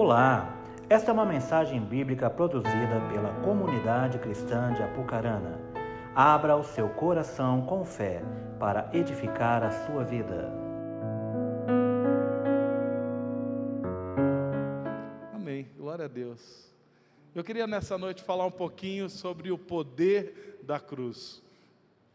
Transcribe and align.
Olá, 0.00 0.56
esta 0.88 1.10
é 1.10 1.12
uma 1.12 1.26
mensagem 1.26 1.80
bíblica 1.80 2.30
produzida 2.30 3.00
pela 3.12 3.34
comunidade 3.42 4.16
cristã 4.20 4.72
de 4.72 4.80
Apucarana. 4.80 5.58
Abra 6.14 6.56
o 6.56 6.62
seu 6.62 6.88
coração 6.88 7.66
com 7.66 7.84
fé 7.84 8.22
para 8.60 8.88
edificar 8.92 9.64
a 9.64 9.72
sua 9.86 10.04
vida. 10.04 10.52
Amém. 15.34 15.66
Glória 15.76 16.04
a 16.04 16.08
Deus. 16.08 16.72
Eu 17.34 17.42
queria 17.42 17.66
nessa 17.66 17.98
noite 17.98 18.22
falar 18.22 18.46
um 18.46 18.52
pouquinho 18.52 19.10
sobre 19.10 19.50
o 19.50 19.58
poder 19.58 20.60
da 20.62 20.78
cruz. 20.78 21.42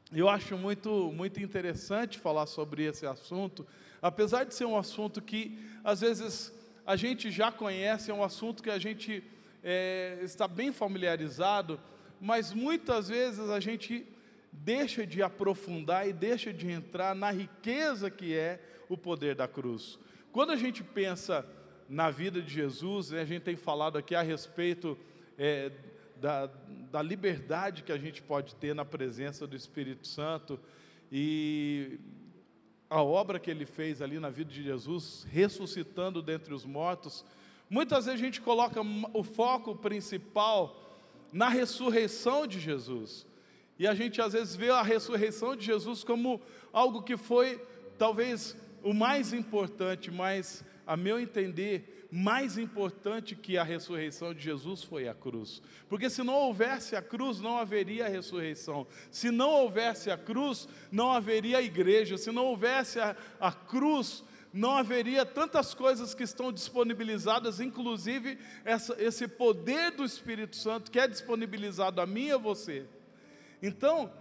Eu 0.09 0.29
acho 0.29 0.57
muito, 0.57 1.11
muito 1.13 1.41
interessante 1.41 2.17
falar 2.17 2.45
sobre 2.45 2.85
esse 2.85 3.05
assunto, 3.05 3.67
apesar 4.01 4.45
de 4.45 4.55
ser 4.55 4.63
um 4.63 4.77
assunto 4.77 5.21
que 5.21 5.59
às 5.83 5.99
vezes 5.99 6.62
a 6.85 6.95
gente 6.95 7.31
já 7.31 7.51
conhece, 7.51 8.11
é 8.11 8.13
um 8.13 8.23
assunto 8.23 8.61
que 8.61 8.69
a 8.69 8.77
gente 8.77 9.23
é, 9.63 10.19
está 10.21 10.47
bem 10.47 10.71
familiarizado, 10.71 11.79
mas 12.19 12.53
muitas 12.53 13.07
vezes 13.07 13.49
a 13.49 13.59
gente 13.59 14.05
deixa 14.51 15.05
de 15.05 15.23
aprofundar 15.23 16.07
e 16.07 16.13
deixa 16.13 16.53
de 16.53 16.69
entrar 16.69 17.15
na 17.15 17.31
riqueza 17.31 18.09
que 18.09 18.35
é 18.35 18.61
o 18.89 18.97
poder 18.97 19.35
da 19.35 19.47
cruz. 19.47 19.97
Quando 20.31 20.51
a 20.51 20.55
gente 20.55 20.83
pensa 20.83 21.45
na 21.87 22.09
vida 22.09 22.41
de 22.41 22.53
Jesus, 22.53 23.11
né, 23.11 23.21
a 23.21 23.25
gente 23.25 23.43
tem 23.43 23.55
falado 23.55 23.97
aqui 23.97 24.15
a 24.15 24.21
respeito 24.21 24.97
é, 25.37 25.71
da, 26.17 26.49
da 26.91 27.01
liberdade 27.01 27.83
que 27.83 27.91
a 27.91 27.97
gente 27.97 28.21
pode 28.21 28.55
ter 28.55 28.75
na 28.75 28.85
presença 28.85 29.47
do 29.47 29.55
Espírito 29.55 30.07
Santo 30.07 30.59
e 31.11 31.99
a 32.93 33.01
obra 33.01 33.39
que 33.39 33.49
ele 33.49 33.65
fez 33.65 34.03
ali 34.03 34.19
na 34.19 34.29
vida 34.29 34.51
de 34.51 34.61
Jesus, 34.61 35.25
ressuscitando 35.31 36.21
dentre 36.21 36.53
os 36.53 36.63
mortos. 36.63 37.25
Muitas 37.67 38.05
vezes 38.05 38.21
a 38.21 38.23
gente 38.23 38.39
coloca 38.39 38.81
o 39.13 39.23
foco 39.23 39.75
principal 39.75 40.79
na 41.31 41.49
ressurreição 41.49 42.45
de 42.45 42.59
Jesus. 42.59 43.25
E 43.79 43.87
a 43.87 43.95
gente 43.95 44.21
às 44.21 44.33
vezes 44.33 44.55
vê 44.55 44.69
a 44.69 44.83
ressurreição 44.83 45.55
de 45.55 45.65
Jesus 45.65 46.03
como 46.03 46.39
algo 46.71 47.01
que 47.01 47.17
foi 47.17 47.59
talvez 47.97 48.55
o 48.83 48.93
mais 48.93 49.33
importante, 49.33 50.11
mas 50.11 50.63
a 50.85 50.95
meu 50.95 51.19
entender, 51.19 52.02
mais 52.15 52.59
importante 52.59 53.35
que 53.35 53.57
a 53.57 53.63
ressurreição 53.63 54.35
de 54.35 54.43
Jesus 54.43 54.83
foi 54.83 55.07
a 55.07 55.15
cruz. 55.15 55.63
Porque 55.89 56.11
se 56.11 56.21
não 56.21 56.35
houvesse 56.35 56.95
a 56.95 57.01
cruz, 57.01 57.39
não 57.39 57.57
haveria 57.57 58.05
a 58.05 58.07
ressurreição. 58.07 58.85
Se 59.09 59.31
não 59.31 59.49
houvesse 59.49 60.11
a 60.11 60.17
cruz, 60.17 60.69
não 60.91 61.11
haveria 61.11 61.57
a 61.57 61.61
igreja. 61.63 62.15
Se 62.15 62.31
não 62.31 62.45
houvesse 62.45 62.99
a, 62.99 63.15
a 63.39 63.51
cruz, 63.51 64.23
não 64.53 64.77
haveria 64.77 65.25
tantas 65.25 65.73
coisas 65.73 66.13
que 66.13 66.21
estão 66.21 66.53
disponibilizadas, 66.53 67.59
inclusive 67.59 68.37
essa, 68.63 68.95
esse 69.01 69.27
poder 69.27 69.93
do 69.93 70.05
Espírito 70.05 70.55
Santo 70.55 70.91
que 70.91 70.99
é 70.99 71.07
disponibilizado 71.07 71.99
a 71.99 72.05
mim 72.05 72.27
e 72.27 72.31
a 72.33 72.37
você. 72.37 72.85
Então, 73.59 74.13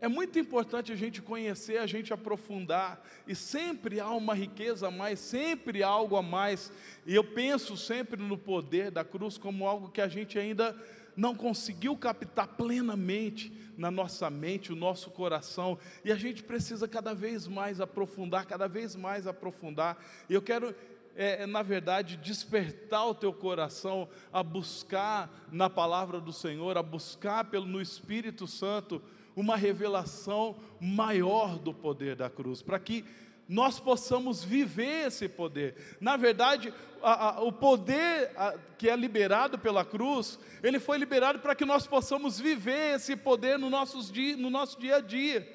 é 0.00 0.08
muito 0.08 0.38
importante 0.38 0.92
a 0.92 0.96
gente 0.96 1.20
conhecer, 1.20 1.78
a 1.78 1.86
gente 1.86 2.12
aprofundar, 2.12 3.04
e 3.26 3.34
sempre 3.34 4.00
há 4.00 4.10
uma 4.10 4.34
riqueza 4.34 4.88
a 4.88 4.90
mais, 4.90 5.18
sempre 5.18 5.82
algo 5.82 6.16
a 6.16 6.22
mais, 6.22 6.72
e 7.06 7.14
eu 7.14 7.22
penso 7.22 7.76
sempre 7.76 8.22
no 8.22 8.38
poder 8.38 8.90
da 8.90 9.04
cruz 9.04 9.36
como 9.36 9.66
algo 9.66 9.90
que 9.90 10.00
a 10.00 10.08
gente 10.08 10.38
ainda 10.38 10.74
não 11.14 11.34
conseguiu 11.34 11.94
captar 11.96 12.48
plenamente 12.48 13.52
na 13.76 13.90
nossa 13.90 14.30
mente, 14.30 14.72
o 14.72 14.76
nosso 14.76 15.10
coração, 15.10 15.78
e 16.02 16.10
a 16.10 16.16
gente 16.16 16.42
precisa 16.42 16.88
cada 16.88 17.12
vez 17.12 17.46
mais 17.46 17.80
aprofundar, 17.80 18.46
cada 18.46 18.66
vez 18.66 18.96
mais 18.96 19.26
aprofundar, 19.26 20.02
e 20.30 20.34
eu 20.34 20.40
quero 20.40 20.74
é, 21.16 21.42
é, 21.42 21.46
na 21.46 21.60
verdade, 21.60 22.16
despertar 22.16 23.06
o 23.06 23.14
teu 23.14 23.32
coração 23.32 24.08
a 24.32 24.42
buscar 24.42 25.28
na 25.50 25.68
palavra 25.68 26.20
do 26.20 26.32
Senhor, 26.32 26.78
a 26.78 26.82
buscar 26.82 27.44
pelo, 27.44 27.66
no 27.66 27.82
Espírito 27.82 28.46
Santo 28.46 29.02
uma 29.36 29.56
revelação 29.56 30.56
maior 30.80 31.58
do 31.58 31.72
poder 31.72 32.16
da 32.16 32.28
cruz, 32.28 32.62
para 32.62 32.78
que 32.78 33.04
nós 33.48 33.80
possamos 33.80 34.44
viver 34.44 35.08
esse 35.08 35.28
poder. 35.28 35.74
Na 36.00 36.16
verdade, 36.16 36.72
a, 37.02 37.30
a, 37.30 37.42
o 37.42 37.50
poder 37.50 38.30
a, 38.36 38.56
que 38.78 38.88
é 38.88 38.94
liberado 38.94 39.58
pela 39.58 39.84
cruz, 39.84 40.38
ele 40.62 40.78
foi 40.78 40.98
liberado 40.98 41.40
para 41.40 41.56
que 41.56 41.64
nós 41.64 41.84
possamos 41.84 42.38
viver 42.38 42.94
esse 42.94 43.16
poder 43.16 43.58
no, 43.58 43.68
nossos 43.68 44.10
dia, 44.10 44.36
no 44.36 44.50
nosso 44.50 44.78
dia 44.78 44.96
a 44.96 45.00
dia, 45.00 45.48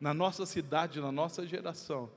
na 0.00 0.14
nossa 0.14 0.46
cidade, 0.46 1.00
na 1.00 1.10
nossa 1.10 1.44
geração. 1.44 2.08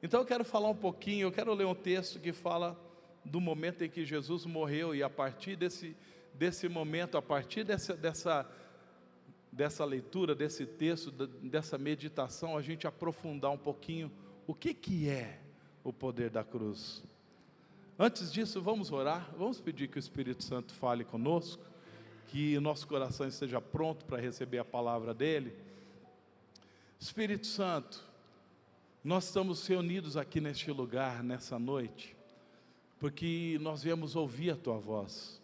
Então 0.00 0.20
eu 0.20 0.26
quero 0.26 0.44
falar 0.44 0.68
um 0.68 0.76
pouquinho, 0.76 1.26
eu 1.26 1.32
quero 1.32 1.52
ler 1.52 1.66
um 1.66 1.74
texto 1.74 2.20
que 2.20 2.32
fala 2.32 2.78
do 3.24 3.40
momento 3.40 3.82
em 3.82 3.90
que 3.90 4.04
Jesus 4.04 4.46
morreu, 4.46 4.94
e 4.94 5.02
a 5.02 5.10
partir 5.10 5.56
desse, 5.56 5.96
desse 6.34 6.68
momento, 6.68 7.16
a 7.16 7.22
partir 7.22 7.64
dessa, 7.64 7.94
dessa 7.94 8.46
dessa 9.54 9.84
leitura, 9.84 10.34
desse 10.34 10.66
texto, 10.66 11.10
dessa 11.12 11.78
meditação, 11.78 12.56
a 12.56 12.62
gente 12.62 12.86
aprofundar 12.86 13.52
um 13.52 13.58
pouquinho 13.58 14.10
o 14.46 14.54
que, 14.54 14.74
que 14.74 15.08
é 15.08 15.40
o 15.84 15.92
poder 15.92 16.28
da 16.28 16.42
cruz. 16.42 17.02
Antes 17.96 18.32
disso, 18.32 18.60
vamos 18.60 18.90
orar, 18.90 19.32
vamos 19.38 19.60
pedir 19.60 19.86
que 19.86 19.96
o 19.96 20.00
Espírito 20.00 20.42
Santo 20.42 20.74
fale 20.74 21.04
conosco, 21.04 21.62
que 22.26 22.56
o 22.58 22.60
nosso 22.60 22.88
coração 22.88 23.28
esteja 23.28 23.60
pronto 23.60 24.04
para 24.04 24.20
receber 24.20 24.58
a 24.58 24.64
palavra 24.64 25.14
dele. 25.14 25.56
Espírito 26.98 27.46
Santo, 27.46 28.02
nós 29.04 29.26
estamos 29.26 29.64
reunidos 29.64 30.16
aqui 30.16 30.40
neste 30.40 30.72
lugar, 30.72 31.22
nessa 31.22 31.60
noite, 31.60 32.16
porque 32.98 33.56
nós 33.60 33.84
viemos 33.84 34.16
ouvir 34.16 34.50
a 34.50 34.56
tua 34.56 34.78
voz. 34.78 35.40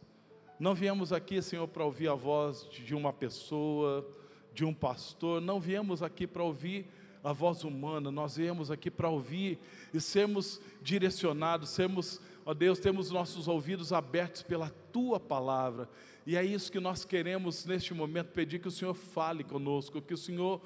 Não 0.60 0.74
viemos 0.74 1.10
aqui, 1.10 1.40
Senhor, 1.40 1.66
para 1.66 1.86
ouvir 1.86 2.08
a 2.08 2.14
voz 2.14 2.68
de 2.70 2.94
uma 2.94 3.14
pessoa, 3.14 4.06
de 4.52 4.62
um 4.62 4.74
pastor, 4.74 5.40
não 5.40 5.58
viemos 5.58 6.02
aqui 6.02 6.26
para 6.26 6.42
ouvir 6.42 6.86
a 7.24 7.32
voz 7.32 7.64
humana, 7.64 8.10
nós 8.10 8.36
viemos 8.36 8.70
aqui 8.70 8.90
para 8.90 9.08
ouvir 9.08 9.58
e 9.94 9.98
sermos 9.98 10.60
direcionados, 10.82 11.70
sermos, 11.70 12.20
ó 12.44 12.52
Deus, 12.52 12.78
temos 12.78 13.10
nossos 13.10 13.48
ouvidos 13.48 13.90
abertos 13.90 14.42
pela 14.42 14.68
tua 14.92 15.18
palavra, 15.18 15.88
e 16.26 16.36
é 16.36 16.44
isso 16.44 16.70
que 16.70 16.78
nós 16.78 17.06
queremos 17.06 17.64
neste 17.64 17.94
momento 17.94 18.28
pedir 18.28 18.58
que 18.58 18.68
o 18.68 18.70
Senhor 18.70 18.92
fale 18.92 19.42
conosco, 19.42 20.02
que 20.02 20.12
o 20.12 20.18
Senhor 20.18 20.60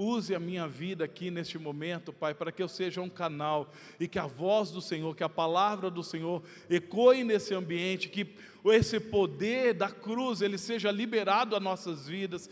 Use 0.00 0.32
a 0.32 0.38
minha 0.38 0.68
vida 0.68 1.04
aqui 1.04 1.28
neste 1.28 1.58
momento, 1.58 2.12
Pai, 2.12 2.32
para 2.32 2.52
que 2.52 2.62
eu 2.62 2.68
seja 2.68 3.02
um 3.02 3.08
canal 3.08 3.72
e 3.98 4.06
que 4.06 4.16
a 4.16 4.28
voz 4.28 4.70
do 4.70 4.80
Senhor, 4.80 5.16
que 5.16 5.24
a 5.24 5.28
palavra 5.28 5.90
do 5.90 6.04
Senhor 6.04 6.40
ecoe 6.70 7.24
nesse 7.24 7.52
ambiente, 7.52 8.08
que 8.08 8.36
esse 8.66 9.00
poder 9.00 9.74
da 9.74 9.90
cruz 9.90 10.40
ele 10.40 10.56
seja 10.56 10.92
liberado 10.92 11.56
a 11.56 11.60
nossas 11.60 12.06
vidas 12.06 12.48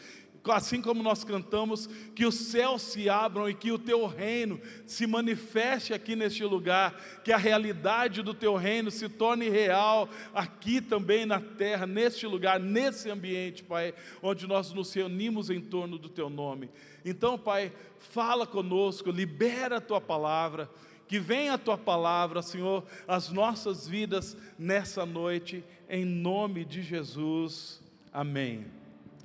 assim 0.53 0.81
como 0.81 1.03
nós 1.03 1.25
cantamos, 1.25 1.89
que 2.15 2.25
os 2.25 2.35
céus 2.35 2.83
se 2.83 3.09
abram 3.09 3.49
e 3.49 3.55
que 3.55 3.73
o 3.73 3.79
teu 3.79 4.07
reino 4.07 4.61
se 4.87 5.07
manifeste 5.07 5.93
aqui 5.93 6.15
neste 6.17 6.45
lugar, 6.45 6.95
que 7.25 7.33
a 7.33 7.37
realidade 7.37 8.23
do 8.23 8.35
teu 8.35 8.55
reino 8.57 8.91
se 8.91 9.09
torne 9.09 9.49
real 9.49 10.09
aqui 10.35 10.81
também 10.81 11.27
na 11.27 11.41
terra, 11.41 11.87
neste 11.87 12.27
lugar, 12.27 12.61
nesse 12.61 13.11
ambiente, 13.11 13.63
Pai, 13.63 13.95
onde 14.23 14.47
nós 14.47 14.73
nos 14.73 14.93
reunimos 14.93 15.51
em 15.51 15.61
torno 15.61 15.99
do 15.99 16.09
teu 16.09 16.29
nome. 16.29 16.71
Então, 17.05 17.39
Pai, 17.39 17.73
fala 17.99 18.47
conosco, 18.47 19.11
libera 19.11 19.77
a 19.77 19.81
tua 19.81 20.01
palavra, 20.01 20.71
que 21.09 21.19
venha 21.19 21.55
a 21.55 21.59
tua 21.59 21.79
palavra, 21.79 22.43
Senhor, 22.43 22.85
as 23.07 23.31
nossas 23.31 23.87
vidas 23.87 24.37
nessa 24.59 25.07
noite, 25.07 25.65
em 25.89 26.05
nome 26.05 26.65
de 26.65 26.83
Jesus. 26.83 27.81
Amém. 28.13 28.67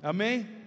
Amém. 0.02 0.61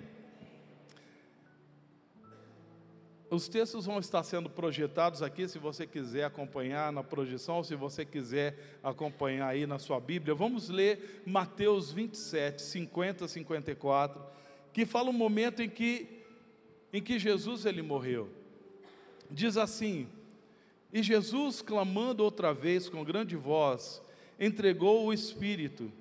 Os 3.29 3.47
textos 3.47 3.87
vão 3.87 3.99
estar 3.99 4.21
sendo 4.23 4.49
projetados 4.49 5.23
aqui, 5.23 5.47
se 5.47 5.57
você 5.57 5.87
quiser 5.87 6.25
acompanhar 6.25 6.91
na 6.91 7.03
projeção, 7.03 7.63
se 7.63 7.75
você 7.75 8.05
quiser 8.05 8.77
acompanhar 8.83 9.47
aí 9.47 9.65
na 9.65 9.79
sua 9.79 9.99
Bíblia. 9.99 10.35
Vamos 10.35 10.69
ler 10.69 11.23
Mateus 11.25 11.91
27, 11.91 12.61
50 12.61 13.27
54, 13.27 14.23
que 14.71 14.85
fala 14.85 15.09
um 15.09 15.13
momento 15.13 15.63
em 15.63 15.69
que, 15.69 16.07
em 16.93 17.01
que 17.01 17.17
Jesus 17.17 17.65
ele 17.65 17.81
morreu. 17.81 18.29
Diz 19.29 19.57
assim: 19.57 20.07
E 20.93 21.01
Jesus, 21.01 21.63
clamando 21.63 22.23
outra 22.23 22.53
vez 22.53 22.87
com 22.87 23.03
grande 23.03 23.35
voz, 23.35 24.03
entregou 24.39 25.03
o 25.03 25.11
Espírito, 25.11 25.91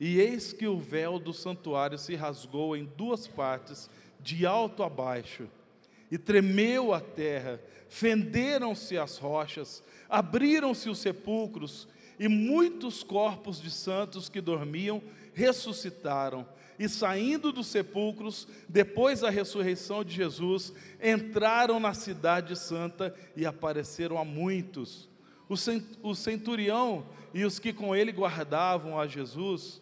e 0.00 0.18
eis 0.18 0.52
que 0.52 0.66
o 0.66 0.80
véu 0.80 1.20
do 1.20 1.32
santuário 1.32 1.96
se 1.96 2.16
rasgou 2.16 2.76
em 2.76 2.86
duas 2.96 3.28
partes, 3.28 3.88
de 4.20 4.44
alto 4.44 4.82
a 4.82 4.88
baixo 4.88 5.48
e 6.10 6.18
tremeu 6.18 6.92
a 6.92 7.00
terra, 7.00 7.60
fenderam-se 7.88 8.96
as 8.98 9.18
rochas, 9.18 9.82
abriram-se 10.08 10.88
os 10.88 10.98
sepulcros, 10.98 11.88
e 12.18 12.28
muitos 12.28 13.02
corpos 13.02 13.60
de 13.60 13.70
santos 13.70 14.28
que 14.28 14.40
dormiam 14.40 15.02
ressuscitaram, 15.34 16.48
e 16.78 16.88
saindo 16.88 17.52
dos 17.52 17.66
sepulcros, 17.66 18.46
depois 18.68 19.20
da 19.20 19.30
ressurreição 19.30 20.04
de 20.04 20.14
Jesus, 20.14 20.72
entraram 21.02 21.80
na 21.80 21.94
cidade 21.94 22.56
santa 22.56 23.14
e 23.34 23.44
apareceram 23.46 24.18
a 24.18 24.24
muitos. 24.24 25.08
O 26.02 26.14
centurião 26.14 27.06
e 27.32 27.44
os 27.44 27.58
que 27.58 27.72
com 27.72 27.94
ele 27.94 28.12
guardavam 28.12 28.98
a 28.98 29.06
Jesus, 29.06 29.80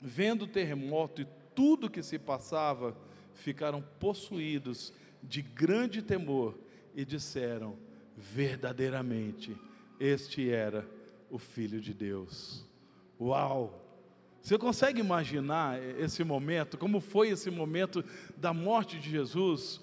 vendo 0.00 0.42
o 0.42 0.48
terremoto 0.48 1.22
e 1.22 1.26
tudo 1.54 1.90
que 1.90 2.02
se 2.02 2.18
passava, 2.18 2.96
ficaram 3.34 3.82
possuídos 3.98 4.92
de 5.22 5.42
grande 5.42 6.02
temor 6.02 6.58
e 6.94 7.04
disseram: 7.04 7.76
verdadeiramente, 8.16 9.56
este 9.98 10.50
era 10.50 10.86
o 11.30 11.38
Filho 11.38 11.80
de 11.80 11.94
Deus. 11.94 12.64
Uau! 13.20 13.80
Você 14.42 14.58
consegue 14.58 15.00
imaginar 15.00 15.80
esse 16.00 16.24
momento? 16.24 16.76
Como 16.76 17.00
foi 17.00 17.28
esse 17.28 17.48
momento 17.48 18.04
da 18.36 18.52
morte 18.52 18.98
de 18.98 19.08
Jesus? 19.08 19.80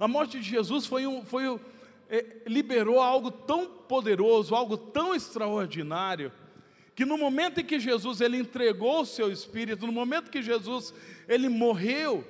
A 0.00 0.08
morte 0.08 0.40
de 0.40 0.48
Jesus 0.48 0.84
foi 0.84 1.06
um, 1.06 1.24
foi 1.24 1.48
um, 1.48 1.60
é, 2.08 2.42
liberou 2.46 2.98
algo 3.00 3.30
tão 3.30 3.66
poderoso, 3.66 4.54
algo 4.54 4.76
tão 4.76 5.14
extraordinário, 5.14 6.32
que 6.96 7.04
no 7.04 7.16
momento 7.16 7.60
em 7.60 7.64
que 7.64 7.78
Jesus 7.78 8.20
ele 8.20 8.38
entregou 8.38 9.02
o 9.02 9.06
seu 9.06 9.30
espírito, 9.30 9.86
no 9.86 9.92
momento 9.92 10.30
que 10.30 10.42
Jesus 10.42 10.92
ele 11.28 11.48
morreu, 11.48 12.24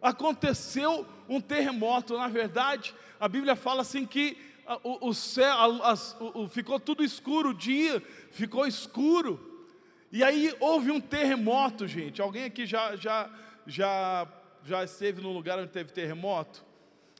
aconteceu 0.00 1.06
um 1.28 1.40
terremoto. 1.40 2.16
Na 2.16 2.28
verdade, 2.28 2.94
a 3.18 3.28
Bíblia 3.28 3.56
fala 3.56 3.82
assim 3.82 4.06
que 4.06 4.36
o, 4.82 5.08
o 5.08 5.14
céu, 5.14 5.82
as, 5.84 6.16
o, 6.20 6.48
ficou 6.48 6.78
tudo 6.78 7.02
escuro, 7.02 7.50
o 7.50 7.54
dia 7.54 8.02
ficou 8.30 8.66
escuro. 8.66 9.66
E 10.10 10.22
aí 10.22 10.54
houve 10.60 10.90
um 10.90 11.00
terremoto, 11.00 11.86
gente. 11.86 12.20
Alguém 12.20 12.44
aqui 12.44 12.66
já, 12.66 12.96
já, 12.96 13.30
já, 13.66 14.26
já 14.64 14.84
esteve 14.84 15.20
num 15.20 15.32
lugar 15.32 15.58
onde 15.58 15.70
teve 15.70 15.92
terremoto? 15.92 16.64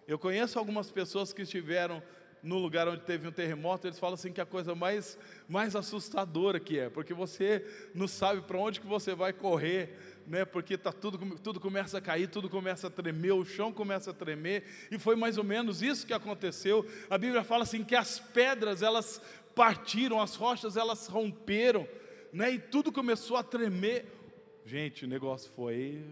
Eu 0.07 0.19
conheço 0.19 0.59
algumas 0.59 0.91
pessoas 0.91 1.33
que 1.33 1.43
estiveram 1.43 2.03
no 2.49 2.57
lugar 2.57 2.89
onde 2.89 3.03
teve 3.03 3.29
um 3.29 3.31
terremoto, 3.31 3.87
eles 3.87 3.99
falam 3.99 4.15
assim 4.15 4.33
que 4.33 4.41
a 4.41 4.47
coisa 4.47 4.75
mais, 4.75 5.19
mais 5.47 5.77
assustadora 5.77 6.59
que 6.59 6.79
é, 6.79 6.89
porque 6.89 7.13
você 7.13 7.63
não 7.95 8.09
sabe 8.09 8.41
para 8.41 8.57
onde 8.57 8.81
que 8.81 8.87
você 8.87 9.15
vai 9.15 9.35
correr, 9.35 9.95
né? 10.27 10.47
Porque 10.47 10.79
tá 10.79 10.91
tudo, 10.91 11.19
tudo 11.41 11.61
começa 11.61 11.99
a 11.99 12.01
cair, 12.01 12.27
tudo 12.27 12.49
começa 12.49 12.87
a 12.87 12.91
tremer, 12.91 13.33
o 13.33 13.45
chão 13.45 13.71
começa 13.71 14.13
a 14.13 14.15
tremer, 14.15 14.65
e 14.91 14.99
foi 14.99 15.15
mais 15.15 15.37
ou 15.37 15.45
menos 15.45 15.83
isso 15.83 16.07
que 16.07 16.15
aconteceu. 16.15 16.87
A 17.11 17.19
Bíblia 17.19 17.45
fala 17.45 17.65
assim 17.65 17.85
que 17.85 17.95
as 17.95 18.19
pedras 18.19 18.81
elas 18.81 19.21
partiram, 19.55 20.19
as 20.19 20.35
rochas 20.35 20.75
elas 20.75 21.07
romperam, 21.07 21.87
né? 22.33 22.53
E 22.53 22.59
tudo 22.59 22.91
começou 22.91 23.37
a 23.37 23.43
tremer. 23.43 24.07
Gente, 24.65 25.05
o 25.05 25.09
negócio 25.09 25.51
foi 25.55 26.03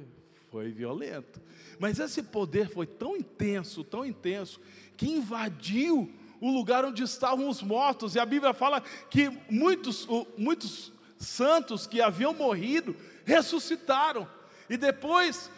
foi 0.50 0.70
violento. 0.70 1.40
Mas 1.78 1.98
esse 1.98 2.22
poder 2.22 2.68
foi 2.68 2.86
tão 2.86 3.16
intenso, 3.16 3.82
tão 3.82 4.04
intenso, 4.04 4.60
que 4.96 5.06
invadiu 5.06 6.10
o 6.40 6.50
lugar 6.50 6.84
onde 6.84 7.02
estavam 7.02 7.48
os 7.48 7.62
mortos. 7.62 8.14
E 8.14 8.18
a 8.18 8.26
Bíblia 8.26 8.52
fala 8.52 8.80
que 9.10 9.30
muitos, 9.50 10.06
muitos 10.36 10.92
santos 11.18 11.86
que 11.86 12.00
haviam 12.00 12.34
morrido 12.34 12.96
ressuscitaram. 13.24 14.28
E 14.68 14.76
depois 14.76 15.50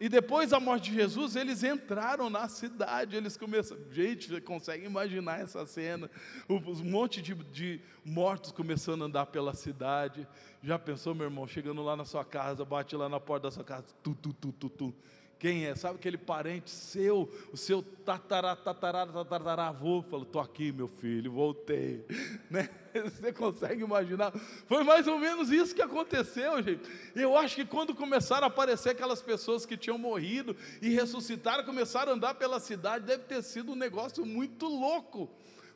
e 0.00 0.08
depois 0.08 0.50
da 0.50 0.60
morte 0.60 0.90
de 0.90 0.96
Jesus, 0.96 1.34
eles 1.34 1.64
entraram 1.64 2.30
na 2.30 2.46
cidade, 2.48 3.16
eles 3.16 3.36
começaram. 3.36 3.82
Gente, 3.90 4.28
você 4.28 4.40
consegue 4.40 4.86
imaginar 4.86 5.40
essa 5.40 5.66
cena? 5.66 6.08
Um 6.48 6.60
monte 6.84 7.20
de, 7.20 7.34
de, 7.34 7.80
mortos 8.04 8.52
começando 8.52 9.02
a 9.02 9.06
andar 9.06 9.26
pela 9.26 9.54
cidade. 9.54 10.26
Já 10.62 10.78
pensou, 10.78 11.16
meu 11.16 11.24
irmão, 11.24 11.48
chegando 11.48 11.82
lá 11.82 11.96
na 11.96 12.04
sua 12.04 12.24
casa, 12.24 12.64
bate 12.64 12.94
lá 12.94 13.08
na 13.08 13.18
porta 13.18 13.48
da 13.48 13.50
sua 13.50 13.64
casa, 13.64 13.86
tu, 14.02 14.14
tu, 14.14 14.32
tu, 14.32 14.52
tu, 14.52 14.68
tu. 14.68 14.94
Quem 15.38 15.66
é? 15.66 15.76
Sabe 15.76 15.94
aquele 15.94 16.18
parente 16.18 16.68
seu, 16.68 17.32
o 17.52 17.56
seu 17.56 17.80
tatará, 17.80 18.56
tatará, 18.56 19.06
tataravô? 19.06 20.02
Falou, 20.02 20.24
estou 20.24 20.40
aqui, 20.40 20.72
meu 20.72 20.88
filho, 20.88 21.32
voltei. 21.32 22.04
Né? 22.50 22.66
Você 22.94 23.30
consegue 23.30 23.82
imaginar? 23.82 24.32
Foi 24.66 24.82
mais 24.82 25.06
ou 25.06 25.18
menos 25.18 25.50
isso 25.50 25.74
que 25.74 25.82
aconteceu, 25.82 26.62
gente. 26.62 26.80
Eu 27.14 27.36
acho 27.36 27.54
que 27.54 27.64
quando 27.66 27.94
começaram 27.94 28.44
a 28.44 28.48
aparecer 28.48 28.88
aquelas 28.88 29.20
pessoas 29.20 29.66
que 29.66 29.76
tinham 29.76 29.98
morrido 29.98 30.56
e 30.80 30.88
ressuscitaram, 30.88 31.62
começaram 31.62 32.12
a 32.12 32.14
andar 32.14 32.34
pela 32.34 32.58
cidade, 32.58 33.04
deve 33.04 33.24
ter 33.24 33.42
sido 33.42 33.72
um 33.72 33.74
negócio 33.74 34.24
muito 34.24 34.66
louco. 34.66 35.28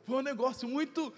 Foi 0.03 0.17
um 0.17 0.23
negócio 0.23 0.67
muito, 0.67 1.13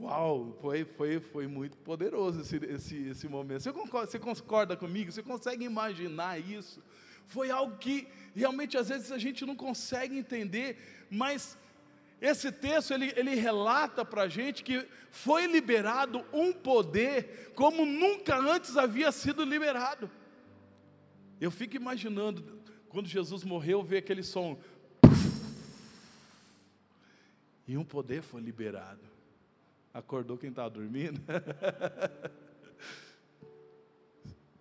Uau, 0.00 0.56
foi, 0.62 0.84
foi, 0.84 1.20
foi 1.20 1.46
muito 1.46 1.76
poderoso 1.78 2.40
esse, 2.40 2.56
esse, 2.64 3.08
esse 3.08 3.28
momento. 3.28 3.62
Você 3.62 3.72
concorda, 3.72 4.10
você 4.10 4.18
concorda 4.18 4.76
comigo? 4.76 5.12
Você 5.12 5.22
consegue 5.22 5.64
imaginar 5.64 6.38
isso? 6.40 6.80
Foi 7.28 7.50
algo 7.50 7.76
que 7.76 8.08
realmente 8.34 8.76
às 8.76 8.88
vezes 8.88 9.12
a 9.12 9.18
gente 9.18 9.44
não 9.46 9.54
consegue 9.54 10.16
entender, 10.16 11.06
mas 11.10 11.56
esse 12.20 12.50
texto 12.50 12.92
ele, 12.92 13.12
ele 13.16 13.34
relata 13.34 14.04
para 14.04 14.22
a 14.22 14.28
gente 14.28 14.64
que 14.64 14.88
foi 15.10 15.46
liberado 15.46 16.24
um 16.32 16.52
poder 16.52 17.52
como 17.54 17.84
nunca 17.84 18.36
antes 18.36 18.76
havia 18.76 19.12
sido 19.12 19.44
liberado. 19.44 20.10
Eu 21.40 21.50
fico 21.50 21.76
imaginando, 21.76 22.60
quando 22.88 23.06
Jesus 23.06 23.44
morreu, 23.44 23.82
ver 23.82 23.98
aquele 23.98 24.22
som, 24.22 24.58
e 27.66 27.76
um 27.76 27.84
poder 27.84 28.22
foi 28.22 28.40
liberado. 28.40 29.02
Acordou 29.92 30.38
quem 30.38 30.48
estava 30.48 30.70
dormindo? 30.70 31.20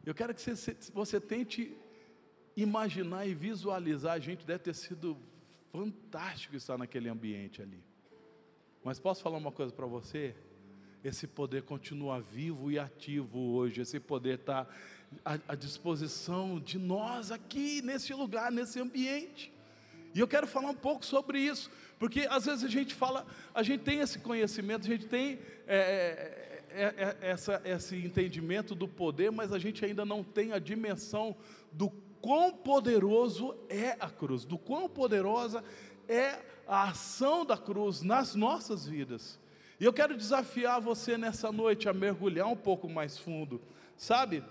Eu 0.06 0.14
quero 0.14 0.34
que 0.34 0.42
você, 0.42 0.76
você 0.94 1.20
tente 1.20 1.76
imaginar 2.58 3.28
e 3.28 3.36
visualizar, 3.36 4.14
a 4.14 4.20
gente 4.20 4.44
deve 4.44 4.60
ter 4.60 4.74
sido 4.74 5.16
fantástico 5.72 6.56
estar 6.56 6.76
naquele 6.76 7.08
ambiente 7.08 7.62
ali. 7.62 7.84
Mas 8.84 9.00
posso 9.00 9.22
falar 9.22 9.38
uma 9.38 9.52
coisa 9.52 9.72
para 9.72 9.86
você? 9.86 10.36
Esse 11.04 11.28
poder 11.28 11.62
continua 11.62 12.20
vivo 12.20 12.72
e 12.72 12.80
ativo 12.80 13.38
hoje, 13.38 13.82
esse 13.82 14.00
poder 14.00 14.40
está 14.40 14.68
à, 15.24 15.38
à 15.50 15.56
disposição 15.56 16.60
de 16.60 16.80
nós 16.80 17.32
aqui, 17.32 17.82
nesse 17.84 18.12
lugar, 18.14 18.52
nesse 18.52 18.80
ambiente. 18.80 19.54
E 20.16 20.20
eu 20.20 20.28
quero 20.28 20.48
falar 20.48 20.72
um 20.72 20.76
pouco 20.76 21.06
sobre 21.06 21.40
isso, 21.40 21.70
porque 22.00 22.22
às 22.22 22.46
vezes 22.46 22.64
a 22.64 22.70
gente 22.70 22.96
fala, 22.96 23.24
a 23.54 23.62
gente 23.62 23.84
tem 23.84 24.00
esse 24.00 24.18
conhecimento, 24.18 24.88
a 24.88 24.90
gente 24.90 25.06
tem 25.06 25.40
é, 25.68 26.58
é, 26.70 26.84
é, 26.98 27.18
essa, 27.22 27.62
esse 27.64 27.96
entendimento 27.96 28.74
do 28.74 28.88
poder, 28.88 29.32
mas 29.32 29.54
a 29.54 29.60
gente 29.60 29.86
ainda 29.86 30.04
não 30.04 30.24
tem 30.24 30.54
a 30.54 30.60
dimensão 30.60 31.36
do 31.72 31.92
quão 32.22 32.52
poderoso 32.52 33.56
é 33.70 33.96
a 34.00 34.10
cruz, 34.10 34.46
do 34.46 34.58
quão 34.58 34.90
poderosa 34.90 35.64
é 36.08 36.40
a 36.68 36.90
ação 36.90 37.46
da 37.46 37.58
cruz 37.58 38.02
nas 38.02 38.36
nossas 38.36 38.86
vidas. 38.86 39.40
E 39.80 39.86
eu 39.86 39.94
quero 39.94 40.18
desafiar 40.18 40.82
você 40.82 41.18
nessa 41.18 41.52
noite 41.52 41.88
a 41.88 41.94
mergulhar 41.94 42.48
um 42.48 42.56
pouco 42.56 42.90
mais 42.90 43.18
fundo, 43.18 43.62
sabe? 43.96 44.44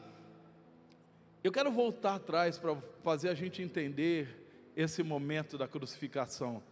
Eu 1.42 1.52
quero 1.52 1.70
voltar 1.70 2.14
atrás 2.14 2.58
para 2.58 2.76
fazer 3.02 3.28
a 3.28 3.34
gente 3.34 3.62
entender 3.62 4.72
esse 4.76 5.02
momento 5.02 5.58
da 5.58 5.66
crucificação. 5.66 6.62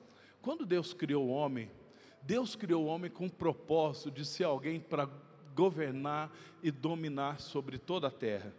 Quando 0.41 0.67
Deus 0.67 0.93
criou 0.93 1.27
o 1.27 1.31
homem, 1.31 1.71
Deus 2.23 2.55
criou 2.55 2.85
o 2.85 2.87
homem 2.87 3.11
com 3.11 3.27
o 3.27 3.31
propósito 3.31 4.11
de 4.11 4.25
ser 4.25 4.45
alguém 4.45 4.81
para 4.81 5.09
governar 5.55 6.33
e 6.63 6.71
dominar 6.71 7.41
sobre 7.41 7.79
toda 7.79 8.09
a 8.09 8.11
terra 8.11 8.53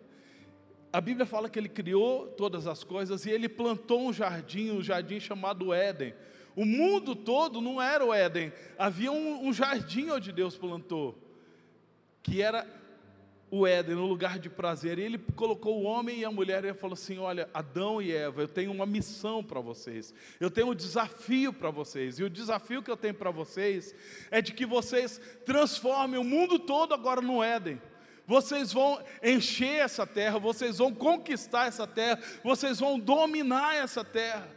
a 0.95 1.01
Bíblia 1.01 1.25
fala 1.25 1.49
que 1.49 1.59
ele 1.59 1.67
criou 1.67 2.25
todas 2.25 2.67
as 2.67 2.81
coisas 2.81 3.25
e 3.25 3.29
ele 3.29 3.49
plantou 3.49 4.07
um 4.07 4.13
jardim, 4.13 4.71
um 4.71 4.81
jardim 4.81 5.19
chamado 5.19 5.73
Éden. 5.73 6.13
O 6.55 6.63
mundo 6.63 7.13
todo 7.13 7.59
não 7.59 7.81
era 7.81 8.05
o 8.05 8.13
Éden, 8.13 8.53
havia 8.77 9.11
um, 9.11 9.45
um 9.45 9.51
jardim 9.51 10.09
onde 10.09 10.31
Deus 10.31 10.55
plantou, 10.55 11.13
que 12.23 12.41
era 12.41 12.65
o 13.51 13.67
Éden, 13.67 13.95
no 13.95 14.05
lugar 14.05 14.39
de 14.39 14.49
prazer. 14.49 14.97
E 14.97 15.01
ele 15.01 15.17
colocou 15.17 15.81
o 15.81 15.83
homem 15.83 16.19
e 16.19 16.23
a 16.23 16.31
mulher 16.31 16.63
e 16.63 16.73
falou 16.73 16.93
assim: 16.93 17.17
Olha, 17.17 17.49
Adão 17.53 18.01
e 18.01 18.13
Eva, 18.13 18.43
eu 18.43 18.47
tenho 18.47 18.71
uma 18.71 18.85
missão 18.85 19.43
para 19.43 19.59
vocês, 19.59 20.13
eu 20.39 20.49
tenho 20.49 20.69
um 20.69 20.75
desafio 20.75 21.51
para 21.51 21.71
vocês, 21.71 22.19
e 22.19 22.23
o 22.23 22.29
desafio 22.29 22.81
que 22.81 22.89
eu 22.89 22.95
tenho 22.95 23.15
para 23.15 23.31
vocês 23.31 23.93
é 24.31 24.41
de 24.41 24.53
que 24.53 24.65
vocês 24.65 25.19
transformem 25.45 26.17
o 26.17 26.23
mundo 26.23 26.57
todo 26.57 26.93
agora 26.93 27.21
no 27.21 27.43
Éden 27.43 27.81
vocês 28.27 28.73
vão 28.73 29.01
encher 29.23 29.81
essa 29.81 30.05
terra, 30.05 30.39
vocês 30.39 30.77
vão 30.79 30.93
conquistar 30.93 31.67
essa 31.67 31.85
terra, 31.85 32.19
vocês 32.43 32.79
vão 32.79 32.99
dominar 32.99 33.75
essa 33.75 34.03
terra. 34.03 34.49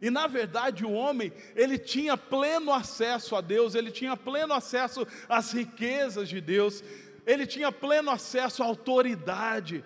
E 0.00 0.10
na 0.10 0.26
verdade 0.26 0.84
o 0.84 0.92
homem, 0.92 1.32
ele 1.54 1.78
tinha 1.78 2.16
pleno 2.16 2.72
acesso 2.72 3.34
a 3.34 3.40
Deus, 3.40 3.74
ele 3.74 3.90
tinha 3.90 4.16
pleno 4.16 4.54
acesso 4.54 5.06
às 5.28 5.52
riquezas 5.52 6.28
de 6.28 6.40
Deus, 6.40 6.82
ele 7.26 7.46
tinha 7.46 7.70
pleno 7.70 8.10
acesso 8.10 8.62
à 8.62 8.66
autoridade, 8.66 9.84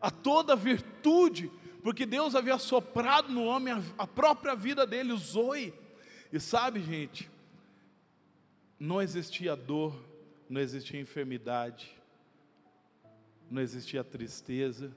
a 0.00 0.10
toda 0.10 0.56
virtude, 0.56 1.50
porque 1.82 2.06
Deus 2.06 2.34
havia 2.34 2.58
soprado 2.58 3.30
no 3.30 3.44
homem 3.44 3.74
a, 3.96 4.06
própria 4.06 4.56
vida 4.56 4.86
dele, 4.86 5.12
o 5.12 5.16
Zoe. 5.16 5.74
E 6.32 6.40
sabe, 6.40 6.80
gente, 6.80 7.30
não 8.78 9.00
existia 9.00 9.54
dor, 9.54 9.94
não 10.48 10.60
existia 10.60 11.00
enfermidade, 11.00 11.99
não 13.50 13.60
existia 13.60 14.04
tristeza. 14.04 14.94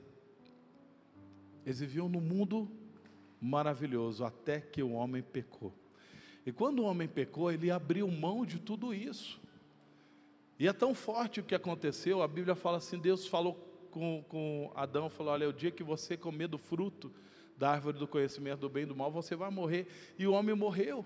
Eles 1.65 1.79
viviam 1.79 2.07
num 2.07 2.21
mundo 2.21 2.69
maravilhoso 3.41 4.23
até 4.23 4.61
que 4.61 4.83
o 4.83 4.91
homem 4.91 5.23
pecou. 5.23 5.73
E 6.45 6.51
quando 6.51 6.79
o 6.79 6.85
homem 6.85 7.07
pecou, 7.07 7.51
ele 7.51 7.71
abriu 7.71 8.07
mão 8.07 8.45
de 8.45 8.59
tudo 8.59 8.93
isso. 8.93 9.41
E 10.59 10.67
é 10.67 10.73
tão 10.73 10.93
forte 10.93 11.39
o 11.39 11.43
que 11.43 11.55
aconteceu, 11.55 12.21
a 12.21 12.27
Bíblia 12.27 12.55
fala 12.55 12.77
assim: 12.77 12.99
Deus 12.99 13.25
falou 13.25 13.55
com, 13.89 14.23
com 14.27 14.71
Adão, 14.75 15.09
falou: 15.09 15.33
Olha, 15.33 15.49
o 15.49 15.53
dia 15.53 15.71
que 15.71 15.83
você 15.83 16.15
comer 16.15 16.47
do 16.47 16.57
fruto 16.57 17.11
da 17.57 17.71
árvore 17.71 17.97
do 17.97 18.07
conhecimento 18.07 18.61
do 18.61 18.69
bem 18.69 18.83
e 18.83 18.87
do 18.87 18.95
mal, 18.95 19.11
você 19.11 19.35
vai 19.35 19.49
morrer. 19.49 19.87
E 20.17 20.27
o 20.27 20.33
homem 20.33 20.55
morreu. 20.55 21.05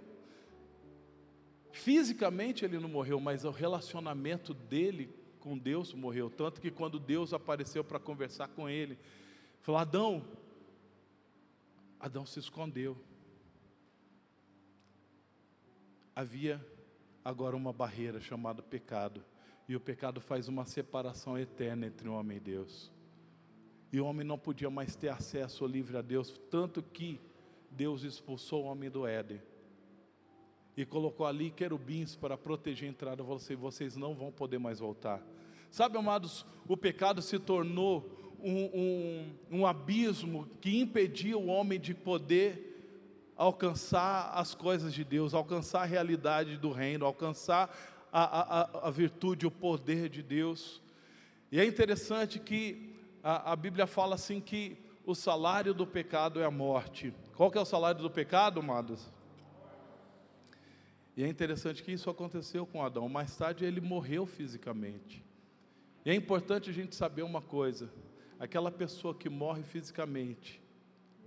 Fisicamente 1.72 2.66
ele 2.66 2.80
não 2.80 2.90
morreu, 2.90 3.20
mas 3.20 3.46
o 3.46 3.52
relacionamento 3.52 4.54
dele 4.54 5.10
com 5.48 5.58
Deus 5.58 5.94
morreu. 5.94 6.30
Tanto 6.30 6.60
que 6.60 6.70
quando 6.70 7.00
Deus 7.00 7.32
apareceu 7.32 7.82
para 7.82 8.00
conversar 8.00 8.50
com 8.50 8.68
ele, 8.68 9.00
falou: 9.62 9.80
Adão, 9.80 10.26
Adão 11.98 12.26
se 12.26 12.38
escondeu. 12.38 12.98
Havia 16.14 16.66
agora 17.24 17.56
uma 17.56 17.72
barreira 17.72 18.20
chamada 18.20 18.62
pecado. 18.62 19.24
E 19.70 19.76
o 19.76 19.80
pecado 19.80 20.20
faz 20.20 20.50
uma 20.50 20.66
separação 20.66 21.38
eterna 21.38 21.88
entre 21.88 22.10
o 22.10 22.14
homem 22.14 22.38
e 22.38 22.42
Deus. 22.42 22.92
E 23.92 24.02
o 24.02 24.06
homem 24.06 24.28
não 24.28 24.38
podia 24.38 24.70
mais 24.70 24.98
ter 24.98 25.08
acesso 25.08 25.66
livre 25.66 25.96
a 25.96 26.02
Deus, 26.02 26.38
tanto 26.52 26.84
que 26.84 27.22
Deus 27.72 28.04
expulsou 28.04 28.64
o 28.64 28.68
homem 28.68 28.90
do 28.90 29.08
Éden. 29.08 29.42
E 30.76 30.86
colocou 30.86 31.26
ali 31.26 31.52
querubins 31.52 32.18
para 32.18 32.38
proteger 32.38 32.90
a 32.90 32.92
entrada. 32.92 33.24
Falou 33.24 33.38
assim: 33.38 33.56
vocês 33.56 33.96
não 33.96 34.14
vão 34.14 34.30
poder 34.30 34.58
mais 34.58 34.80
voltar. 34.80 35.24
Sabe, 35.70 35.98
amados, 35.98 36.46
o 36.68 36.76
pecado 36.76 37.22
se 37.22 37.38
tornou 37.40 38.10
um, 38.42 38.66
um, 39.52 39.60
um 39.60 39.68
abismo 39.68 40.48
que 40.62 40.80
impedia 40.80 41.38
o 41.38 41.48
homem 41.48 41.80
de 41.80 41.94
poder 41.94 42.68
alcançar 43.36 44.32
as 44.34 44.56
coisas 44.56 44.94
de 44.94 45.04
Deus, 45.04 45.34
alcançar 45.34 45.82
a 45.82 45.86
realidade 45.86 46.58
do 46.58 46.72
reino, 46.72 47.06
alcançar 47.06 47.76
a, 48.12 48.84
a, 48.84 48.88
a 48.88 48.92
virtude, 48.92 49.46
o 49.46 49.52
poder 49.52 50.10
de 50.10 50.24
Deus. 50.24 50.82
E 51.52 51.60
é 51.60 51.66
interessante 51.66 52.40
que 52.40 52.96
a, 53.24 53.52
a 53.54 53.56
Bíblia 53.56 53.86
fala 53.86 54.16
assim 54.16 54.42
que 54.42 54.78
o 55.06 55.14
salário 55.14 55.74
do 55.74 55.86
pecado 55.86 56.40
é 56.42 56.46
a 56.46 56.52
morte. 56.52 57.14
Qual 57.36 57.52
que 57.52 57.58
é 57.58 57.62
o 57.62 57.66
salário 57.66 58.02
do 58.02 58.10
pecado, 58.10 58.60
amados? 58.60 59.12
E 61.16 61.24
é 61.24 61.28
interessante 61.28 61.82
que 61.84 61.92
isso 61.92 62.10
aconteceu 62.10 62.66
com 62.66 62.84
Adão. 62.84 63.08
Mais 63.08 63.36
tarde 63.36 63.66
ele 63.66 63.82
morreu 63.82 64.26
fisicamente. 64.26 65.27
E 66.08 66.10
é 66.10 66.16
importante 66.16 66.70
a 66.70 66.74
gente 66.74 66.96
saber 66.96 67.22
uma 67.24 67.42
coisa: 67.42 67.92
aquela 68.40 68.72
pessoa 68.72 69.14
que 69.14 69.28
morre 69.28 69.62
fisicamente, 69.62 70.62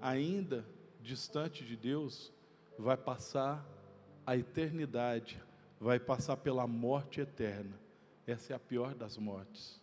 ainda 0.01 0.65
distante 1.03 1.67
de 1.67 1.77
Deus, 1.77 2.33
vai 2.79 2.97
passar 2.97 3.63
a 4.25 4.39
eternidade, 4.39 5.39
vai 5.79 6.01
passar 6.01 6.39
pela 6.39 6.67
morte 6.67 7.21
eterna. 7.21 7.79
Essa 8.27 8.55
é 8.55 8.57
a 8.57 8.59
pior 8.59 8.95
das 8.95 9.19
mortes. 9.19 9.79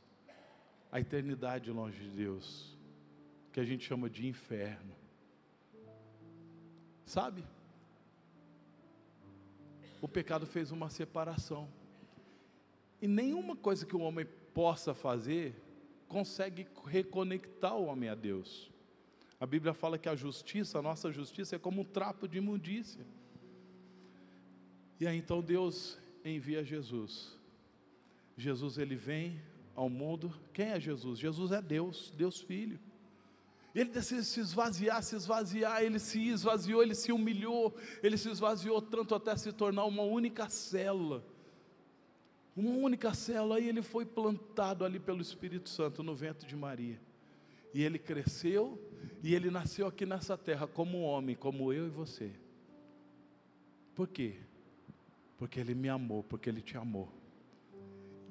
A 0.92 1.00
eternidade 1.00 1.70
longe 1.70 2.01
de 2.01 2.10
Deus, 2.10 2.75
que 3.54 3.60
a 3.60 3.63
gente 3.63 3.86
chama 3.86 4.10
de 4.10 4.25
inferno. 4.25 4.96
Sabe? 7.06 7.44
O 10.01 10.08
pecado 10.08 10.48
fez 10.48 10.72
uma 10.72 10.89
separação. 10.89 11.70
E 13.00 13.08
nenhuma 13.08 13.56
coisa 13.56 13.86
que 13.86 13.96
o 13.96 14.01
homem 14.01 14.25
possa 14.58 14.92
fazer, 14.92 15.54
consegue 16.08 16.66
reconectar 16.88 17.76
o 17.76 17.86
homem 17.86 18.10
a 18.10 18.16
Deus. 18.16 18.72
A 19.40 19.46
Bíblia 19.46 19.72
fala 19.72 20.00
que 20.00 20.10
a 20.10 20.16
justiça, 20.16 20.80
a 20.80 20.82
nossa 20.82 21.12
justiça, 21.12 21.56
é 21.56 21.60
como 21.60 21.82
um 21.82 21.86
trapo 21.86 22.28
de 22.28 22.40
imundícia. 22.40 23.06
E 25.00 25.06
aí 25.06 25.16
então 25.16 25.44
Deus 25.44 26.00
envia 26.26 26.64
Jesus. 26.64 27.38
Jesus 28.36 28.80
ele 28.80 28.96
vem 28.96 29.40
ao 29.76 29.92
mundo. 29.92 30.34
Quem 30.52 30.70
é 30.70 30.80
Jesus? 30.80 31.20
Jesus 31.20 31.52
é 31.52 31.62
Deus, 31.62 32.12
Deus 32.18 32.42
Filho. 32.42 32.80
Ele 33.76 33.92
decide 33.92 34.24
se 34.24 34.40
esvaziar, 34.40 35.04
se 35.04 35.16
esvaziar, 35.16 35.84
ele 35.84 36.00
se 36.00 36.30
esvaziou, 36.30 36.82
ele 36.82 36.96
se 36.96 37.12
humilhou, 37.12 37.78
ele 38.02 38.18
se 38.18 38.28
esvaziou 38.28 38.82
tanto 38.82 39.14
até 39.14 39.36
se 39.36 39.54
tornar 39.54 39.86
uma 39.86 40.02
única 40.02 40.50
célula 40.50 41.24
uma 42.58 42.72
única 42.72 43.14
célula, 43.14 43.60
e 43.60 43.70
ele 43.70 43.84
foi 43.84 44.04
plantado 44.04 44.84
ali 44.84 45.00
pelo 45.00 45.22
Espírito 45.22 45.70
Santo 45.70 46.02
no 46.02 46.16
ventre 46.16 46.48
de 46.48 46.56
Maria. 46.56 47.00
E 47.72 47.84
ele 47.84 48.00
cresceu, 48.00 48.82
e 49.22 49.36
ele 49.36 49.52
nasceu 49.52 49.86
aqui 49.86 50.08
nessa 50.08 50.36
terra 50.36 50.66
como 50.66 51.02
homem, 51.02 51.36
como 51.36 51.72
eu 51.72 51.86
e 51.86 51.90
você. 51.90 52.32
Por 53.94 54.08
quê? 54.08 54.38
Porque 55.38 55.60
ele 55.60 55.76
me 55.76 55.88
amou, 55.88 56.24
porque 56.24 56.50
ele 56.50 56.62
te 56.62 56.76
amou. 56.76 57.14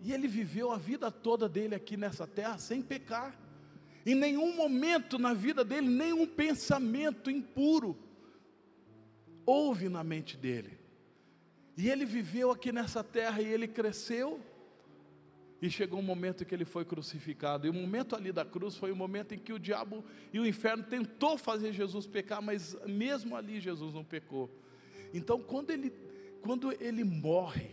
E 0.03 0.13
ele 0.13 0.27
viveu 0.27 0.73
a 0.73 0.77
vida 0.77 1.09
toda 1.11 1.49
dele 1.49 1.77
aqui 1.77 1.97
nessa 1.97 2.27
terra 2.27 2.59
sem 2.59 2.83
pecar. 2.83 3.39
Em 4.05 4.15
nenhum 4.15 4.57
momento 4.57 5.19
na 5.19 5.35
vida 5.35 5.65
dele, 5.65 5.89
nenhum 5.89 6.27
pensamento 6.27 7.31
impuro 7.31 7.97
houve 9.45 9.89
na 9.89 10.03
mente 10.03 10.37
dele. 10.37 10.79
E 11.77 11.91
ele 11.91 12.05
viveu 12.05 12.51
aqui 12.51 12.73
nessa 12.73 13.05
terra 13.05 13.43
e 13.43 13.47
ele 13.47 13.69
cresceu. 13.69 14.41
E 15.61 15.71
chegou 15.71 15.99
um 15.99 16.03
momento 16.03 16.43
em 16.43 16.47
que 16.47 16.55
ele 16.55 16.65
foi 16.65 16.85
crucificado. 16.85 17.67
E 17.67 17.71
o 17.71 17.75
momento 17.75 18.15
ali 18.15 18.33
da 18.33 18.45
cruz 18.45 18.77
foi 18.77 18.93
o 18.93 18.97
momento 18.97 19.35
em 19.35 19.39
que 19.39 19.53
o 19.53 19.59
diabo 19.59 20.05
e 20.33 20.39
o 20.39 20.47
inferno 20.47 20.85
tentou 20.85 21.39
fazer 21.39 21.73
Jesus 21.73 22.07
pecar, 22.07 22.43
mas 22.43 22.77
mesmo 22.87 23.35
ali 23.37 23.59
Jesus 23.61 23.95
não 23.95 24.05
pecou. 24.05 24.51
Então, 25.13 25.41
quando 25.41 25.71
ele, 25.71 25.93
quando 26.43 26.73
ele 26.83 27.05
morre, 27.05 27.71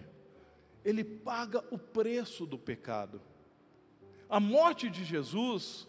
ele 0.84 1.04
paga 1.04 1.64
o 1.72 1.78
preço 1.78 2.46
do 2.46 2.58
pecado. 2.58 3.22
A 4.30 4.40
morte 4.40 4.90
de 4.90 5.04
Jesus, 5.04 5.88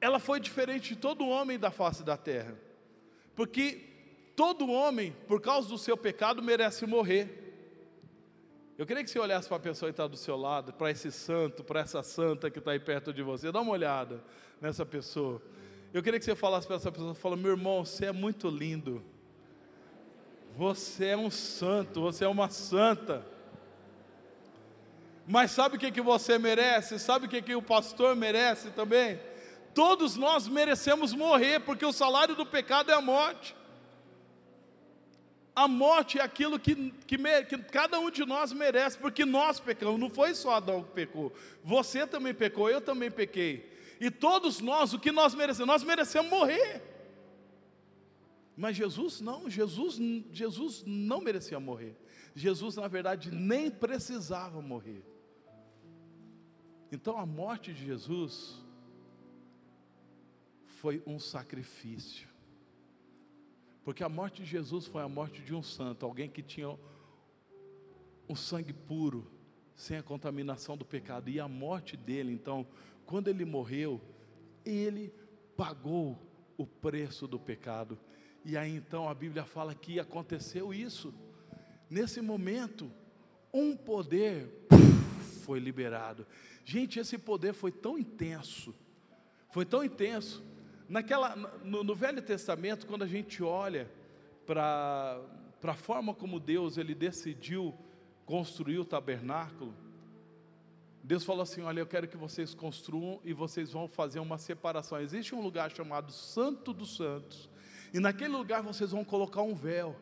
ela 0.00 0.18
foi 0.18 0.40
diferente 0.40 0.94
de 0.94 1.00
todo 1.00 1.26
homem 1.26 1.58
da 1.58 1.70
face 1.70 2.02
da 2.02 2.16
terra. 2.16 2.56
Porque 3.34 3.97
todo 4.38 4.70
homem, 4.70 5.16
por 5.26 5.40
causa 5.40 5.68
do 5.68 5.76
seu 5.76 5.96
pecado, 5.96 6.40
merece 6.40 6.86
morrer. 6.86 7.26
Eu 8.78 8.86
queria 8.86 9.02
que 9.02 9.10
você 9.10 9.18
olhasse 9.18 9.48
para 9.48 9.56
a 9.56 9.60
pessoa 9.60 9.90
que 9.90 9.94
está 9.94 10.06
do 10.06 10.16
seu 10.16 10.36
lado, 10.36 10.72
para 10.72 10.92
esse 10.92 11.10
santo, 11.10 11.64
para 11.64 11.80
essa 11.80 12.04
santa 12.04 12.48
que 12.48 12.60
está 12.60 12.70
aí 12.70 12.78
perto 12.78 13.12
de 13.12 13.20
você. 13.20 13.50
Dá 13.50 13.60
uma 13.60 13.72
olhada 13.72 14.22
nessa 14.60 14.86
pessoa. 14.86 15.42
Eu 15.92 16.04
queria 16.04 16.20
que 16.20 16.24
você 16.24 16.36
falasse 16.36 16.68
para 16.68 16.76
essa 16.76 16.92
pessoa, 16.92 17.16
fala, 17.16 17.34
meu 17.34 17.50
irmão, 17.50 17.84
você 17.84 18.06
é 18.06 18.12
muito 18.12 18.48
lindo. 18.48 19.04
Você 20.56 21.06
é 21.06 21.16
um 21.16 21.32
santo, 21.32 22.00
você 22.00 22.24
é 22.24 22.28
uma 22.28 22.48
santa. 22.48 23.26
Mas 25.26 25.50
sabe 25.50 25.74
o 25.74 25.80
que, 25.80 25.90
que 25.90 26.00
você 26.00 26.38
merece? 26.38 27.00
Sabe 27.00 27.26
o 27.26 27.28
que, 27.28 27.42
que 27.42 27.56
o 27.56 27.62
pastor 27.62 28.14
merece 28.14 28.70
também? 28.70 29.18
Todos 29.74 30.14
nós 30.14 30.46
merecemos 30.46 31.12
morrer, 31.12 31.58
porque 31.58 31.84
o 31.84 31.92
salário 31.92 32.36
do 32.36 32.46
pecado 32.46 32.92
é 32.92 32.94
a 32.94 33.00
morte. 33.00 33.58
A 35.58 35.66
morte 35.66 36.20
é 36.20 36.22
aquilo 36.22 36.56
que, 36.56 36.92
que, 37.04 37.18
que, 37.18 37.58
cada 37.58 37.98
um 37.98 38.12
de 38.12 38.24
nós 38.24 38.52
merece, 38.52 38.96
porque 38.96 39.24
nós 39.24 39.58
pecamos, 39.58 39.98
não 39.98 40.08
foi 40.08 40.32
só 40.32 40.52
Adão 40.52 40.84
que 40.84 40.92
pecou, 40.92 41.32
você 41.64 42.06
também 42.06 42.32
pecou, 42.32 42.70
eu 42.70 42.80
também 42.80 43.10
pequei, 43.10 43.68
e 44.00 44.08
todos 44.08 44.60
nós, 44.60 44.92
o 44.92 45.00
que 45.00 45.10
nós 45.10 45.34
merecemos? 45.34 45.66
Nós 45.66 45.82
merecemos 45.82 46.30
morrer, 46.30 46.80
mas 48.56 48.76
Jesus 48.76 49.20
não, 49.20 49.50
Jesus, 49.50 49.98
Jesus 50.30 50.84
não 50.86 51.20
merecia 51.20 51.58
morrer, 51.58 51.96
Jesus 52.36 52.76
na 52.76 52.86
verdade 52.86 53.32
nem 53.32 53.68
precisava 53.68 54.62
morrer, 54.62 55.02
então 56.92 57.18
a 57.18 57.26
morte 57.26 57.72
de 57.72 57.84
Jesus 57.84 58.64
foi 60.68 61.02
um 61.04 61.18
sacrifício, 61.18 62.27
porque 63.88 64.04
a 64.04 64.08
morte 64.10 64.42
de 64.42 64.50
Jesus 64.50 64.84
foi 64.84 65.00
a 65.00 65.08
morte 65.08 65.40
de 65.40 65.54
um 65.54 65.62
santo, 65.62 66.04
alguém 66.04 66.28
que 66.28 66.42
tinha 66.42 66.78
um 68.28 68.36
sangue 68.36 68.74
puro, 68.74 69.26
sem 69.74 69.96
a 69.96 70.02
contaminação 70.02 70.76
do 70.76 70.84
pecado. 70.84 71.30
E 71.30 71.40
a 71.40 71.48
morte 71.48 71.96
dele, 71.96 72.30
então, 72.30 72.66
quando 73.06 73.28
ele 73.28 73.46
morreu, 73.46 73.98
ele 74.62 75.10
pagou 75.56 76.18
o 76.58 76.66
preço 76.66 77.26
do 77.26 77.38
pecado. 77.38 77.98
E 78.44 78.58
aí 78.58 78.76
então 78.76 79.08
a 79.08 79.14
Bíblia 79.14 79.46
fala 79.46 79.74
que 79.74 79.98
aconteceu 79.98 80.74
isso. 80.74 81.14
Nesse 81.88 82.20
momento, 82.20 82.92
um 83.50 83.74
poder 83.74 84.66
foi 85.46 85.58
liberado. 85.58 86.26
Gente, 86.62 87.00
esse 87.00 87.16
poder 87.16 87.54
foi 87.54 87.72
tão 87.72 87.98
intenso, 87.98 88.74
foi 89.48 89.64
tão 89.64 89.82
intenso, 89.82 90.44
Naquela, 90.88 91.36
no, 91.62 91.84
no 91.84 91.94
Velho 91.94 92.22
Testamento, 92.22 92.86
quando 92.86 93.02
a 93.02 93.06
gente 93.06 93.42
olha 93.42 93.90
para 94.46 95.20
a 95.62 95.74
forma 95.74 96.14
como 96.14 96.40
Deus 96.40 96.78
ele 96.78 96.94
decidiu 96.94 97.74
construir 98.24 98.78
o 98.78 98.84
tabernáculo, 98.84 99.74
Deus 101.04 101.24
falou 101.24 101.42
assim: 101.42 101.62
Olha, 101.62 101.80
eu 101.80 101.86
quero 101.86 102.08
que 102.08 102.16
vocês 102.16 102.54
construam 102.54 103.20
e 103.22 103.32
vocês 103.32 103.72
vão 103.72 103.86
fazer 103.86 104.18
uma 104.18 104.38
separação. 104.38 105.00
Existe 105.00 105.34
um 105.34 105.42
lugar 105.42 105.70
chamado 105.70 106.10
Santo 106.10 106.72
dos 106.72 106.96
Santos, 106.96 107.50
e 107.92 108.00
naquele 108.00 108.34
lugar 108.34 108.62
vocês 108.62 108.90
vão 108.90 109.04
colocar 109.04 109.42
um 109.42 109.54
véu. 109.54 109.94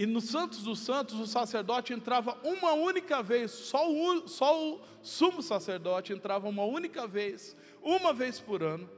E 0.00 0.06
no 0.06 0.18
Santos 0.22 0.62
dos 0.62 0.78
Santos, 0.78 1.20
o 1.20 1.26
sacerdote 1.26 1.92
entrava 1.92 2.34
uma 2.42 2.72
única 2.72 3.22
vez, 3.22 3.50
só 3.50 3.86
o, 3.86 4.26
só 4.26 4.58
o 4.58 4.80
sumo 5.02 5.42
sacerdote 5.42 6.14
entrava 6.14 6.48
uma 6.48 6.64
única 6.64 7.06
vez, 7.06 7.54
uma 7.82 8.10
vez 8.10 8.40
por 8.40 8.62
ano. 8.62 8.88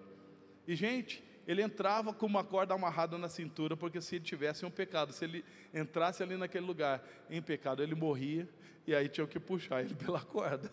E, 0.65 0.77
gente, 0.77 1.21
ele 1.45 1.61
entrava 1.61 2.15
com 2.15 2.25
uma 2.25 2.45
corda 2.45 2.75
amarrada 2.75 3.19
na 3.19 3.29
cintura, 3.29 3.77
porque 3.77 4.01
se 4.01 4.15
ele 4.15 4.25
tivesse 4.25 4.65
um 4.65 4.71
pecado, 4.71 5.13
se 5.13 5.25
ele 5.25 5.45
entrasse 5.75 6.23
ali 6.23 6.37
naquele 6.37 6.67
lugar 6.67 7.03
em 7.29 7.43
pecado, 7.43 7.83
ele 7.83 7.97
morria, 7.97 8.49
e 8.87 8.95
aí 8.95 9.09
tinham 9.09 9.27
que 9.27 9.41
puxar 9.41 9.83
ele 9.83 9.97
pela 9.97 10.21
corda. 10.23 10.73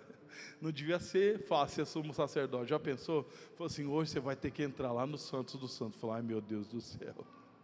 Não 0.61 0.71
devia 0.71 0.99
ser 0.99 1.39
fácil 1.47 1.83
ser 1.83 1.91
sumo 1.91 2.13
sacerdote. 2.13 2.69
Já 2.69 2.79
pensou? 2.79 3.27
Falou 3.55 3.65
assim: 3.65 3.87
hoje 3.87 4.11
você 4.11 4.19
vai 4.19 4.35
ter 4.35 4.51
que 4.51 4.61
entrar 4.61 4.91
lá 4.91 5.07
no 5.07 5.17
Santos 5.17 5.55
do 5.55 5.67
Santos. 5.67 5.99
Falou: 5.99 6.15
ai 6.15 6.21
meu 6.21 6.39
Deus 6.39 6.67
do 6.67 6.79
céu. 6.79 7.15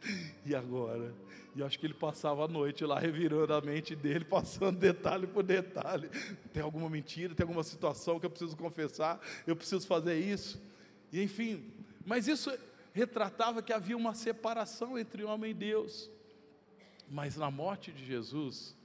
E 0.46 0.54
agora? 0.54 1.14
E 1.56 1.64
acho 1.64 1.80
que 1.80 1.86
ele 1.86 1.94
passava 1.94 2.44
a 2.44 2.48
noite 2.50 2.84
lá 2.84 3.00
revirando 3.00 3.54
a 3.54 3.62
mente 3.62 3.96
dele, 3.96 4.26
passando 4.26 4.78
detalhe 4.78 5.26
por 5.26 5.42
detalhe. 5.42 6.10
Tem 6.52 6.62
alguma 6.62 6.90
mentira, 6.90 7.34
tem 7.34 7.46
alguma 7.46 7.64
situação 7.64 8.20
que 8.20 8.26
eu 8.26 8.30
preciso 8.30 8.58
confessar, 8.58 9.22
eu 9.48 9.56
preciso 9.56 9.88
fazer 9.88 10.20
isso. 10.20 10.62
E 11.14 11.24
enfim, 11.24 11.72
mas 12.06 12.28
isso 12.28 12.52
retratava 12.94 13.62
que 13.62 13.72
havia 13.72 13.96
uma 13.96 14.14
separação 14.14 15.00
entre 15.00 15.24
homem 15.24 15.52
e 15.52 15.54
Deus. 15.54 16.12
Mas 17.10 17.38
na 17.38 17.50
morte 17.50 17.92
de 17.92 18.06
Jesus, 18.06 18.76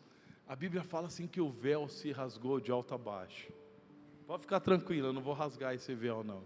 a 0.46 0.54
Bíblia 0.54 0.84
fala 0.84 1.08
assim 1.08 1.26
que 1.26 1.40
o 1.40 1.50
véu 1.50 1.88
se 1.88 2.12
rasgou 2.12 2.60
de 2.60 2.70
alto 2.70 2.94
a 2.94 2.98
baixo. 2.98 3.52
Pode 4.28 4.42
ficar 4.42 4.60
tranquilo, 4.60 5.08
eu 5.08 5.12
não 5.12 5.22
vou 5.22 5.34
rasgar 5.34 5.74
esse 5.74 5.92
véu 5.92 6.22
não. 6.22 6.44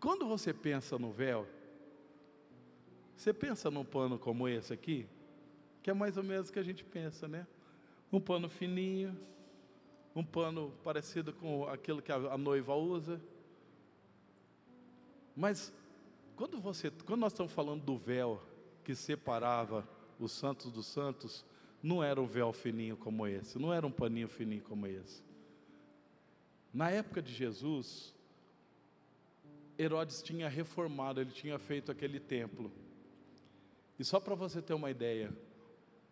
Quando 0.00 0.26
você 0.26 0.54
pensa 0.54 0.98
no 0.98 1.12
véu, 1.12 1.46
você 3.20 3.34
pensa 3.34 3.70
num 3.70 3.84
pano 3.84 4.18
como 4.18 4.48
esse 4.48 4.72
aqui, 4.72 5.06
que 5.82 5.90
é 5.90 5.92
mais 5.92 6.16
ou 6.16 6.22
menos 6.22 6.48
o 6.48 6.52
que 6.54 6.58
a 6.58 6.62
gente 6.62 6.82
pensa, 6.82 7.28
né? 7.28 7.46
Um 8.10 8.18
pano 8.18 8.48
fininho, 8.48 9.14
um 10.16 10.24
pano 10.24 10.72
parecido 10.82 11.30
com 11.30 11.68
aquilo 11.68 12.00
que 12.00 12.10
a 12.10 12.38
noiva 12.38 12.74
usa. 12.74 13.20
Mas 15.36 15.70
quando 16.34 16.58
você, 16.58 16.90
quando 17.04 17.20
nós 17.20 17.34
estamos 17.34 17.52
falando 17.52 17.84
do 17.84 17.94
véu 17.94 18.42
que 18.82 18.94
separava 18.94 19.86
os 20.18 20.32
santos 20.32 20.72
dos 20.72 20.86
santos, 20.86 21.44
não 21.82 22.02
era 22.02 22.18
um 22.18 22.26
véu 22.26 22.54
fininho 22.54 22.96
como 22.96 23.26
esse, 23.26 23.58
não 23.58 23.70
era 23.70 23.86
um 23.86 23.92
paninho 23.92 24.28
fininho 24.28 24.62
como 24.62 24.86
esse. 24.86 25.22
Na 26.72 26.88
época 26.90 27.20
de 27.20 27.34
Jesus, 27.34 28.14
Herodes 29.78 30.22
tinha 30.22 30.48
reformado, 30.48 31.20
ele 31.20 31.32
tinha 31.32 31.58
feito 31.58 31.92
aquele 31.92 32.18
templo. 32.18 32.72
E 34.00 34.04
só 34.04 34.18
para 34.18 34.34
você 34.34 34.62
ter 34.62 34.72
uma 34.72 34.90
ideia, 34.90 35.30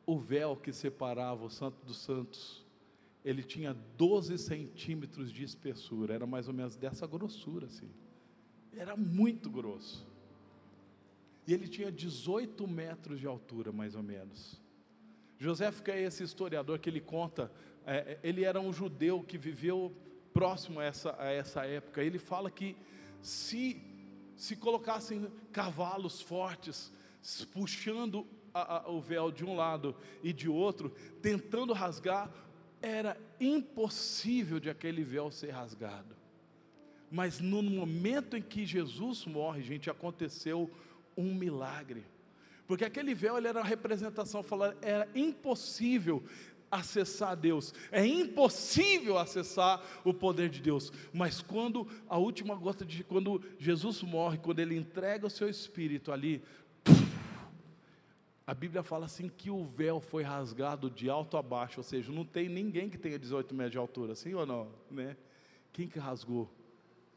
o 0.05 0.19
véu 0.19 0.55
que 0.55 0.75
separava 0.75 1.43
o 1.43 1.49
Santo 1.49 1.87
dos 1.87 1.97
Santos, 1.97 2.63
ele 3.25 3.43
tinha 3.43 3.73
12 3.97 4.37
centímetros 4.37 5.33
de 5.33 5.43
espessura, 5.43 6.13
era 6.13 6.27
mais 6.27 6.49
ou 6.49 6.53
menos 6.53 6.77
dessa 6.77 7.07
grossura 7.07 7.65
assim. 7.65 7.89
Era 8.77 8.95
muito 8.95 9.49
grosso. 9.49 10.07
E 11.47 11.55
ele 11.55 11.67
tinha 11.67 11.91
18 11.91 12.69
metros 12.69 13.21
de 13.21 13.27
altura, 13.27 13.73
mais 13.73 13.95
ou 13.95 14.03
menos. 14.03 14.61
José 15.39 15.73
é 15.87 16.03
esse 16.03 16.23
historiador 16.23 16.79
que 16.79 16.91
ele 16.91 17.01
conta, 17.01 17.51
é, 17.87 17.97
é, 17.97 18.21
ele 18.23 18.45
era 18.45 18.61
um 18.61 18.71
judeu 18.71 19.23
que 19.23 19.39
viveu 19.39 19.97
próximo 20.35 20.79
a 20.79 20.85
essa, 20.85 21.17
a 21.19 21.31
essa 21.31 21.65
época. 21.65 22.03
Ele 22.03 22.19
fala 22.19 22.51
que 22.51 22.77
se, 23.23 23.81
se 24.37 24.57
colocassem 24.57 25.27
cavalos 25.51 26.21
fortes, 26.21 26.93
puxando 27.53 28.27
a, 28.53 28.79
a, 28.79 28.91
o 28.91 29.01
véu 29.01 29.31
de 29.31 29.45
um 29.45 29.55
lado 29.55 29.95
e 30.23 30.33
de 30.33 30.49
outro, 30.49 30.91
tentando 31.23 31.73
rasgar, 31.73 32.31
era 32.81 33.17
impossível 33.41 34.61
de 34.61 34.71
aquele 34.71 35.03
véu 35.03 35.31
ser 35.31 35.51
rasgado. 35.51 36.17
Mas 37.11 37.41
no 37.41 37.63
momento 37.63 38.37
em 38.37 38.43
que 38.43 38.67
Jesus 38.67 39.25
morre, 39.25 39.63
gente, 39.63 39.91
aconteceu 39.91 40.71
um 41.17 41.35
milagre. 41.35 42.05
Porque 42.67 42.85
aquele 42.85 43.15
véu 43.15 43.39
ele 43.39 43.49
era 43.49 43.61
uma 43.61 43.67
representação, 43.67 44.43
falando, 44.43 44.77
era 44.83 45.09
impossível 45.15 46.23
acessar 46.71 47.35
Deus, 47.35 47.73
é 47.91 48.05
impossível 48.07 49.17
acessar 49.17 49.83
o 50.05 50.13
poder 50.13 50.51
de 50.51 50.61
Deus. 50.61 50.93
Mas 51.15 51.41
quando 51.41 51.89
a 52.07 52.19
última 52.19 52.55
gota 52.55 52.85
de 52.85 53.03
quando 53.03 53.43
Jesus 53.59 54.03
morre, 54.03 54.37
quando 54.37 54.59
ele 54.59 54.77
entrega 54.77 55.27
o 55.27 55.31
seu 55.31 55.49
espírito 55.49 56.13
ali, 56.13 56.43
a 58.49 58.55
Bíblia 58.55 58.83
fala 58.83 59.05
assim 59.05 59.29
que 59.29 59.51
o 59.51 59.63
véu 59.63 60.01
foi 60.01 60.23
rasgado 60.23 60.89
de 60.89 61.11
alto 61.11 61.37
a 61.37 61.43
baixo, 61.43 61.81
ou 61.81 61.85
seja, 61.85 62.11
não 62.11 62.25
tem 62.25 62.49
ninguém 62.49 62.89
que 62.89 62.97
tenha 62.97 63.19
18 63.19 63.55
metros 63.55 63.73
de 63.73 63.77
altura, 63.77 64.15
sim 64.15 64.33
ou 64.33 64.47
não? 64.47 64.71
Né? 64.91 65.19
Quem 65.71 65.87
que 65.87 65.99
rasgou? 65.99 66.51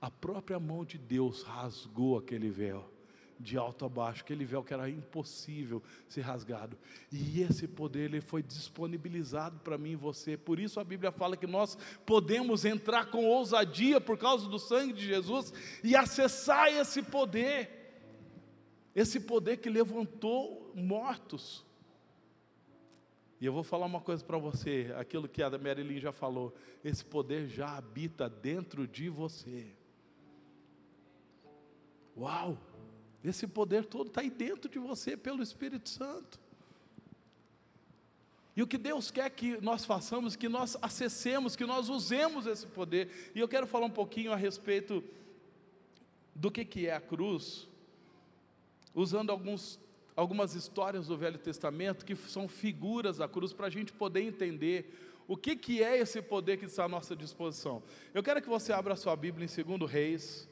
A 0.02 0.12
própria 0.12 0.60
mão 0.60 0.84
de 0.84 0.98
Deus 0.98 1.44
rasgou 1.44 2.18
aquele 2.18 2.50
véu, 2.50 2.84
de 3.40 3.58
alto 3.58 3.86
a 3.86 3.90
baixo, 3.90 4.24
aquele 4.24 4.44
véu 4.44 4.62
que 4.62 4.74
era 4.74 4.90
impossível 4.90 5.82
ser 6.10 6.20
rasgado. 6.20 6.78
E 7.10 7.42
esse 7.42 7.66
poder 7.66 8.10
ele 8.10 8.20
foi 8.20 8.44
disponibilizado 8.44 9.58
para 9.60 9.78
mim 9.78 9.92
e 9.92 9.96
você. 9.96 10.36
Por 10.36 10.60
isso 10.60 10.82
a 10.82 10.84
Bíblia 10.84 11.14
fala 11.14 11.38
que 11.38 11.48
nós 11.48 11.78
podemos 12.06 12.66
entrar 12.66 13.06
com 13.06 13.24
ousadia 13.24 14.02
por 14.02 14.18
causa 14.18 14.50
do 14.50 14.60
sangue 14.60 14.92
de 14.92 15.08
Jesus 15.08 15.54
e 15.82 15.96
acessar 15.96 16.68
esse 16.68 17.02
poder. 17.02 17.81
Esse 18.96 19.20
poder 19.20 19.58
que 19.58 19.70
levantou 19.70 20.72
mortos. 20.76 21.66
E 23.40 23.46
eu 23.46 23.54
vou 23.54 23.64
falar 23.64 23.86
uma 23.86 24.02
coisa 24.02 24.24
para 24.24 24.38
você, 24.38 24.94
aquilo 24.98 25.28
que 25.28 25.42
a 25.42 25.50
Marilyn 25.50 26.00
já 26.00 26.12
falou, 26.12 26.54
esse 26.84 27.04
poder 27.04 27.48
já 27.48 27.78
habita 27.78 28.30
dentro 28.30 28.88
de 28.88 29.10
você. 29.10 29.68
Uau! 32.16 32.58
Esse 33.24 33.48
poder 33.48 33.86
todo 33.86 34.08
está 34.08 34.22
aí 34.22 34.30
dentro 34.30 34.70
de 34.70 34.78
você 34.78 35.16
pelo 35.16 35.42
Espírito 35.42 35.90
Santo. 35.90 36.40
E 38.56 38.62
o 38.62 38.68
que 38.68 38.78
Deus 38.78 39.10
quer 39.10 39.30
que 39.30 39.62
nós 39.62 39.86
façamos, 39.86 40.36
que 40.36 40.50
nós 40.50 40.78
acessemos, 40.82 41.56
que 41.56 41.66
nós 41.66 41.88
usemos 41.88 42.46
esse 42.46 42.68
poder. 42.68 43.32
E 43.34 43.40
eu 43.40 43.48
quero 43.48 43.66
falar 43.66 43.86
um 43.86 43.92
pouquinho 43.92 44.34
a 44.34 44.36
respeito 44.36 45.04
do 46.36 46.52
que, 46.52 46.66
que 46.66 46.88
é 46.88 46.94
a 46.94 47.02
cruz, 47.02 47.68
usando 48.94 49.30
alguns, 49.30 49.80
algumas 50.16 50.56
histórias 50.56 51.08
do 51.08 51.18
Velho 51.18 51.38
Testamento 51.38 52.06
que 52.06 52.16
são 52.16 52.48
figuras 52.48 53.18
da 53.18 53.28
cruz 53.28 53.54
para 53.54 53.68
a 53.68 53.70
gente 53.70 53.92
poder 53.94 54.22
entender 54.22 54.94
o 55.28 55.38
que, 55.38 55.56
que 55.56 55.82
é 55.82 55.98
esse 55.98 56.22
poder 56.22 56.58
que 56.58 56.66
está 56.66 56.86
à 56.86 56.90
nossa 56.90 57.16
disposição. 57.16 57.82
Eu 58.14 58.22
quero 58.22 58.42
que 58.42 58.50
você 58.50 58.74
abra 58.74 58.94
a 58.94 58.98
sua 58.98 59.16
Bíblia 59.16 59.48
em 59.48 59.78
2 59.78 59.90
Reis, 59.90 60.50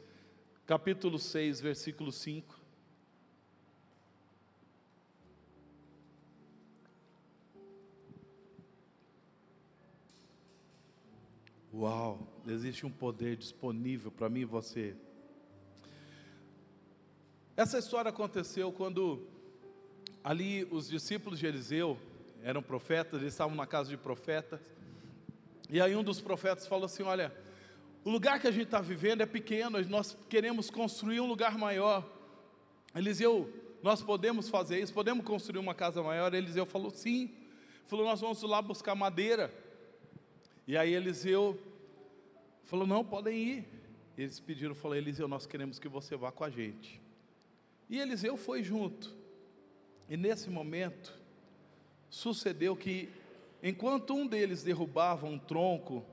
capítulo 0.65 1.19
6, 1.19 1.59
versículo 1.59 2.11
5. 2.11 2.59
Uau, 11.73 12.27
existe 12.47 12.85
um 12.85 12.91
poder 12.91 13.37
disponível 13.37 14.11
para 14.11 14.27
mim 14.27 14.41
e 14.41 14.45
você. 14.45 14.95
Essa 17.59 17.77
história 17.77 18.07
aconteceu 18.07 18.71
quando 18.71 19.27
ali 20.23 20.65
os 20.71 20.87
discípulos 20.87 21.37
de 21.37 21.45
Eliseu 21.45 21.99
eram 22.41 22.63
profetas, 22.63 23.19
eles 23.19 23.33
estavam 23.33 23.53
na 23.53 23.67
casa 23.67 23.89
de 23.89 23.97
profetas. 23.97 24.61
E 25.69 25.81
aí 25.81 25.93
um 25.93 26.01
dos 26.01 26.21
profetas 26.21 26.65
falou 26.65 26.85
assim: 26.85 27.03
Olha, 27.03 27.35
o 28.05 28.09
lugar 28.09 28.39
que 28.39 28.47
a 28.47 28.51
gente 28.51 28.67
está 28.67 28.79
vivendo 28.79 29.19
é 29.19 29.25
pequeno, 29.25 29.77
nós 29.89 30.17
queremos 30.29 30.69
construir 30.69 31.19
um 31.19 31.25
lugar 31.25 31.57
maior. 31.57 32.09
Eliseu, 32.95 33.53
nós 33.83 34.01
podemos 34.01 34.47
fazer 34.47 34.79
isso, 34.79 34.93
podemos 34.93 35.25
construir 35.25 35.59
uma 35.59 35.75
casa 35.75 36.01
maior? 36.01 36.33
Eliseu 36.33 36.65
falou: 36.65 36.89
Sim. 36.89 37.29
Falou: 37.87 38.05
Nós 38.05 38.21
vamos 38.21 38.41
lá 38.41 38.61
buscar 38.61 38.95
madeira. 38.95 39.53
E 40.65 40.77
aí 40.77 40.93
Eliseu 40.93 41.61
falou: 42.63 42.87
Não, 42.87 43.03
podem 43.03 43.37
ir. 43.37 43.67
Eles 44.17 44.39
pediram, 44.39 44.73
falou: 44.73 44.95
Eliseu, 44.95 45.27
nós 45.27 45.45
queremos 45.45 45.77
que 45.77 45.89
você 45.89 46.15
vá 46.15 46.31
com 46.31 46.45
a 46.45 46.49
gente. 46.49 47.08
E 47.89 47.97
Eliseu 47.97 48.37
foi 48.37 48.61
junto. 48.61 49.17
E 50.07 50.15
nesse 50.15 50.49
momento, 50.49 51.13
sucedeu 52.09 52.75
que, 52.75 53.09
enquanto 53.63 54.13
um 54.13 54.27
deles 54.27 54.63
derrubava 54.63 55.25
um 55.25 55.39
tronco, 55.39 56.05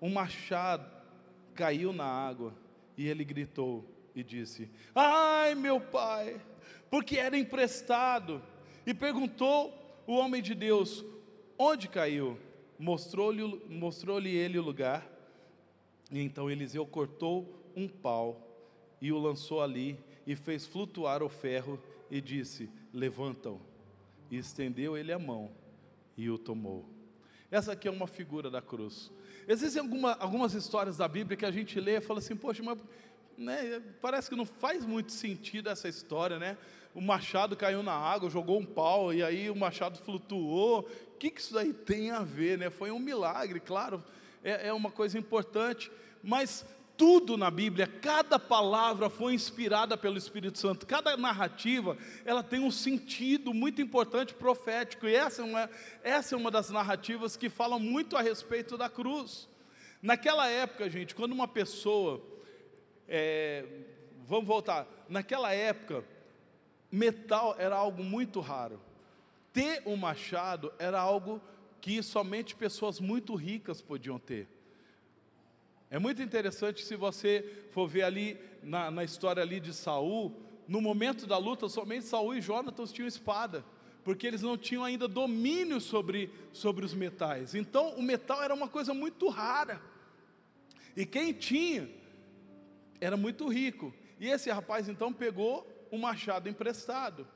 um 0.00 0.10
machado 0.10 0.88
caiu 1.54 1.92
na 1.92 2.04
água 2.04 2.54
e 2.96 3.06
ele 3.06 3.24
gritou 3.24 3.84
e 4.14 4.22
disse: 4.22 4.70
Ai, 4.94 5.54
meu 5.54 5.80
pai, 5.80 6.40
porque 6.90 7.16
era 7.16 7.36
emprestado. 7.36 8.42
E 8.86 8.94
perguntou 8.94 9.74
o 10.06 10.14
homem 10.14 10.42
de 10.42 10.54
Deus: 10.54 11.04
Onde 11.58 11.88
caiu? 11.88 12.38
Mostrou-lhe 12.78 13.42
mostrou 13.68 14.20
ele 14.20 14.58
o 14.58 14.62
lugar. 14.62 15.06
E 16.10 16.20
então 16.20 16.50
Eliseu 16.50 16.86
cortou 16.86 17.62
um 17.76 17.88
pau 17.88 18.40
e 19.00 19.12
o 19.12 19.18
lançou 19.18 19.60
ali 19.60 19.98
e 20.28 20.36
fez 20.36 20.66
flutuar 20.66 21.22
o 21.22 21.28
ferro 21.30 21.82
e 22.10 22.20
disse: 22.20 22.70
Levantam. 22.92 23.58
e 24.30 24.36
estendeu 24.36 24.94
ele 24.94 25.10
a 25.10 25.18
mão 25.18 25.50
e 26.14 26.28
o 26.28 26.36
tomou. 26.36 26.86
Essa 27.50 27.72
aqui 27.72 27.88
é 27.88 27.90
uma 27.90 28.06
figura 28.06 28.50
da 28.50 28.60
cruz. 28.60 29.10
Existem 29.48 29.80
alguma, 29.80 30.12
algumas 30.16 30.52
histórias 30.52 30.98
da 30.98 31.08
Bíblia 31.08 31.34
que 31.34 31.46
a 31.46 31.50
gente 31.50 31.80
lê 31.80 31.96
e 31.96 32.00
fala 32.02 32.18
assim, 32.18 32.36
poxa, 32.36 32.62
mas 32.62 32.78
né, 33.38 33.82
parece 34.02 34.28
que 34.28 34.36
não 34.36 34.44
faz 34.44 34.84
muito 34.84 35.12
sentido 35.12 35.70
essa 35.70 35.88
história, 35.88 36.38
né? 36.38 36.58
O 36.94 37.00
machado 37.00 37.56
caiu 37.56 37.82
na 37.82 37.94
água, 37.94 38.28
jogou 38.28 38.60
um 38.60 38.66
pau 38.66 39.14
e 39.14 39.22
aí 39.22 39.48
o 39.48 39.56
machado 39.56 39.96
flutuou. 39.96 40.80
O 41.14 41.16
que, 41.18 41.30
que 41.30 41.40
isso 41.40 41.56
aí 41.56 41.72
tem 41.72 42.10
a 42.10 42.22
ver, 42.22 42.58
né? 42.58 42.68
Foi 42.68 42.90
um 42.90 42.98
milagre, 42.98 43.60
claro, 43.60 44.04
é, 44.44 44.68
é 44.68 44.72
uma 44.74 44.90
coisa 44.90 45.18
importante, 45.18 45.90
mas 46.22 46.66
tudo 46.98 47.36
na 47.36 47.48
Bíblia, 47.48 47.86
cada 47.86 48.40
palavra 48.40 49.08
foi 49.08 49.32
inspirada 49.32 49.96
pelo 49.96 50.18
Espírito 50.18 50.58
Santo, 50.58 50.84
cada 50.84 51.16
narrativa, 51.16 51.96
ela 52.24 52.42
tem 52.42 52.58
um 52.58 52.72
sentido 52.72 53.54
muito 53.54 53.80
importante 53.80 54.34
profético, 54.34 55.06
e 55.06 55.14
essa 55.14 55.40
é 55.40 55.44
uma, 55.44 55.70
essa 56.02 56.34
é 56.34 56.36
uma 56.36 56.50
das 56.50 56.70
narrativas 56.70 57.36
que 57.36 57.48
falam 57.48 57.78
muito 57.78 58.16
a 58.16 58.20
respeito 58.20 58.76
da 58.76 58.90
cruz. 58.90 59.48
Naquela 60.02 60.48
época, 60.48 60.90
gente, 60.90 61.14
quando 61.14 61.32
uma 61.32 61.46
pessoa, 61.46 62.20
é, 63.08 63.64
vamos 64.26 64.48
voltar, 64.48 64.84
naquela 65.08 65.54
época, 65.54 66.04
metal 66.90 67.54
era 67.60 67.76
algo 67.76 68.02
muito 68.02 68.40
raro, 68.40 68.80
ter 69.52 69.84
um 69.86 69.96
machado 69.96 70.72
era 70.80 70.98
algo 70.98 71.40
que 71.80 72.02
somente 72.02 72.56
pessoas 72.56 72.98
muito 72.98 73.36
ricas 73.36 73.80
podiam 73.80 74.18
ter. 74.18 74.48
É 75.90 75.98
muito 75.98 76.22
interessante 76.22 76.84
se 76.84 76.96
você 76.96 77.66
for 77.70 77.88
ver 77.88 78.02
ali 78.02 78.38
na, 78.62 78.90
na 78.90 79.04
história 79.04 79.42
ali 79.42 79.58
de 79.58 79.72
Saul, 79.72 80.34
no 80.66 80.82
momento 80.82 81.26
da 81.26 81.38
luta, 81.38 81.68
somente 81.68 82.04
Saul 82.04 82.34
e 82.34 82.42
Jonatas 82.42 82.92
tinham 82.92 83.08
espada, 83.08 83.64
porque 84.04 84.26
eles 84.26 84.42
não 84.42 84.58
tinham 84.58 84.84
ainda 84.84 85.08
domínio 85.08 85.80
sobre, 85.80 86.30
sobre 86.52 86.84
os 86.84 86.92
metais. 86.92 87.54
Então 87.54 87.94
o 87.94 88.02
metal 88.02 88.42
era 88.42 88.52
uma 88.52 88.68
coisa 88.68 88.92
muito 88.92 89.28
rara. 89.28 89.80
E 90.94 91.06
quem 91.06 91.32
tinha 91.32 91.88
era 93.00 93.16
muito 93.16 93.48
rico. 93.48 93.94
E 94.20 94.28
esse 94.28 94.50
rapaz 94.50 94.88
então 94.88 95.12
pegou 95.12 95.66
um 95.90 95.98
machado 95.98 96.48
emprestado. 96.48 97.26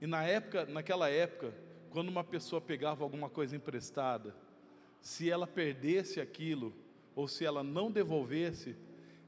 E 0.00 0.06
na 0.06 0.22
época, 0.22 0.64
naquela 0.66 1.08
época, 1.08 1.52
quando 1.90 2.08
uma 2.08 2.22
pessoa 2.22 2.60
pegava 2.60 3.02
alguma 3.02 3.28
coisa 3.28 3.56
emprestada, 3.56 4.34
se 5.00 5.28
ela 5.28 5.46
perdesse 5.46 6.20
aquilo, 6.20 6.72
ou 7.18 7.26
se 7.26 7.44
ela 7.44 7.64
não 7.64 7.90
devolvesse, 7.90 8.76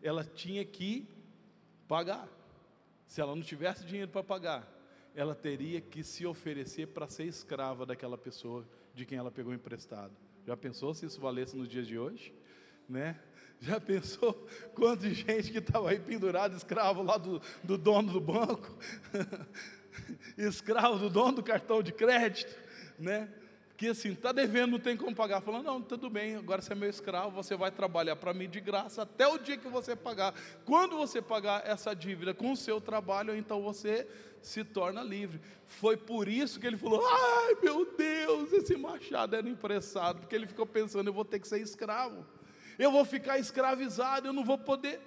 ela 0.00 0.22
tinha 0.22 0.64
que 0.64 1.08
pagar. 1.88 2.28
Se 3.08 3.20
ela 3.20 3.34
não 3.34 3.42
tivesse 3.42 3.84
dinheiro 3.84 4.08
para 4.08 4.22
pagar, 4.22 4.72
ela 5.12 5.34
teria 5.34 5.80
que 5.80 6.04
se 6.04 6.24
oferecer 6.24 6.86
para 6.86 7.08
ser 7.08 7.24
escrava 7.24 7.84
daquela 7.84 8.16
pessoa 8.16 8.64
de 8.94 9.04
quem 9.04 9.18
ela 9.18 9.28
pegou 9.28 9.52
emprestado. 9.52 10.12
Já 10.46 10.56
pensou 10.56 10.94
se 10.94 11.04
isso 11.04 11.20
valesse 11.20 11.56
nos 11.56 11.68
dias 11.68 11.84
de 11.84 11.98
hoje? 11.98 12.32
Né? 12.88 13.18
Já 13.58 13.80
pensou 13.80 14.34
quanto 14.72 15.00
de 15.00 15.12
gente 15.12 15.50
que 15.50 15.58
estava 15.58 15.90
aí 15.90 15.98
pendurado, 15.98 16.56
escravo 16.56 17.02
lá 17.02 17.18
do, 17.18 17.42
do 17.64 17.76
dono 17.76 18.12
do 18.12 18.20
banco, 18.20 18.72
escravo 20.38 20.96
do 20.96 21.10
dono 21.10 21.32
do 21.32 21.42
cartão 21.42 21.82
de 21.82 21.90
crédito, 21.90 22.56
né? 22.96 23.28
Que 23.80 23.88
assim, 23.88 24.12
está 24.12 24.30
devendo, 24.30 24.72
não 24.72 24.78
tem 24.78 24.94
como 24.94 25.16
pagar. 25.16 25.40
Falando, 25.40 25.64
não, 25.64 25.80
tudo 25.80 26.10
bem, 26.10 26.36
agora 26.36 26.60
você 26.60 26.74
é 26.74 26.76
meu 26.76 26.90
escravo, 26.90 27.30
você 27.30 27.56
vai 27.56 27.70
trabalhar 27.70 28.14
para 28.14 28.34
mim 28.34 28.46
de 28.46 28.60
graça 28.60 29.00
até 29.00 29.26
o 29.26 29.38
dia 29.38 29.56
que 29.56 29.68
você 29.68 29.96
pagar. 29.96 30.34
Quando 30.66 30.98
você 30.98 31.22
pagar 31.22 31.66
essa 31.66 31.94
dívida 31.94 32.34
com 32.34 32.52
o 32.52 32.56
seu 32.58 32.78
trabalho, 32.78 33.34
então 33.34 33.62
você 33.62 34.06
se 34.42 34.62
torna 34.64 35.02
livre. 35.02 35.40
Foi 35.66 35.96
por 35.96 36.28
isso 36.28 36.60
que 36.60 36.66
ele 36.66 36.76
falou: 36.76 37.02
ai 37.02 37.56
meu 37.62 37.90
Deus, 37.96 38.52
esse 38.52 38.76
machado 38.76 39.34
era 39.34 39.48
emprestado, 39.48 40.20
porque 40.20 40.34
ele 40.34 40.46
ficou 40.46 40.66
pensando, 40.66 41.08
eu 41.08 41.14
vou 41.14 41.24
ter 41.24 41.40
que 41.40 41.48
ser 41.48 41.62
escravo, 41.62 42.26
eu 42.78 42.92
vou 42.92 43.06
ficar 43.06 43.38
escravizado, 43.38 44.26
eu 44.26 44.32
não 44.34 44.44
vou 44.44 44.58
poder. 44.58 45.00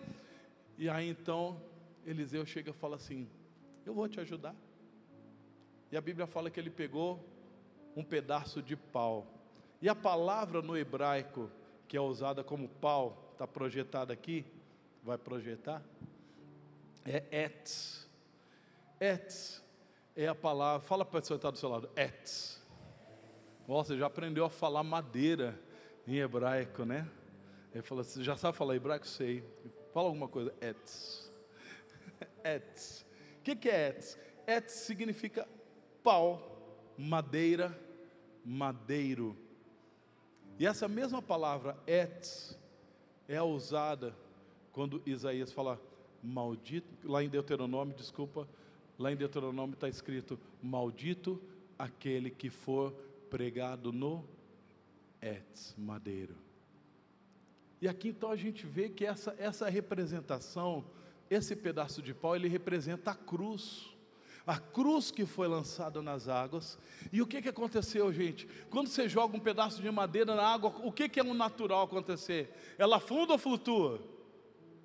E 0.79 0.89
aí 0.89 1.07
então 1.07 1.61
Eliseu 2.07 2.43
chega 2.43 2.71
e 2.71 2.73
fala 2.73 2.95
assim: 2.95 3.29
eu 3.85 3.93
vou 3.93 4.09
te 4.09 4.19
ajudar. 4.19 4.55
E 5.91 5.95
a 5.95 6.01
Bíblia 6.01 6.25
fala 6.25 6.49
que 6.49 6.59
ele 6.59 6.71
pegou 6.71 7.32
um 7.95 8.03
pedaço 8.03 8.61
de 8.61 8.75
pau. 8.75 9.27
E 9.81 9.89
a 9.89 9.95
palavra 9.95 10.61
no 10.61 10.77
hebraico, 10.77 11.49
que 11.87 11.97
é 11.97 12.01
usada 12.01 12.43
como 12.43 12.67
pau, 12.67 13.31
está 13.33 13.47
projetada 13.47 14.13
aqui, 14.13 14.45
vai 15.03 15.17
projetar, 15.17 15.83
é 17.05 17.23
etz. 17.31 18.07
Etz 18.99 19.63
é 20.15 20.27
a 20.27 20.35
palavra, 20.35 20.85
fala 20.87 21.03
para 21.03 21.19
a 21.19 21.21
pessoa 21.21 21.37
que 21.37 21.39
está 21.39 21.51
do 21.51 21.57
seu 21.57 21.69
lado, 21.69 21.89
etz. 21.95 22.61
Você 23.67 23.97
já 23.97 24.07
aprendeu 24.07 24.45
a 24.45 24.49
falar 24.49 24.83
madeira 24.83 25.59
em 26.07 26.17
hebraico, 26.17 26.85
né? 26.85 27.09
Ele 27.73 27.81
falou, 27.81 28.03
você 28.03 28.23
já 28.23 28.35
sabe 28.37 28.57
falar 28.57 28.75
hebraico? 28.75 29.07
Sei. 29.07 29.43
Fala 29.93 30.07
alguma 30.07 30.27
coisa, 30.27 30.53
etz. 30.61 31.31
etz. 32.43 33.05
O 33.39 33.43
que, 33.43 33.55
que 33.55 33.69
é 33.69 33.89
etz? 33.89 34.17
Etz 34.47 34.71
significa 34.71 35.47
pau 36.03 36.53
madeira, 36.97 37.77
madeiro. 38.45 39.35
E 40.59 40.65
essa 40.65 40.87
mesma 40.87 41.21
palavra 41.21 41.77
etz 41.87 42.57
é 43.27 43.41
usada 43.41 44.15
quando 44.71 45.01
Isaías 45.05 45.51
fala 45.51 45.79
maldito, 46.21 46.87
lá 47.03 47.23
em 47.23 47.29
Deuteronômio, 47.29 47.95
desculpa, 47.95 48.47
lá 48.97 49.11
em 49.11 49.15
Deuteronômio 49.15 49.73
está 49.73 49.89
escrito: 49.89 50.39
maldito 50.61 51.41
aquele 51.77 52.29
que 52.29 52.49
for 52.49 52.91
pregado 53.29 53.91
no 53.91 54.23
etz, 55.21 55.75
madeiro. 55.77 56.35
E 57.81 57.87
aqui 57.87 58.09
então 58.09 58.31
a 58.31 58.35
gente 58.35 58.65
vê 58.65 58.89
que 58.89 59.05
essa, 59.05 59.35
essa 59.37 59.69
representação, 59.69 60.85
esse 61.29 61.55
pedaço 61.55 62.01
de 62.01 62.13
pau, 62.13 62.35
ele 62.35 62.47
representa 62.47 63.11
a 63.11 63.15
cruz 63.15 63.93
a 64.45 64.57
cruz 64.57 65.09
que 65.09 65.25
foi 65.25 65.47
lançada 65.47 66.01
nas 66.01 66.27
águas. 66.27 66.77
E 67.11 67.21
o 67.21 67.27
que, 67.27 67.41
que 67.41 67.49
aconteceu, 67.49 68.11
gente? 68.11 68.47
Quando 68.69 68.87
você 68.87 69.07
joga 69.07 69.37
um 69.37 69.39
pedaço 69.39 69.81
de 69.81 69.89
madeira 69.89 70.35
na 70.35 70.45
água, 70.45 70.73
o 70.83 70.91
que, 70.91 71.07
que 71.07 71.19
é 71.19 71.23
um 71.23 71.33
natural 71.33 71.83
acontecer? 71.83 72.53
Ela 72.77 72.97
afunda 72.97 73.33
ou 73.33 73.39
flutua? 73.39 74.01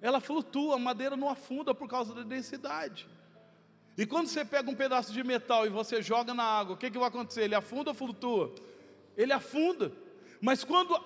Ela 0.00 0.20
flutua, 0.20 0.76
a 0.76 0.78
madeira 0.78 1.16
não 1.16 1.28
afunda 1.28 1.74
por 1.74 1.88
causa 1.88 2.14
da 2.14 2.22
densidade. 2.22 3.08
E 3.96 4.06
quando 4.06 4.28
você 4.28 4.44
pega 4.44 4.70
um 4.70 4.76
pedaço 4.76 5.12
de 5.12 5.24
metal 5.24 5.66
e 5.66 5.70
você 5.70 6.00
joga 6.00 6.32
na 6.32 6.44
água, 6.44 6.74
o 6.74 6.78
que, 6.78 6.88
que 6.88 6.98
vai 6.98 7.08
acontecer? 7.08 7.42
Ele 7.42 7.56
afunda 7.56 7.90
ou 7.90 7.94
flutua? 7.94 8.54
Ele 9.16 9.32
afunda. 9.32 9.92
Mas 10.40 10.62
quando 10.62 10.96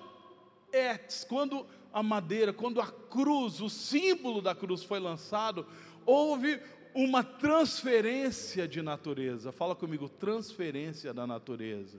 é, 0.71 0.99
quando 1.27 1.65
a 1.91 2.03
madeira, 2.03 2.53
quando 2.53 2.79
a 2.79 2.87
cruz, 2.87 3.61
o 3.61 3.69
símbolo 3.69 4.41
da 4.41 4.53
cruz 4.53 4.83
foi 4.83 4.99
lançado, 4.99 5.65
houve 6.05 6.59
uma 6.93 7.23
transferência 7.23 8.67
de 8.67 8.81
natureza. 8.81 9.51
Fala 9.51 9.75
comigo, 9.75 10.07
transferência 10.07 11.13
da 11.13 11.25
natureza. 11.25 11.97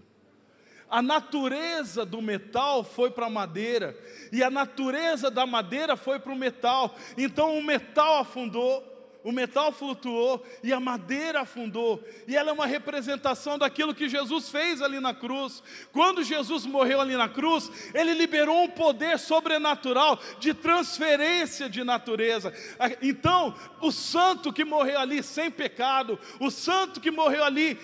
A 0.89 1.03
natureza 1.03 2.05
do 2.05 2.21
metal 2.23 2.85
foi 2.85 3.11
para 3.11 3.27
a 3.27 3.31
madeira, 3.31 3.99
e 4.31 4.43
a 4.43 4.51
natureza 4.51 5.31
da 5.31 5.47
madeira 5.47 5.97
foi 5.97 6.19
para 6.19 6.33
o 6.33 6.37
metal. 6.37 6.95
Então 7.17 7.59
o 7.59 7.63
metal 7.63 8.21
afundou, 8.21 8.94
o 9.25 9.33
metal 9.33 9.73
flutuou 9.73 10.45
e 10.63 10.71
a 10.71 10.79
madeira 10.79 11.41
afundou, 11.41 12.05
e 12.29 12.37
ela 12.37 12.51
é 12.51 12.53
uma 12.53 12.67
representação 12.67 13.57
daquilo 13.59 13.95
que 13.95 14.07
Jesus 14.07 14.51
fez 14.51 14.83
ali 14.83 15.01
na 15.01 15.15
cruz. 15.15 15.63
Quando 15.91 16.23
Jesus 16.23 16.67
morreu 16.67 17.01
ali 17.01 17.17
na 17.17 17.27
cruz, 17.27 17.71
ele 17.95 18.13
liberou 18.13 18.65
um 18.65 18.69
poder 18.69 19.19
sobrenatural 19.19 20.21
de 20.39 20.53
transferência 20.53 21.71
de 21.71 21.83
natureza. 21.83 22.53
Então, 23.01 23.55
o 23.81 23.91
santo 23.91 24.53
que 24.53 24.65
morreu 24.65 25.01
ali 25.01 25.23
sem 25.23 25.51
pecado, 25.51 26.19
o 26.39 26.51
santo 26.51 27.01
que 27.01 27.11
morreu 27.11 27.45
ali, 27.45 27.79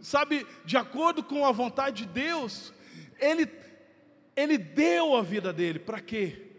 sabe, 0.00 0.46
de 0.64 0.78
acordo 0.78 1.22
com 1.22 1.44
a 1.44 1.52
vontade 1.52 2.06
de 2.06 2.12
Deus, 2.12 2.72
ele, 3.20 3.46
ele 4.34 4.56
deu 4.56 5.14
a 5.14 5.22
vida 5.22 5.52
dele, 5.52 5.78
para 5.78 6.00
quê? 6.00 6.51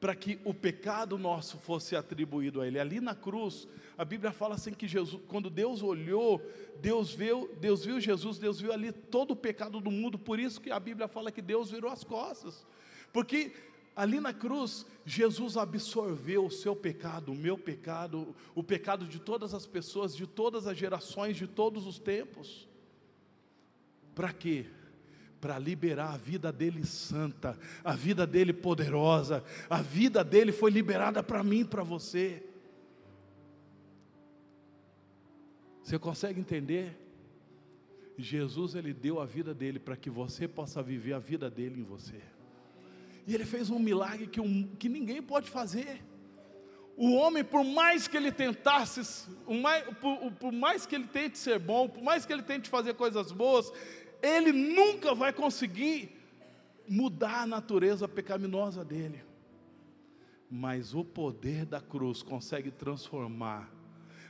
Para 0.00 0.14
que 0.14 0.38
o 0.44 0.54
pecado 0.54 1.18
nosso 1.18 1.58
fosse 1.58 1.96
atribuído 1.96 2.60
a 2.60 2.66
Ele. 2.66 2.78
Ali 2.78 3.00
na 3.00 3.14
cruz, 3.14 3.66
a 3.96 4.04
Bíblia 4.04 4.30
fala 4.30 4.54
assim 4.54 4.72
que 4.72 4.86
Jesus, 4.86 5.20
quando 5.26 5.50
Deus 5.50 5.82
olhou, 5.82 6.40
Deus 6.80 7.12
viu, 7.12 7.50
Deus 7.60 7.84
viu 7.84 8.00
Jesus, 8.00 8.38
Deus 8.38 8.60
viu 8.60 8.72
ali 8.72 8.92
todo 8.92 9.32
o 9.32 9.36
pecado 9.36 9.80
do 9.80 9.90
mundo. 9.90 10.18
Por 10.18 10.38
isso 10.38 10.60
que 10.60 10.70
a 10.70 10.78
Bíblia 10.78 11.08
fala 11.08 11.32
que 11.32 11.42
Deus 11.42 11.70
virou 11.70 11.90
as 11.90 12.04
costas, 12.04 12.64
porque 13.12 13.52
ali 13.96 14.20
na 14.20 14.32
cruz 14.32 14.86
Jesus 15.04 15.56
absorveu 15.56 16.46
o 16.46 16.50
seu 16.50 16.76
pecado, 16.76 17.32
o 17.32 17.34
meu 17.34 17.58
pecado, 17.58 18.36
o 18.54 18.62
pecado 18.62 19.04
de 19.04 19.18
todas 19.18 19.52
as 19.52 19.66
pessoas, 19.66 20.14
de 20.14 20.28
todas 20.28 20.68
as 20.68 20.78
gerações, 20.78 21.36
de 21.36 21.48
todos 21.48 21.84
os 21.84 21.98
tempos. 21.98 22.68
Para 24.14 24.32
quê? 24.32 24.66
Para 25.40 25.58
liberar 25.58 26.14
a 26.14 26.16
vida 26.16 26.52
dele 26.52 26.84
santa, 26.84 27.58
a 27.84 27.94
vida 27.94 28.26
dele 28.26 28.52
poderosa, 28.52 29.44
a 29.70 29.80
vida 29.80 30.24
dele 30.24 30.52
foi 30.52 30.70
liberada 30.70 31.22
para 31.22 31.44
mim, 31.44 31.64
para 31.64 31.82
você. 31.82 32.42
Você 35.82 35.98
consegue 35.98 36.40
entender? 36.40 36.96
Jesus 38.18 38.74
ele 38.74 38.92
deu 38.92 39.20
a 39.20 39.24
vida 39.24 39.54
dele 39.54 39.78
para 39.78 39.96
que 39.96 40.10
você 40.10 40.48
possa 40.48 40.82
viver 40.82 41.12
a 41.12 41.18
vida 41.20 41.48
dele 41.48 41.80
em 41.80 41.84
você. 41.84 42.20
E 43.26 43.34
ele 43.34 43.44
fez 43.44 43.70
um 43.70 43.78
milagre 43.78 44.26
que, 44.26 44.40
um, 44.40 44.66
que 44.76 44.88
ninguém 44.88 45.22
pode 45.22 45.48
fazer. 45.48 46.02
O 46.96 47.14
homem, 47.14 47.44
por 47.44 47.62
mais 47.62 48.08
que 48.08 48.16
ele 48.16 48.32
tentasse, 48.32 49.28
por, 50.00 50.32
por 50.32 50.50
mais 50.52 50.84
que 50.84 50.96
ele 50.96 51.06
tente 51.06 51.38
ser 51.38 51.58
bom, 51.60 51.88
por 51.88 52.02
mais 52.02 52.26
que 52.26 52.32
ele 52.32 52.42
tente 52.42 52.68
fazer 52.68 52.94
coisas 52.94 53.30
boas, 53.30 53.72
ele 54.22 54.52
nunca 54.52 55.14
vai 55.14 55.32
conseguir 55.32 56.16
mudar 56.88 57.42
a 57.42 57.46
natureza 57.46 58.08
pecaminosa 58.08 58.84
dele. 58.84 59.22
Mas 60.50 60.94
o 60.94 61.04
poder 61.04 61.66
da 61.66 61.80
cruz 61.80 62.22
consegue 62.22 62.70
transformar 62.70 63.70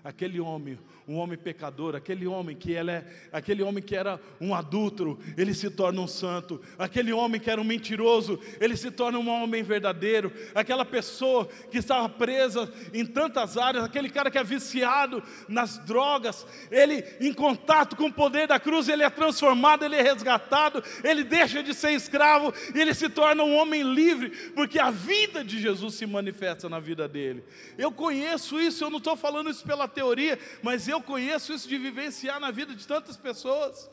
aquele 0.02 0.40
homem, 0.40 0.78
um 1.06 1.16
homem 1.16 1.38
pecador, 1.38 1.94
aquele 1.94 2.26
homem 2.26 2.56
que 2.56 2.74
é, 2.74 3.04
aquele 3.32 3.62
homem 3.62 3.82
que 3.82 3.96
era 3.96 4.20
um 4.40 4.54
adúltero, 4.54 5.18
ele 5.36 5.54
se 5.54 5.70
torna 5.70 6.00
um 6.00 6.06
santo. 6.06 6.60
Aquele 6.78 7.12
homem 7.12 7.40
que 7.40 7.50
era 7.50 7.60
um 7.60 7.64
mentiroso, 7.64 8.38
ele 8.60 8.76
se 8.76 8.90
torna 8.90 9.18
um 9.18 9.28
homem 9.28 9.62
verdadeiro. 9.62 10.32
Aquela 10.54 10.84
pessoa 10.84 11.46
que 11.70 11.78
estava 11.78 12.08
presa 12.08 12.72
em 12.92 13.04
tantas 13.04 13.56
áreas, 13.56 13.84
aquele 13.84 14.08
cara 14.08 14.30
que 14.30 14.38
é 14.38 14.44
viciado 14.44 15.22
nas 15.48 15.78
drogas, 15.78 16.46
ele 16.70 17.04
em 17.20 17.32
contato 17.32 17.96
com 17.96 18.06
o 18.06 18.12
poder 18.12 18.46
da 18.46 18.58
cruz, 18.58 18.88
ele 18.88 19.02
é 19.02 19.10
transformado, 19.10 19.84
ele 19.84 19.96
é 19.96 20.02
resgatado, 20.02 20.82
ele 21.02 21.24
deixa 21.24 21.62
de 21.62 21.74
ser 21.74 21.92
escravo 21.92 22.52
ele 22.74 22.94
se 22.94 23.08
torna 23.08 23.42
um 23.42 23.56
homem 23.56 23.82
livre, 23.82 24.30
porque 24.54 24.78
a 24.78 24.90
vida 24.90 25.44
de 25.44 25.60
Jesus 25.60 25.94
se 25.94 26.06
manifesta 26.06 26.68
na 26.68 26.78
vida 26.78 27.08
dele. 27.08 27.44
Eu 27.76 27.90
conheço 27.90 28.60
isso, 28.60 28.84
eu 28.84 28.90
não 28.90 28.98
estou 28.98 29.16
falando 29.16 29.50
isso 29.50 29.64
pela 29.64 29.87
teoria, 29.88 30.38
mas 30.62 30.86
eu 30.88 31.02
conheço 31.02 31.52
isso 31.52 31.68
de 31.68 31.78
vivenciar 31.78 32.38
na 32.38 32.50
vida 32.50 32.74
de 32.74 32.86
tantas 32.86 33.16
pessoas. 33.16 33.90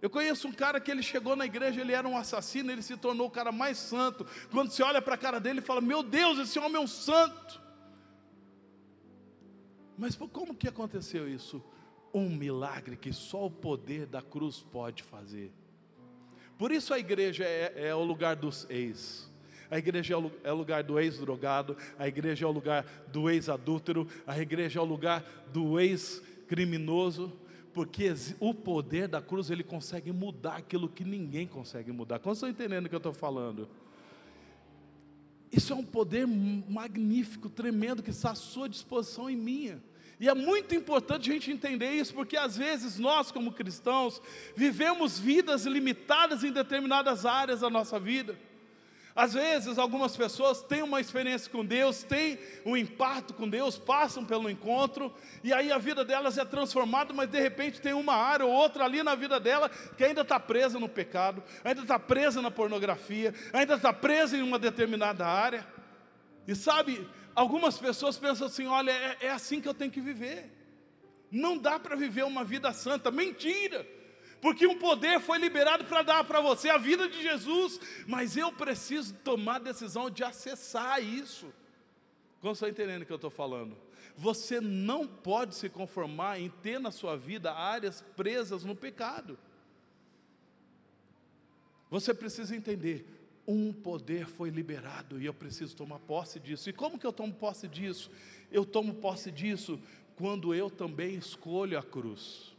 Eu 0.00 0.10
conheço 0.10 0.48
um 0.48 0.52
cara 0.52 0.80
que 0.80 0.90
ele 0.90 1.02
chegou 1.02 1.36
na 1.36 1.46
igreja, 1.46 1.80
ele 1.80 1.92
era 1.92 2.08
um 2.08 2.16
assassino, 2.16 2.72
ele 2.72 2.82
se 2.82 2.96
tornou 2.96 3.28
o 3.28 3.30
cara 3.30 3.52
mais 3.52 3.78
santo. 3.78 4.26
Quando 4.50 4.70
você 4.70 4.82
olha 4.82 5.00
para 5.00 5.14
a 5.14 5.18
cara 5.18 5.38
dele 5.38 5.60
fala: 5.60 5.80
Meu 5.80 6.02
Deus, 6.02 6.38
esse 6.38 6.58
homem 6.58 6.76
é 6.76 6.80
um 6.80 6.88
santo. 6.88 7.62
Mas 9.96 10.16
como 10.16 10.56
que 10.56 10.66
aconteceu 10.66 11.28
isso? 11.28 11.62
Um 12.12 12.28
milagre 12.28 12.96
que 12.96 13.12
só 13.12 13.46
o 13.46 13.50
poder 13.50 14.06
da 14.06 14.20
cruz 14.20 14.60
pode 14.60 15.04
fazer. 15.04 15.52
Por 16.58 16.72
isso 16.72 16.92
a 16.92 16.98
igreja 16.98 17.44
é, 17.44 17.88
é 17.88 17.94
o 17.94 18.02
lugar 18.02 18.34
dos 18.34 18.66
ex. 18.68 19.31
A 19.72 19.78
igreja 19.78 20.12
é 20.44 20.52
o 20.52 20.54
lugar 20.54 20.82
do 20.82 21.00
ex-drogado, 21.00 21.74
a 21.98 22.06
igreja 22.06 22.44
é 22.44 22.46
o 22.46 22.52
lugar 22.52 22.84
do 23.10 23.30
ex-adúltero, 23.30 24.06
a 24.26 24.38
igreja 24.38 24.78
é 24.78 24.82
o 24.82 24.84
lugar 24.84 25.24
do 25.50 25.80
ex-criminoso, 25.80 27.32
porque 27.72 28.12
o 28.38 28.52
poder 28.52 29.08
da 29.08 29.22
cruz 29.22 29.50
ele 29.50 29.64
consegue 29.64 30.12
mudar 30.12 30.56
aquilo 30.56 30.90
que 30.90 31.02
ninguém 31.04 31.46
consegue 31.46 31.90
mudar. 31.90 32.18
Como 32.18 32.34
estão 32.34 32.50
entendendo 32.50 32.84
o 32.84 32.88
que 32.90 32.94
eu 32.94 32.98
estou 32.98 33.14
falando? 33.14 33.66
Isso 35.50 35.72
é 35.72 35.76
um 35.76 35.86
poder 35.86 36.26
magnífico, 36.26 37.48
tremendo, 37.48 38.02
que 38.02 38.10
está 38.10 38.32
à 38.32 38.34
sua 38.34 38.68
disposição 38.68 39.30
e 39.30 39.36
minha. 39.36 39.82
E 40.20 40.28
é 40.28 40.34
muito 40.34 40.74
importante 40.74 41.30
a 41.30 41.32
gente 41.32 41.50
entender 41.50 41.92
isso, 41.92 42.12
porque 42.12 42.36
às 42.36 42.58
vezes 42.58 42.98
nós, 42.98 43.32
como 43.32 43.50
cristãos, 43.50 44.20
vivemos 44.54 45.18
vidas 45.18 45.64
limitadas 45.64 46.44
em 46.44 46.52
determinadas 46.52 47.24
áreas 47.24 47.60
da 47.60 47.70
nossa 47.70 47.98
vida. 47.98 48.36
Às 49.14 49.34
vezes, 49.34 49.78
algumas 49.78 50.16
pessoas 50.16 50.62
têm 50.62 50.82
uma 50.82 51.00
experiência 51.00 51.50
com 51.50 51.64
Deus, 51.64 52.02
têm 52.02 52.38
um 52.64 52.74
impacto 52.76 53.34
com 53.34 53.46
Deus, 53.46 53.78
passam 53.78 54.24
pelo 54.24 54.48
encontro, 54.48 55.14
e 55.44 55.52
aí 55.52 55.70
a 55.70 55.76
vida 55.76 56.02
delas 56.02 56.38
é 56.38 56.44
transformada, 56.44 57.12
mas 57.12 57.28
de 57.28 57.38
repente 57.38 57.80
tem 57.80 57.92
uma 57.92 58.14
área 58.14 58.46
ou 58.46 58.52
outra 58.52 58.84
ali 58.84 59.02
na 59.02 59.14
vida 59.14 59.38
dela 59.38 59.68
que 59.68 60.04
ainda 60.04 60.22
está 60.22 60.40
presa 60.40 60.78
no 60.78 60.88
pecado, 60.88 61.42
ainda 61.62 61.82
está 61.82 61.98
presa 61.98 62.40
na 62.40 62.50
pornografia, 62.50 63.34
ainda 63.52 63.74
está 63.74 63.92
presa 63.92 64.36
em 64.36 64.42
uma 64.42 64.58
determinada 64.58 65.26
área. 65.26 65.66
E 66.48 66.54
sabe, 66.54 67.06
algumas 67.34 67.78
pessoas 67.78 68.16
pensam 68.16 68.46
assim: 68.46 68.66
olha, 68.66 68.90
é, 68.90 69.26
é 69.26 69.30
assim 69.30 69.60
que 69.60 69.68
eu 69.68 69.74
tenho 69.74 69.90
que 69.90 70.00
viver. 70.00 70.50
Não 71.30 71.56
dá 71.56 71.78
para 71.78 71.96
viver 71.96 72.24
uma 72.24 72.44
vida 72.44 72.72
santa. 72.72 73.10
Mentira! 73.10 73.86
Porque 74.42 74.66
um 74.66 74.76
poder 74.76 75.20
foi 75.20 75.38
liberado 75.38 75.84
para 75.84 76.02
dar 76.02 76.24
para 76.24 76.40
você 76.40 76.68
a 76.68 76.76
vida 76.76 77.08
de 77.08 77.22
Jesus, 77.22 77.80
mas 78.08 78.36
eu 78.36 78.50
preciso 78.52 79.14
tomar 79.14 79.56
a 79.56 79.60
decisão 79.60 80.10
de 80.10 80.24
acessar 80.24 81.00
isso. 81.00 81.46
Como 82.40 82.52
está 82.52 82.68
entendendo 82.68 83.02
o 83.02 83.06
que 83.06 83.12
eu 83.12 83.16
estou 83.16 83.30
falando? 83.30 83.78
Você 84.16 84.60
não 84.60 85.06
pode 85.06 85.54
se 85.54 85.68
conformar 85.68 86.40
em 86.40 86.50
ter 86.50 86.80
na 86.80 86.90
sua 86.90 87.16
vida 87.16 87.52
áreas 87.52 88.04
presas 88.16 88.64
no 88.64 88.74
pecado. 88.74 89.38
Você 91.88 92.12
precisa 92.12 92.56
entender, 92.56 93.06
um 93.46 93.72
poder 93.72 94.26
foi 94.26 94.50
liberado 94.50 95.20
e 95.20 95.24
eu 95.24 95.32
preciso 95.32 95.76
tomar 95.76 96.00
posse 96.00 96.40
disso. 96.40 96.68
E 96.68 96.72
como 96.72 96.98
que 96.98 97.06
eu 97.06 97.12
tomo 97.12 97.32
posse 97.32 97.68
disso? 97.68 98.10
Eu 98.50 98.64
tomo 98.64 98.94
posse 98.94 99.30
disso 99.30 99.78
quando 100.16 100.52
eu 100.52 100.68
também 100.68 101.14
escolho 101.14 101.78
a 101.78 101.82
cruz. 101.82 102.51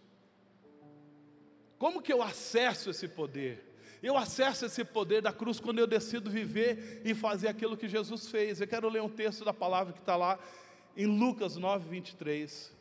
Como 1.83 2.01
que 2.01 2.13
eu 2.13 2.21
acesso 2.21 2.91
esse 2.91 3.09
poder? 3.09 3.61
Eu 4.01 4.15
acesso 4.15 4.65
esse 4.65 4.85
poder 4.85 5.21
da 5.21 5.33
cruz 5.33 5.59
quando 5.59 5.79
eu 5.79 5.85
decido 5.85 6.31
viver 6.31 7.01
e 7.03 7.13
fazer 7.13 7.49
aquilo 7.49 7.75
que 7.75 7.89
Jesus 7.89 8.29
fez. 8.29 8.61
Eu 8.61 8.67
quero 8.69 8.87
ler 8.87 9.01
um 9.01 9.09
texto 9.09 9.43
da 9.43 9.53
palavra 9.53 9.91
que 9.91 9.99
está 9.99 10.15
lá 10.15 10.39
em 10.95 11.05
Lucas 11.05 11.57
9, 11.57 11.89
23. 11.89 12.71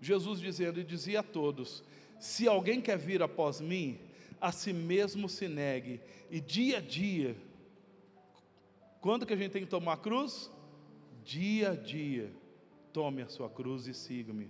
Jesus 0.00 0.38
dizendo, 0.38 0.78
e 0.78 0.84
dizia 0.84 1.18
a 1.18 1.22
todos: 1.24 1.82
Se 2.20 2.46
alguém 2.46 2.80
quer 2.80 2.98
vir 2.98 3.20
após 3.20 3.60
mim, 3.60 3.98
a 4.40 4.52
si 4.52 4.72
mesmo 4.72 5.28
se 5.28 5.48
negue, 5.48 6.00
e 6.30 6.40
dia 6.40 6.78
a 6.78 6.80
dia, 6.80 7.36
quando 9.00 9.26
que 9.26 9.32
a 9.32 9.36
gente 9.36 9.50
tem 9.50 9.64
que 9.64 9.70
tomar 9.70 9.94
a 9.94 9.96
cruz? 9.96 10.52
Dia 11.24 11.72
a 11.72 11.74
dia, 11.74 12.30
tome 12.92 13.22
a 13.22 13.28
sua 13.28 13.50
cruz 13.50 13.88
e 13.88 13.92
siga-me. 13.92 14.48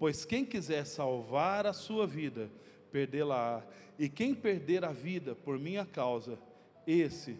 Pois 0.00 0.24
quem 0.24 0.46
quiser 0.46 0.86
salvar 0.86 1.66
a 1.66 1.74
sua 1.74 2.06
vida, 2.06 2.50
perdê-la-á. 2.90 3.62
E 3.98 4.08
quem 4.08 4.34
perder 4.34 4.82
a 4.82 4.92
vida 4.92 5.34
por 5.34 5.58
minha 5.58 5.84
causa, 5.84 6.38
esse 6.86 7.36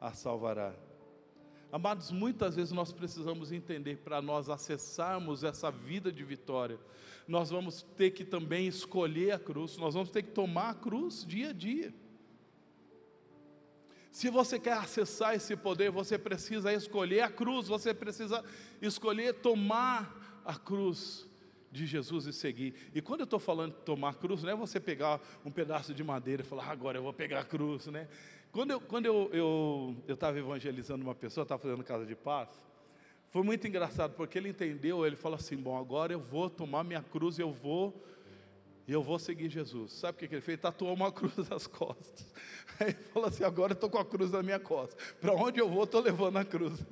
a 0.00 0.10
salvará. 0.14 0.74
Amados, 1.70 2.10
muitas 2.10 2.56
vezes 2.56 2.72
nós 2.72 2.94
precisamos 2.94 3.52
entender 3.52 3.98
para 3.98 4.22
nós 4.22 4.48
acessarmos 4.48 5.44
essa 5.44 5.70
vida 5.70 6.10
de 6.10 6.24
vitória, 6.24 6.80
nós 7.26 7.50
vamos 7.50 7.82
ter 7.94 8.12
que 8.12 8.24
também 8.24 8.66
escolher 8.66 9.32
a 9.32 9.38
cruz, 9.38 9.76
nós 9.76 9.92
vamos 9.92 10.08
ter 10.08 10.22
que 10.22 10.30
tomar 10.30 10.70
a 10.70 10.74
cruz 10.74 11.26
dia 11.26 11.50
a 11.50 11.52
dia. 11.52 11.92
Se 14.10 14.30
você 14.30 14.58
quer 14.58 14.78
acessar 14.78 15.34
esse 15.34 15.54
poder, 15.54 15.90
você 15.90 16.16
precisa 16.16 16.72
escolher 16.72 17.20
a 17.20 17.30
cruz, 17.30 17.68
você 17.68 17.92
precisa 17.92 18.42
escolher 18.80 19.34
tomar 19.34 20.42
a 20.42 20.56
cruz 20.56 21.27
de 21.70 21.86
Jesus 21.86 22.26
e 22.26 22.32
seguir. 22.32 22.74
E 22.94 23.00
quando 23.00 23.20
eu 23.20 23.24
estou 23.24 23.38
falando 23.38 23.74
de 23.74 23.80
tomar 23.80 24.14
cruz, 24.14 24.42
não 24.42 24.50
é 24.50 24.56
você 24.56 24.80
pegar 24.80 25.20
um 25.44 25.50
pedaço 25.50 25.94
de 25.94 26.02
madeira 26.02 26.42
e 26.42 26.44
falar, 26.44 26.64
ah, 26.64 26.72
agora 26.72 26.98
eu 26.98 27.02
vou 27.02 27.12
pegar 27.12 27.40
a 27.40 27.44
cruz, 27.44 27.86
né? 27.86 28.08
Quando 28.50 28.70
eu 28.70 28.80
quando 28.80 29.06
eu 29.06 29.30
eu 30.06 30.14
estava 30.14 30.38
evangelizando 30.38 31.04
uma 31.04 31.14
pessoa, 31.14 31.42
estava 31.42 31.60
fazendo 31.60 31.84
casa 31.84 32.06
de 32.06 32.14
paz, 32.14 32.48
foi 33.28 33.42
muito 33.42 33.66
engraçado 33.66 34.14
porque 34.14 34.38
ele 34.38 34.48
entendeu, 34.48 35.06
ele 35.06 35.16
falou 35.16 35.36
assim, 35.36 35.56
bom, 35.56 35.76
agora 35.76 36.12
eu 36.12 36.20
vou 36.20 36.48
tomar 36.48 36.82
minha 36.82 37.02
cruz, 37.02 37.38
eu 37.38 37.52
vou 37.52 38.02
e 38.88 38.92
eu 38.92 39.02
vou 39.02 39.18
seguir 39.18 39.50
Jesus. 39.50 39.92
Sabe 39.92 40.16
o 40.16 40.18
que 40.28 40.34
ele 40.34 40.40
fez? 40.40 40.58
Tatuou 40.58 40.94
uma 40.94 41.12
cruz 41.12 41.46
nas 41.50 41.66
costas. 41.66 42.26
Aí 42.80 42.88
ele 42.88 42.98
falou 43.12 43.28
assim: 43.28 43.44
agora 43.44 43.72
eu 43.72 43.74
estou 43.74 43.90
com 43.90 43.98
a 43.98 44.04
cruz 44.04 44.30
na 44.30 44.42
minha 44.42 44.58
costa. 44.58 44.96
Para 45.20 45.34
onde 45.34 45.60
eu 45.60 45.68
vou, 45.68 45.84
estou 45.84 46.00
levando 46.00 46.38
a 46.38 46.44
cruz. 46.44 46.82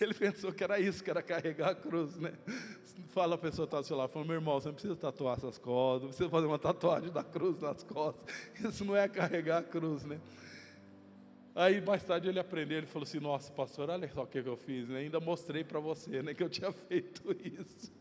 Ele 0.00 0.14
pensou 0.14 0.50
que 0.50 0.64
era 0.64 0.80
isso, 0.80 1.04
que 1.04 1.10
era 1.10 1.22
carregar 1.22 1.72
a 1.72 1.74
cruz, 1.74 2.16
né? 2.16 2.32
Fala 3.08 3.34
a 3.34 3.38
pessoa 3.38 3.66
que 3.66 3.68
está 3.68 3.78
ao 3.78 3.84
seu 3.84 3.96
lado, 3.96 4.10
fala, 4.10 4.24
meu 4.24 4.34
irmão, 4.34 4.60
você 4.60 4.68
não 4.68 4.74
precisa 4.74 4.94
tatuar 4.94 5.36
essas 5.36 5.58
costas, 5.58 6.02
não 6.02 6.08
precisa 6.08 6.28
fazer 6.28 6.46
uma 6.46 6.58
tatuagem 6.58 7.10
da 7.10 7.24
cruz 7.24 7.60
nas 7.60 7.82
costas. 7.82 8.24
Isso 8.62 8.84
não 8.84 8.96
é 8.96 9.08
carregar 9.08 9.58
a 9.58 9.62
cruz, 9.62 10.04
né? 10.04 10.20
Aí 11.54 11.80
mais 11.80 12.04
tarde 12.04 12.28
ele 12.28 12.38
aprendeu, 12.38 12.78
ele 12.78 12.86
falou 12.86 13.02
assim, 13.02 13.18
nossa 13.18 13.52
pastor, 13.52 13.90
olha 13.90 14.08
só 14.08 14.22
o 14.22 14.26
que 14.26 14.38
eu 14.38 14.56
fiz, 14.56 14.88
né? 14.88 15.00
ainda 15.00 15.18
mostrei 15.18 15.64
para 15.64 15.80
você 15.80 16.22
né, 16.22 16.32
que 16.32 16.42
eu 16.42 16.48
tinha 16.48 16.70
feito 16.88 17.36
isso. 17.44 17.92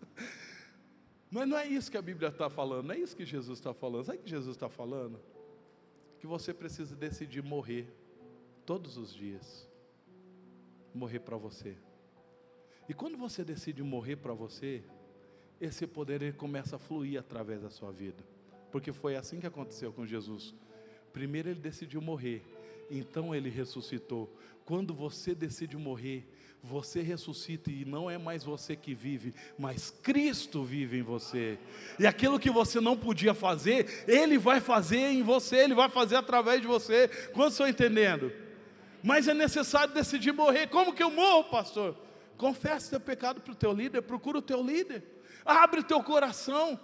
Mas 1.31 1.47
não 1.47 1.57
é 1.57 1.67
isso 1.67 1.91
que 1.91 1.97
a 1.97 2.01
Bíblia 2.01 2.29
está 2.29 2.49
falando, 2.49 2.87
não 2.87 2.95
é 2.95 2.99
isso 2.99 3.15
que 3.15 3.25
Jesus 3.25 3.59
está 3.59 3.73
falando. 3.73 4.05
Sabe 4.05 4.19
o 4.19 4.21
que 4.21 4.29
Jesus 4.29 4.55
está 4.55 4.69
falando? 4.69 5.19
Que 6.19 6.27
você 6.27 6.53
precisa 6.53 6.95
decidir 6.95 7.43
morrer 7.43 7.87
todos 8.65 8.97
os 8.97 9.13
dias. 9.13 9.67
Morrer 10.93 11.19
para 11.19 11.37
você. 11.37 11.75
E 12.89 12.93
quando 12.93 13.15
você 13.15 13.43
decide 13.43 13.83
morrer 13.83 14.15
para 14.15 14.33
você, 14.33 14.81
esse 15.61 15.85
poder 15.85 16.23
ele 16.23 16.33
começa 16.33 16.75
a 16.75 16.79
fluir 16.79 17.19
através 17.19 17.61
da 17.61 17.69
sua 17.69 17.91
vida. 17.91 18.23
Porque 18.71 18.91
foi 18.91 19.15
assim 19.15 19.39
que 19.39 19.45
aconteceu 19.45 19.93
com 19.93 20.07
Jesus. 20.07 20.55
Primeiro 21.13 21.49
ele 21.49 21.59
decidiu 21.59 22.01
morrer, 22.01 22.41
então 22.89 23.35
ele 23.35 23.47
ressuscitou. 23.47 24.27
Quando 24.65 24.91
você 24.91 25.35
decide 25.35 25.77
morrer, 25.77 26.27
você 26.63 27.01
ressuscita 27.01 27.69
e 27.69 27.85
não 27.85 28.09
é 28.09 28.17
mais 28.17 28.43
você 28.43 28.75
que 28.75 28.95
vive, 28.95 29.35
mas 29.57 29.91
Cristo 29.91 30.63
vive 30.63 30.97
em 30.97 31.03
você. 31.03 31.59
E 31.99 32.07
aquilo 32.07 32.39
que 32.39 32.49
você 32.49 32.81
não 32.81 32.97
podia 32.97 33.35
fazer, 33.35 34.03
Ele 34.07 34.37
vai 34.37 34.59
fazer 34.59 35.11
em 35.11 35.21
você, 35.21 35.57
Ele 35.57 35.75
vai 35.75 35.89
fazer 35.89 36.15
através 36.15 36.59
de 36.59 36.67
você. 36.67 37.07
Quantos 37.33 37.53
estão 37.53 37.67
entendendo? 37.67 38.31
Mas 39.03 39.27
é 39.27 39.33
necessário 39.33 39.93
decidir 39.93 40.31
morrer. 40.31 40.67
Como 40.67 40.93
que 40.93 41.03
eu 41.03 41.11
morro, 41.11 41.45
pastor? 41.45 42.08
Confesse 42.39 42.91
teu 42.91 43.01
pecado 43.01 43.41
para 43.41 43.51
o 43.51 43.55
teu 43.55 43.73
líder, 43.73 44.01
procura 44.01 44.37
o 44.37 44.41
teu 44.41 44.63
líder, 44.63 45.03
abre 45.43 45.81
o 45.81 45.83
teu 45.83 46.01
coração. 46.01 46.79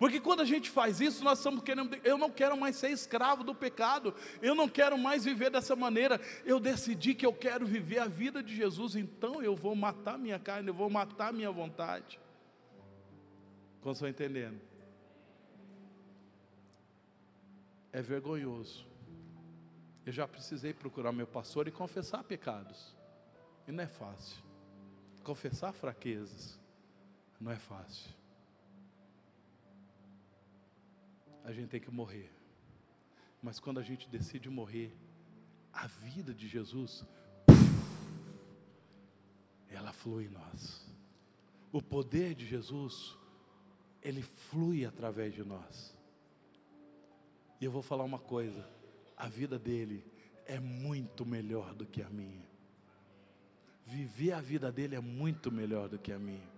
Porque 0.00 0.18
quando 0.18 0.40
a 0.40 0.44
gente 0.44 0.68
faz 0.68 1.00
isso, 1.00 1.22
nós 1.22 1.38
estamos 1.38 1.62
querendo, 1.62 1.94
eu 2.02 2.18
não 2.18 2.28
quero 2.28 2.56
mais 2.56 2.74
ser 2.74 2.90
escravo 2.90 3.44
do 3.44 3.54
pecado, 3.54 4.12
eu 4.42 4.52
não 4.52 4.68
quero 4.68 4.98
mais 4.98 5.24
viver 5.24 5.48
dessa 5.48 5.76
maneira. 5.76 6.20
Eu 6.44 6.58
decidi 6.58 7.14
que 7.14 7.24
eu 7.24 7.32
quero 7.32 7.64
viver 7.64 8.00
a 8.00 8.08
vida 8.08 8.42
de 8.42 8.52
Jesus, 8.52 8.96
então 8.96 9.40
eu 9.40 9.54
vou 9.54 9.76
matar 9.76 10.18
minha 10.18 10.40
carne, 10.40 10.66
eu 10.66 10.74
vou 10.74 10.90
matar 10.90 11.32
minha 11.32 11.52
vontade. 11.52 12.18
Como 13.82 13.92
estão 13.92 14.08
entendendo? 14.08 14.60
É 17.92 18.02
vergonhoso. 18.02 18.84
Eu 20.04 20.12
já 20.12 20.26
precisei 20.26 20.74
procurar 20.74 21.12
meu 21.12 21.28
pastor 21.28 21.68
e 21.68 21.70
confessar 21.70 22.24
pecados. 22.24 22.96
E 23.68 23.70
não 23.70 23.84
é 23.84 23.86
fácil. 23.86 24.49
Confessar 25.22 25.72
fraquezas 25.72 26.58
não 27.40 27.50
é 27.50 27.56
fácil. 27.56 28.20
a 31.44 31.52
gente 31.52 31.68
tem 31.68 31.80
que 31.80 31.90
morrer. 31.90 32.30
Mas 33.42 33.58
quando 33.58 33.80
a 33.80 33.82
gente 33.82 34.08
decide 34.08 34.48
morrer, 34.48 34.94
a 35.72 35.86
vida 35.86 36.34
de 36.34 36.46
Jesus, 36.46 37.04
ela 39.68 39.92
flui 39.92 40.26
em 40.26 40.28
nós. 40.28 40.86
O 41.72 41.80
poder 41.80 42.34
de 42.34 42.46
Jesus, 42.46 43.16
ele 44.02 44.22
flui 44.22 44.84
através 44.84 45.34
de 45.34 45.44
nós. 45.44 45.96
E 47.60 47.64
eu 47.64 47.70
vou 47.70 47.82
falar 47.82 48.04
uma 48.04 48.18
coisa: 48.18 48.68
a 49.16 49.28
vida 49.28 49.58
dele 49.58 50.04
é 50.46 50.58
muito 50.58 51.24
melhor 51.24 51.74
do 51.74 51.86
que 51.86 52.02
a 52.02 52.10
minha. 52.10 52.49
Viver 53.90 54.32
a 54.32 54.40
vida 54.40 54.70
dele 54.70 54.94
é 54.94 55.00
muito 55.00 55.50
melhor 55.50 55.88
do 55.88 55.98
que 55.98 56.12
a 56.12 56.18
minha. 56.18 56.48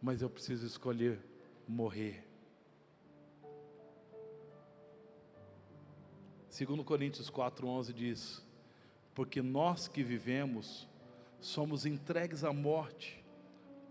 Mas 0.00 0.22
eu 0.22 0.30
preciso 0.30 0.64
escolher 0.64 1.18
morrer 1.66 2.28
Segundo 6.58 6.82
Coríntios 6.82 7.30
4:11 7.30 7.92
diz: 7.92 8.44
"Porque 9.14 9.40
nós 9.40 9.86
que 9.86 10.02
vivemos 10.02 10.88
somos 11.40 11.86
entregues 11.86 12.42
à 12.42 12.52
morte 12.52 13.24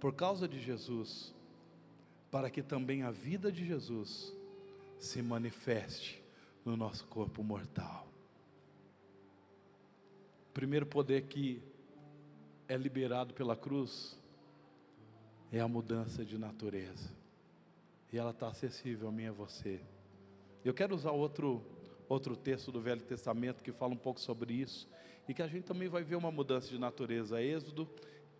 por 0.02 0.14
causa 0.14 0.50
de 0.50 0.60
Jesus, 0.60 1.34
para 2.30 2.50
que 2.50 2.62
também 2.62 3.04
a 3.04 3.10
vida 3.10 3.50
de 3.50 3.66
Jesus 3.66 4.36
se 5.00 5.22
manifeste 5.22 6.22
no 6.66 6.76
nosso 6.76 7.08
corpo 7.08 7.42
mortal." 7.42 8.07
Primeiro 10.58 10.88
poder 10.88 11.22
que 11.28 11.62
é 12.68 12.76
liberado 12.76 13.32
pela 13.32 13.56
cruz 13.56 14.20
é 15.52 15.60
a 15.60 15.68
mudança 15.68 16.26
de 16.26 16.36
natureza. 16.36 17.12
E 18.12 18.18
ela 18.18 18.32
está 18.32 18.48
acessível 18.48 19.08
a 19.08 19.12
mim 19.12 19.26
e 19.26 19.28
a 19.28 19.32
você. 19.32 19.80
Eu 20.66 20.74
quero 20.74 20.96
usar 20.96 21.12
outro 21.12 21.64
outro 22.10 22.36
texto 22.36 22.72
do 22.72 22.82
Velho 22.82 23.02
Testamento 23.02 23.62
que 23.62 23.72
fala 23.72 23.94
um 23.94 23.98
pouco 23.98 24.20
sobre 24.20 24.52
isso, 24.52 24.90
e 25.30 25.34
que 25.36 25.44
a 25.44 25.48
gente 25.48 25.66
também 25.66 25.88
vai 25.88 26.04
ver 26.04 26.16
uma 26.16 26.32
mudança 26.32 26.70
de 26.70 26.80
natureza. 26.80 27.40
Êxodo 27.40 27.88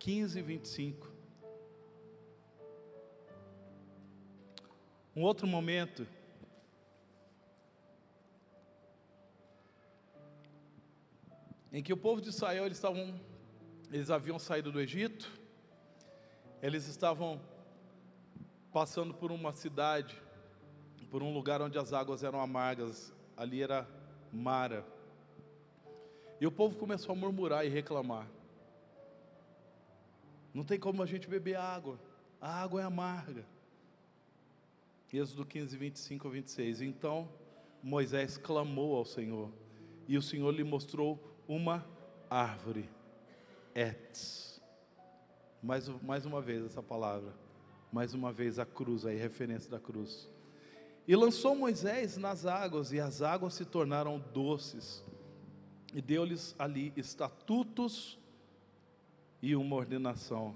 15, 0.00 0.42
25. 0.42 1.12
Um 5.14 5.22
outro 5.22 5.46
momento. 5.46 6.04
Em 11.70 11.82
que 11.82 11.92
o 11.92 11.96
povo 11.96 12.20
de 12.20 12.30
Israel, 12.30 12.64
eles 12.64 12.78
estavam, 12.78 13.20
eles 13.90 14.10
haviam 14.10 14.38
saído 14.38 14.72
do 14.72 14.80
Egito, 14.80 15.30
eles 16.62 16.86
estavam 16.86 17.40
passando 18.72 19.12
por 19.12 19.30
uma 19.30 19.52
cidade, 19.52 20.20
por 21.10 21.22
um 21.22 21.32
lugar 21.32 21.60
onde 21.60 21.78
as 21.78 21.92
águas 21.92 22.24
eram 22.24 22.40
amargas, 22.40 23.12
ali 23.36 23.62
era 23.62 23.86
Mara. 24.32 24.84
E 26.40 26.46
o 26.46 26.52
povo 26.52 26.78
começou 26.78 27.12
a 27.12 27.16
murmurar 27.16 27.66
e 27.66 27.68
reclamar. 27.68 28.26
Não 30.54 30.64
tem 30.64 30.78
como 30.78 31.02
a 31.02 31.06
gente 31.06 31.28
beber 31.28 31.56
água, 31.56 32.00
a 32.40 32.62
água 32.62 32.80
é 32.80 32.84
amarga. 32.84 33.44
Êxodo 35.12 35.44
15, 35.44 35.76
25 35.76 36.28
a 36.28 36.30
26. 36.30 36.82
Então 36.82 37.28
Moisés 37.82 38.38
clamou 38.38 38.96
ao 38.96 39.04
Senhor, 39.04 39.50
e 40.06 40.16
o 40.16 40.22
Senhor 40.22 40.50
lhe 40.50 40.64
mostrou 40.64 41.27
uma 41.48 41.84
árvore, 42.28 42.88
Etz. 43.74 44.60
Mais, 45.62 45.88
mais 46.02 46.26
uma 46.26 46.40
vez 46.40 46.64
essa 46.64 46.82
palavra, 46.82 47.34
mais 47.90 48.14
uma 48.14 48.32
vez 48.32 48.58
a 48.58 48.66
cruz, 48.66 49.06
aí 49.06 49.16
referência 49.16 49.70
da 49.70 49.80
cruz. 49.80 50.28
E 51.06 51.16
lançou 51.16 51.56
Moisés 51.56 52.18
nas 52.18 52.44
águas, 52.44 52.92
e 52.92 53.00
as 53.00 53.22
águas 53.22 53.54
se 53.54 53.64
tornaram 53.64 54.22
doces. 54.32 55.02
E 55.94 56.02
deu-lhes 56.02 56.54
ali 56.58 56.92
estatutos 56.96 58.18
e 59.40 59.56
uma 59.56 59.74
ordenação. 59.74 60.54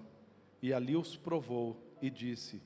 E 0.60 0.74
ali 0.74 0.94
os 0.94 1.16
provou 1.16 1.76
e 2.02 2.10
disse: 2.10 2.62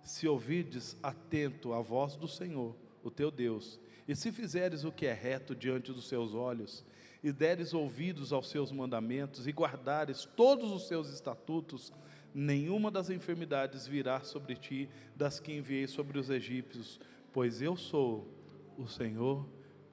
Se 0.00 0.28
ouvirdes 0.28 0.96
atento 1.02 1.72
à 1.72 1.80
voz 1.80 2.14
do 2.14 2.28
Senhor, 2.28 2.76
o 3.02 3.10
teu 3.10 3.32
Deus, 3.32 3.80
e 4.06 4.14
se 4.14 4.30
fizeres 4.30 4.84
o 4.84 4.92
que 4.92 5.04
é 5.04 5.12
reto 5.12 5.56
diante 5.56 5.92
dos 5.92 6.08
seus 6.08 6.34
olhos, 6.34 6.84
e 7.24 7.32
deres 7.32 7.72
ouvidos 7.72 8.34
aos 8.34 8.50
seus 8.50 8.70
mandamentos, 8.70 9.46
e 9.46 9.50
guardares 9.50 10.28
todos 10.36 10.70
os 10.70 10.86
seus 10.86 11.08
estatutos, 11.08 11.90
nenhuma 12.34 12.90
das 12.90 13.08
enfermidades 13.08 13.86
virá 13.86 14.20
sobre 14.20 14.54
ti, 14.54 14.90
das 15.16 15.40
que 15.40 15.56
enviei 15.56 15.86
sobre 15.86 16.18
os 16.18 16.28
egípcios, 16.28 17.00
pois 17.32 17.62
eu 17.62 17.78
sou 17.78 18.28
o 18.76 18.86
Senhor 18.86 19.48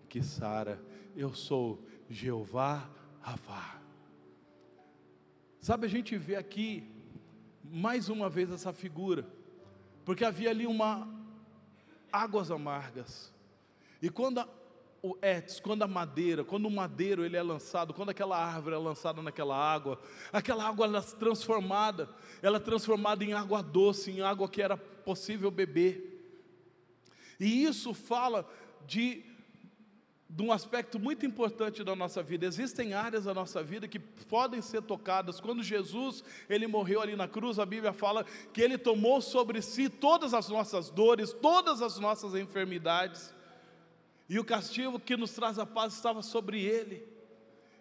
que 0.09 0.21
sara, 0.21 0.83
eu 1.15 1.33
sou 1.33 1.81
Jeová 2.09 2.91
Rafa. 3.21 3.79
Sabe, 5.61 5.85
a 5.85 5.89
gente 5.89 6.17
vê 6.17 6.35
aqui 6.35 6.83
mais 7.63 8.09
uma 8.09 8.29
vez 8.29 8.51
essa 8.51 8.73
figura, 8.73 9.25
porque 10.03 10.25
havia 10.25 10.49
ali 10.49 10.67
uma 10.67 11.07
águas 12.11 12.51
amargas. 12.51 13.33
E 14.01 14.09
quando 14.09 14.45
o 15.03 15.17
etes, 15.21 15.59
quando 15.59 15.81
a 15.81 15.87
madeira, 15.87 16.43
quando 16.43 16.67
o 16.67 16.71
madeiro 16.71 17.25
ele 17.25 17.35
é 17.35 17.41
lançado, 17.41 17.93
quando 17.93 18.09
aquela 18.09 18.37
árvore 18.37 18.75
é 18.75 18.77
lançada 18.77 19.21
naquela 19.21 19.55
água, 19.55 19.99
aquela 20.31 20.63
água 20.67 20.85
ela 20.85 20.99
é 20.99 21.01
transformada, 21.01 22.07
ela 22.41 22.57
é 22.57 22.59
transformada 22.59 23.23
em 23.23 23.33
água 23.33 23.63
doce, 23.63 24.11
em 24.11 24.21
água 24.21 24.47
que 24.47 24.61
era 24.61 24.77
possível 24.77 25.49
beber. 25.49 26.11
E 27.39 27.63
isso 27.63 27.95
fala 27.95 28.47
de, 28.85 29.23
de 30.29 30.43
um 30.43 30.51
aspecto 30.51 30.99
muito 30.99 31.25
importante 31.25 31.83
da 31.83 31.95
nossa 31.95 32.21
vida. 32.21 32.45
Existem 32.45 32.93
áreas 32.93 33.23
da 33.23 33.33
nossa 33.33 33.63
vida 33.63 33.87
que 33.87 33.97
podem 33.97 34.61
ser 34.61 34.83
tocadas. 34.83 35.41
Quando 35.41 35.63
Jesus 35.63 36.23
ele 36.47 36.67
morreu 36.67 37.01
ali 37.01 37.15
na 37.15 37.27
cruz, 37.27 37.57
a 37.57 37.65
Bíblia 37.65 37.91
fala 37.91 38.23
que 38.53 38.61
ele 38.61 38.77
tomou 38.77 39.19
sobre 39.19 39.63
si 39.63 39.89
todas 39.89 40.35
as 40.35 40.47
nossas 40.47 40.91
dores, 40.91 41.33
todas 41.33 41.81
as 41.81 41.97
nossas 41.97 42.35
enfermidades. 42.35 43.33
E 44.31 44.39
o 44.39 44.45
castigo 44.45 44.97
que 44.97 45.17
nos 45.17 45.31
traz 45.31 45.59
a 45.59 45.65
paz 45.65 45.93
estava 45.93 46.21
sobre 46.21 46.63
ele 46.63 47.05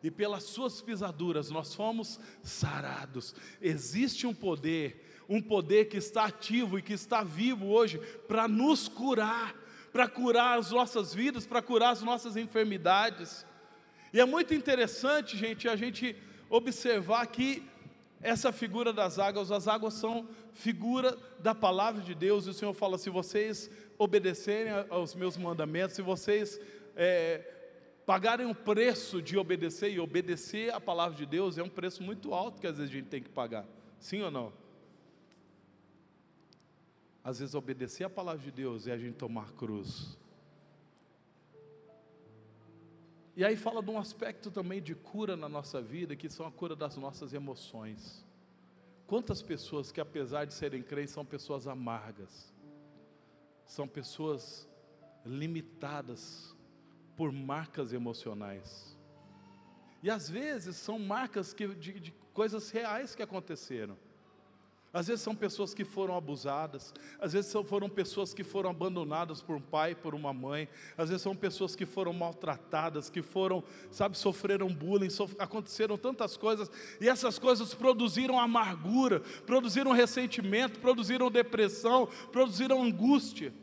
e 0.02 0.10
pelas 0.10 0.42
suas 0.42 0.80
pisaduras 0.80 1.48
nós 1.48 1.72
fomos 1.76 2.18
sarados. 2.42 3.36
Existe 3.62 4.26
um 4.26 4.34
poder 4.34 5.06
um 5.28 5.40
poder 5.40 5.84
que 5.84 5.96
está 5.96 6.24
ativo 6.24 6.76
e 6.76 6.82
que 6.82 6.92
está 6.92 7.22
vivo 7.22 7.66
hoje 7.66 7.98
para 8.26 8.48
nos 8.48 8.88
curar, 8.88 9.54
para 9.92 10.08
curar 10.08 10.58
as 10.58 10.72
nossas 10.72 11.14
vidas, 11.14 11.46
para 11.46 11.62
curar 11.62 11.92
as 11.92 12.02
nossas 12.02 12.36
enfermidades. 12.36 13.46
E 14.12 14.18
é 14.18 14.24
muito 14.24 14.52
interessante, 14.52 15.36
gente, 15.36 15.68
a 15.68 15.76
gente 15.76 16.16
observar 16.48 17.24
que 17.28 17.62
essa 18.20 18.50
figura 18.50 18.92
das 18.92 19.20
águas, 19.20 19.52
as 19.52 19.68
águas 19.68 19.94
são 19.94 20.28
figura 20.52 21.16
da 21.38 21.54
palavra 21.54 22.02
de 22.02 22.12
Deus, 22.12 22.46
e 22.46 22.50
o 22.50 22.54
Senhor 22.54 22.74
fala: 22.74 22.98
se 22.98 23.08
vocês 23.08 23.70
obedecerem 24.02 24.72
aos 24.88 25.14
meus 25.14 25.36
mandamentos, 25.36 25.94
se 25.94 26.02
vocês 26.02 26.58
é, 26.96 27.38
pagarem 28.06 28.46
o 28.46 28.54
preço 28.54 29.20
de 29.20 29.36
obedecer, 29.36 29.92
e 29.92 30.00
obedecer 30.00 30.72
a 30.72 30.80
palavra 30.80 31.16
de 31.16 31.26
Deus 31.26 31.58
é 31.58 31.62
um 31.62 31.68
preço 31.68 32.02
muito 32.02 32.32
alto 32.32 32.60
que 32.60 32.66
às 32.66 32.78
vezes 32.78 32.90
a 32.90 32.94
gente 32.96 33.08
tem 33.08 33.22
que 33.22 33.28
pagar, 33.28 33.66
sim 33.98 34.22
ou 34.22 34.30
não? 34.30 34.52
às 37.22 37.38
vezes 37.38 37.54
obedecer 37.54 38.04
a 38.04 38.10
palavra 38.10 38.42
de 38.42 38.50
Deus 38.50 38.86
é 38.86 38.92
a 38.92 38.98
gente 38.98 39.16
tomar 39.16 39.52
cruz. 39.52 40.18
E 43.36 43.44
aí 43.44 43.56
fala 43.56 43.82
de 43.82 43.90
um 43.90 43.98
aspecto 43.98 44.50
também 44.50 44.82
de 44.82 44.94
cura 44.94 45.36
na 45.36 45.48
nossa 45.48 45.80
vida, 45.80 46.16
que 46.16 46.28
são 46.28 46.46
a 46.46 46.50
cura 46.50 46.74
das 46.74 46.96
nossas 46.96 47.32
emoções. 47.32 48.24
Quantas 49.06 49.42
pessoas 49.42 49.92
que, 49.92 50.00
apesar 50.00 50.44
de 50.44 50.54
serem 50.54 50.82
crentes, 50.82 51.14
são 51.14 51.24
pessoas 51.24 51.66
amargas, 51.66 52.52
são 53.70 53.86
pessoas 53.86 54.68
limitadas 55.24 56.56
por 57.16 57.30
marcas 57.30 57.92
emocionais. 57.92 58.98
E 60.02 60.10
às 60.10 60.28
vezes 60.28 60.74
são 60.74 60.98
marcas 60.98 61.52
que, 61.52 61.68
de, 61.68 62.00
de 62.00 62.10
coisas 62.34 62.68
reais 62.70 63.14
que 63.14 63.22
aconteceram. 63.22 63.96
Às 64.92 65.06
vezes 65.06 65.22
são 65.22 65.36
pessoas 65.36 65.72
que 65.72 65.84
foram 65.84 66.16
abusadas, 66.16 66.92
às 67.20 67.32
vezes 67.32 67.52
foram 67.64 67.88
pessoas 67.88 68.34
que 68.34 68.42
foram 68.42 68.70
abandonadas 68.70 69.40
por 69.40 69.54
um 69.54 69.60
pai, 69.60 69.94
por 69.94 70.16
uma 70.16 70.32
mãe, 70.32 70.68
às 70.98 71.10
vezes 71.10 71.22
são 71.22 71.34
pessoas 71.34 71.76
que 71.76 71.86
foram 71.86 72.12
maltratadas, 72.12 73.08
que 73.08 73.22
foram, 73.22 73.62
sabe, 73.92 74.18
sofreram 74.18 74.66
bullying, 74.66 75.08
sof 75.08 75.36
aconteceram 75.38 75.96
tantas 75.96 76.36
coisas, 76.36 76.68
e 77.00 77.08
essas 77.08 77.38
coisas 77.38 77.72
produziram 77.72 78.40
amargura, 78.40 79.20
produziram 79.46 79.92
ressentimento, 79.92 80.80
produziram 80.80 81.30
depressão, 81.30 82.08
produziram 82.32 82.82
angústia. 82.82 83.54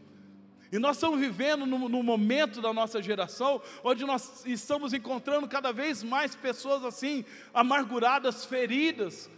E 0.71 0.77
nós 0.77 0.97
estamos 0.97 1.19
vivendo 1.19 1.65
num, 1.65 2.03
momento 2.03 2.61
da 2.61 2.73
nossa 2.73 3.01
geração 3.01 3.61
onde 3.83 4.05
nós 4.05 4.45
estamos 4.45 4.93
encontrando 4.93 5.47
cada 5.47 5.71
vez 5.71 6.03
mais 6.03 6.35
pessoas 6.35 6.83
assim, 6.83 7.23
amarguradas, 7.53 8.43
feridas, 8.43 9.29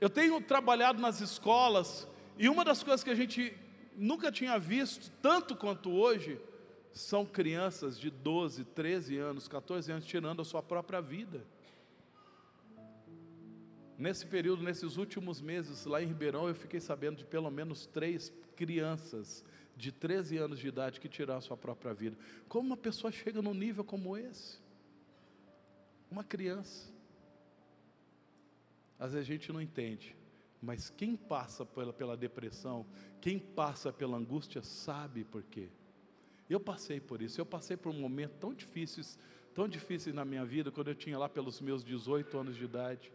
eu 0.00 0.10
tenho 0.10 0.40
trabalhado 0.40 1.00
nas 1.00 1.20
escolas 1.20 2.08
e 2.36 2.48
uma 2.48 2.64
das 2.64 2.82
coisas 2.82 3.04
que 3.04 3.10
a 3.10 3.14
gente 3.14 3.56
nunca 3.96 4.32
tinha 4.32 4.58
visto, 4.58 5.12
tanto 5.22 5.54
quanto 5.54 5.90
hoje, 5.90 6.40
são 6.92 7.24
crianças 7.24 7.98
de 7.98 8.10
12, 8.10 8.64
13 8.64 9.16
anos, 9.18 9.48
14 9.48 9.92
anos 9.92 10.04
tirando 10.04 10.42
a 10.42 10.44
sua 10.44 10.62
própria 10.62 11.00
vida. 11.00 11.44
Nesse 13.96 14.26
período, 14.26 14.62
nesses 14.62 14.96
últimos 14.96 15.40
meses, 15.40 15.84
lá 15.86 16.02
em 16.02 16.06
Ribeirão, 16.06 16.48
eu 16.48 16.54
fiquei 16.54 16.80
sabendo 16.80 17.18
de 17.18 17.24
pelo 17.24 17.50
menos 17.50 17.86
três 17.86 18.32
crianças 18.56 19.44
de 19.82 19.90
13 19.90 20.38
anos 20.38 20.60
de 20.60 20.68
idade 20.68 21.00
que 21.00 21.08
tiraram 21.08 21.38
a 21.38 21.42
sua 21.42 21.56
própria 21.56 21.92
vida. 21.92 22.16
Como 22.48 22.68
uma 22.68 22.76
pessoa 22.76 23.10
chega 23.10 23.42
num 23.42 23.52
nível 23.52 23.82
como 23.82 24.16
esse? 24.16 24.60
Uma 26.08 26.22
criança. 26.22 26.88
Às 28.96 29.12
vezes 29.12 29.28
a 29.28 29.32
gente 29.32 29.52
não 29.52 29.60
entende, 29.60 30.14
mas 30.62 30.88
quem 30.88 31.16
passa 31.16 31.66
pela, 31.66 31.92
pela 31.92 32.16
depressão, 32.16 32.86
quem 33.20 33.40
passa 33.40 33.92
pela 33.92 34.16
angústia, 34.16 34.62
sabe 34.62 35.24
por 35.24 35.42
quê. 35.42 35.68
Eu 36.48 36.60
passei 36.60 37.00
por 37.00 37.20
isso, 37.20 37.40
eu 37.40 37.46
passei 37.46 37.76
por 37.76 37.90
um 37.90 37.98
momento 37.98 38.34
tão 38.38 38.54
difícil, 38.54 39.02
tão 39.52 39.66
difícil 39.66 40.14
na 40.14 40.24
minha 40.24 40.44
vida, 40.44 40.70
quando 40.70 40.88
eu 40.88 40.94
tinha 40.94 41.18
lá 41.18 41.28
pelos 41.28 41.60
meus 41.60 41.82
18 41.82 42.38
anos 42.38 42.56
de 42.56 42.64
idade. 42.64 43.12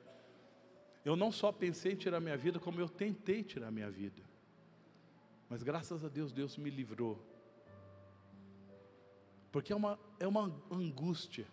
Eu 1.05 1.15
não 1.15 1.31
só 1.31 1.49
pensei 1.53 1.93
em 1.93 1.95
tirar 1.95 2.19
minha 2.19 2.35
vida, 2.35 2.59
como 2.59 2.81
eu 2.81 2.89
tentei 2.89 3.41
tirar 3.41 3.71
minha 3.71 3.89
vida. 3.89 4.26
Mas 5.49 5.63
graças 5.63 6.03
a 6.03 6.09
Deus, 6.09 6.31
Deus 6.31 6.57
me 6.57 6.69
livrou. 6.69 7.23
Porque 9.51 9.71
é 9.71 9.75
uma, 9.75 9.99
é 10.19 10.27
uma 10.27 10.53
angústia 10.71 11.47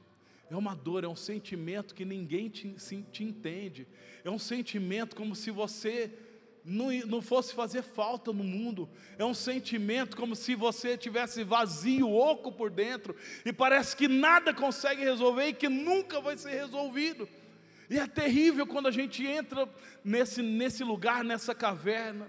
é 0.51 0.57
uma 0.57 0.75
dor, 0.75 1.05
é 1.05 1.09
um 1.09 1.17
sentimento 1.17 1.95
que 1.95 2.05
ninguém 2.05 2.49
te, 2.49 2.75
te 3.11 3.25
entende. 3.25 3.87
É 4.23 4.31
um 4.31 4.39
sentimento 4.39 5.17
como 5.17 5.35
se 5.35 5.51
você 5.51 6.13
não, 6.65 6.91
não 7.07 7.23
fosse 7.23 7.55
fazer 7.55 7.83
falta 7.83 8.33
no 8.33 8.45
mundo. 8.45 8.89
É 9.19 9.25
um 9.25 9.35
sentimento 9.35 10.17
como 10.17 10.37
se 10.37 10.55
você 10.55 10.97
tivesse 10.97 11.43
vazio, 11.43 12.11
oco 12.11 12.53
por 12.53 12.71
dentro, 12.71 13.17
e 13.45 13.53
parece 13.53 13.97
que 13.97 14.07
nada 14.07 14.53
consegue 14.53 15.03
resolver 15.03 15.49
e 15.49 15.55
que 15.55 15.69
nunca 15.69 16.21
vai 16.21 16.37
ser 16.37 16.51
resolvido. 16.51 17.29
E 17.89 17.99
é 17.99 18.07
terrível 18.07 18.67
quando 18.67 18.87
a 18.87 18.91
gente 18.91 19.27
entra 19.27 19.69
nesse, 20.05 20.43
nesse 20.43 20.85
lugar, 20.85 21.25
nessa 21.25 21.55
caverna. 21.55 22.29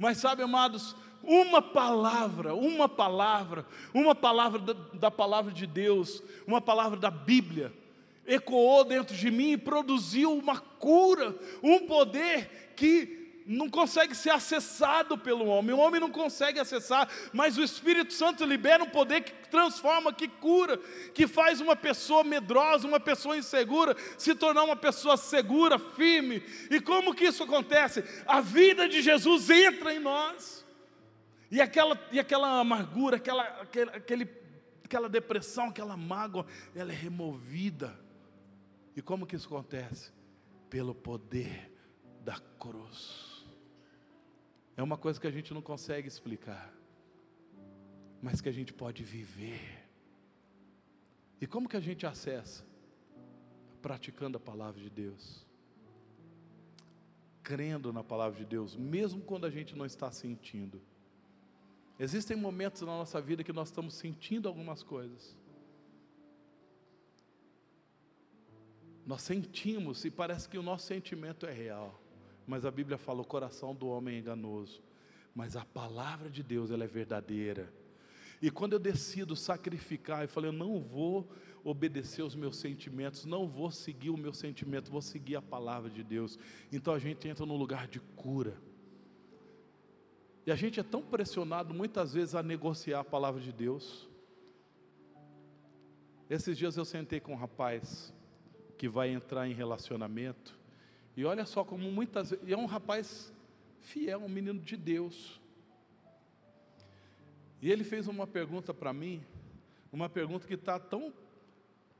Mas 0.00 0.16
sabe, 0.16 0.42
amados, 0.42 0.96
uma 1.22 1.60
palavra, 1.60 2.54
uma 2.54 2.88
palavra, 2.88 3.66
uma 3.92 4.14
palavra 4.14 4.58
da, 4.58 4.72
da, 4.94 5.10
palavra 5.10 5.52
de 5.52 5.66
Deus, 5.66 6.22
uma 6.46 6.58
palavra 6.58 6.98
da 6.98 7.10
Bíblia, 7.10 7.70
ecoou 8.26 8.82
dentro 8.82 9.14
de 9.14 9.30
mim 9.30 9.50
e 9.50 9.56
produziu 9.58 10.32
uma 10.32 10.58
cura, 10.58 11.36
um 11.62 11.80
poder 11.80 12.72
que 12.74 13.19
não 13.50 13.68
consegue 13.68 14.14
ser 14.14 14.30
acessado 14.30 15.18
pelo 15.18 15.46
homem, 15.46 15.74
o 15.74 15.78
homem 15.78 16.00
não 16.00 16.10
consegue 16.10 16.60
acessar, 16.60 17.08
mas 17.32 17.58
o 17.58 17.64
Espírito 17.64 18.12
Santo 18.12 18.44
libera 18.44 18.84
um 18.84 18.88
poder 18.88 19.22
que 19.22 19.48
transforma, 19.48 20.12
que 20.12 20.28
cura, 20.28 20.78
que 21.12 21.26
faz 21.26 21.60
uma 21.60 21.74
pessoa 21.74 22.22
medrosa, 22.22 22.86
uma 22.86 23.00
pessoa 23.00 23.36
insegura, 23.36 23.96
se 24.16 24.36
tornar 24.36 24.62
uma 24.62 24.76
pessoa 24.76 25.16
segura, 25.16 25.80
firme. 25.80 26.44
E 26.70 26.80
como 26.80 27.12
que 27.12 27.24
isso 27.24 27.42
acontece? 27.42 28.04
A 28.24 28.40
vida 28.40 28.88
de 28.88 29.02
Jesus 29.02 29.50
entra 29.50 29.92
em 29.92 29.98
nós. 29.98 30.64
E 31.50 31.60
aquela, 31.60 32.00
e 32.12 32.20
aquela 32.20 32.60
amargura, 32.60 33.16
aquela, 33.16 33.42
aquele, 33.42 33.90
aquele, 33.90 34.30
aquela 34.84 35.08
depressão, 35.08 35.70
aquela 35.70 35.96
mágoa, 35.96 36.46
ela 36.72 36.92
é 36.92 36.94
removida. 36.94 37.98
E 38.94 39.02
como 39.02 39.26
que 39.26 39.34
isso 39.34 39.48
acontece? 39.48 40.12
Pelo 40.68 40.94
poder 40.94 41.68
da 42.24 42.38
cruz. 42.56 43.29
É 44.76 44.82
uma 44.82 44.96
coisa 44.96 45.20
que 45.20 45.26
a 45.26 45.30
gente 45.30 45.52
não 45.52 45.62
consegue 45.62 46.08
explicar, 46.08 46.72
mas 48.22 48.40
que 48.40 48.48
a 48.48 48.52
gente 48.52 48.72
pode 48.72 49.02
viver. 49.04 49.86
E 51.40 51.46
como 51.46 51.68
que 51.68 51.76
a 51.76 51.80
gente 51.80 52.06
acessa? 52.06 52.64
Praticando 53.80 54.36
a 54.36 54.40
palavra 54.40 54.80
de 54.80 54.90
Deus. 54.90 55.46
Crendo 57.42 57.92
na 57.92 58.04
palavra 58.04 58.38
de 58.38 58.44
Deus, 58.44 58.76
mesmo 58.76 59.22
quando 59.22 59.46
a 59.46 59.50
gente 59.50 59.74
não 59.74 59.86
está 59.86 60.10
sentindo. 60.10 60.80
Existem 61.98 62.36
momentos 62.36 62.80
na 62.82 62.96
nossa 62.96 63.20
vida 63.20 63.44
que 63.44 63.52
nós 63.52 63.68
estamos 63.68 63.94
sentindo 63.94 64.48
algumas 64.48 64.82
coisas. 64.82 65.36
Nós 69.06 69.22
sentimos 69.22 70.04
e 70.04 70.10
parece 70.10 70.48
que 70.48 70.56
o 70.56 70.62
nosso 70.62 70.86
sentimento 70.86 71.44
é 71.44 71.52
real. 71.52 71.99
Mas 72.50 72.66
a 72.66 72.70
Bíblia 72.70 72.98
fala: 72.98 73.20
o 73.22 73.24
coração 73.24 73.72
do 73.72 73.86
homem 73.86 74.16
é 74.16 74.18
enganoso. 74.18 74.82
Mas 75.32 75.54
a 75.54 75.64
palavra 75.64 76.28
de 76.28 76.42
Deus 76.42 76.72
ela 76.72 76.82
é 76.82 76.88
verdadeira. 76.88 77.72
E 78.42 78.50
quando 78.50 78.72
eu 78.72 78.78
decido 78.80 79.36
sacrificar, 79.36 80.22
eu 80.22 80.28
falei: 80.28 80.48
eu 80.48 80.52
não 80.52 80.80
vou 80.80 81.30
obedecer 81.62 82.22
os 82.22 82.34
meus 82.34 82.56
sentimentos, 82.56 83.24
não 83.24 83.46
vou 83.46 83.70
seguir 83.70 84.10
o 84.10 84.16
meu 84.16 84.32
sentimento, 84.32 84.90
vou 84.90 85.00
seguir 85.00 85.36
a 85.36 85.42
palavra 85.42 85.88
de 85.88 86.02
Deus. 86.02 86.36
Então 86.72 86.92
a 86.92 86.98
gente 86.98 87.28
entra 87.28 87.46
num 87.46 87.56
lugar 87.56 87.86
de 87.86 88.00
cura. 88.00 88.60
E 90.44 90.50
a 90.50 90.56
gente 90.56 90.80
é 90.80 90.82
tão 90.82 91.02
pressionado 91.02 91.72
muitas 91.72 92.14
vezes 92.14 92.34
a 92.34 92.42
negociar 92.42 92.98
a 92.98 93.04
palavra 93.04 93.40
de 93.40 93.52
Deus. 93.52 94.08
Esses 96.28 96.58
dias 96.58 96.76
eu 96.76 96.84
sentei 96.84 97.20
com 97.20 97.32
um 97.32 97.36
rapaz 97.36 98.12
que 98.76 98.88
vai 98.88 99.10
entrar 99.10 99.46
em 99.46 99.52
relacionamento. 99.52 100.59
E 101.16 101.24
olha 101.24 101.44
só 101.44 101.64
como 101.64 101.90
muitas 101.90 102.30
vezes. 102.30 102.48
E 102.48 102.52
é 102.52 102.56
um 102.56 102.66
rapaz 102.66 103.32
fiel, 103.80 104.20
um 104.20 104.28
menino 104.28 104.60
de 104.60 104.76
Deus. 104.76 105.40
E 107.60 107.70
ele 107.70 107.84
fez 107.84 108.08
uma 108.08 108.26
pergunta 108.26 108.72
para 108.72 108.92
mim, 108.92 109.22
uma 109.92 110.08
pergunta 110.08 110.46
que 110.46 110.54
está 110.54 110.78
tão 110.78 111.12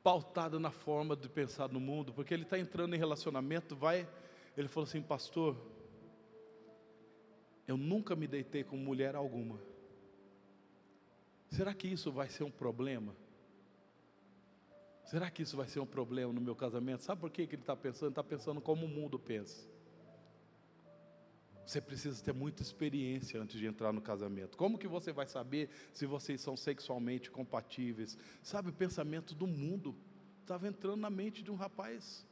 pautada 0.03 0.59
na 0.59 0.71
forma 0.71 1.15
de 1.15 1.29
pensar 1.29 1.69
no 1.69 1.79
mundo, 1.79 2.13
porque 2.13 2.33
ele 2.33 2.45
está 2.45 2.59
entrando 2.59 2.95
em 2.95 2.99
relacionamento, 2.99 3.77
vai. 3.77 4.09
Ele 4.57 4.69
falou 4.69 4.89
assim, 4.89 5.03
pastor, 5.03 5.57
eu 7.69 7.77
nunca 7.77 8.17
me 8.17 8.27
deitei 8.27 8.65
com 8.65 8.77
mulher 8.77 9.15
alguma. 9.15 9.61
Será 11.51 11.75
que 11.75 11.89
isso 11.89 12.11
vai 12.11 12.29
ser 12.29 12.45
um 12.45 12.51
problema? 12.51 13.15
Será 15.11 15.29
que 15.29 15.43
isso 15.43 15.57
vai 15.57 15.67
ser 15.67 15.81
um 15.81 15.87
problema 15.87 16.33
no 16.33 16.41
meu 16.41 16.55
casamento? 16.55 17.03
Sabe 17.03 17.21
por 17.21 17.31
que, 17.31 17.45
que 17.45 17.57
ele 17.57 17.63
está 17.63 17.75
pensando? 17.75 18.05
Ele 18.05 18.13
está 18.13 18.23
pensando 18.23 18.61
como 18.61 18.87
o 18.87 18.89
mundo 18.89 19.19
pensa. 19.19 19.69
Você 21.67 21.81
precisa 21.81 22.23
ter 22.23 22.33
muita 22.33 22.63
experiência 22.63 23.43
antes 23.43 23.59
de 23.59 23.67
entrar 23.67 23.93
no 23.93 24.01
casamento. 24.01 24.57
Como 24.57 24.79
que 24.79 24.87
você 24.87 25.11
vai 25.11 25.27
saber 25.27 25.69
se 25.93 26.07
vocês 26.07 26.41
são 26.41 26.57
sexualmente 26.57 27.29
compatíveis? 27.29 28.17
Sabe, 28.41 28.71
o 28.71 28.73
pensamento 28.73 29.35
do 29.35 29.49
mundo 29.49 29.97
estava 30.43 30.69
entrando 30.69 31.01
na 31.01 31.11
mente 31.11 31.43
de 31.43 31.51
um 31.51 31.57
rapaz. 31.57 32.25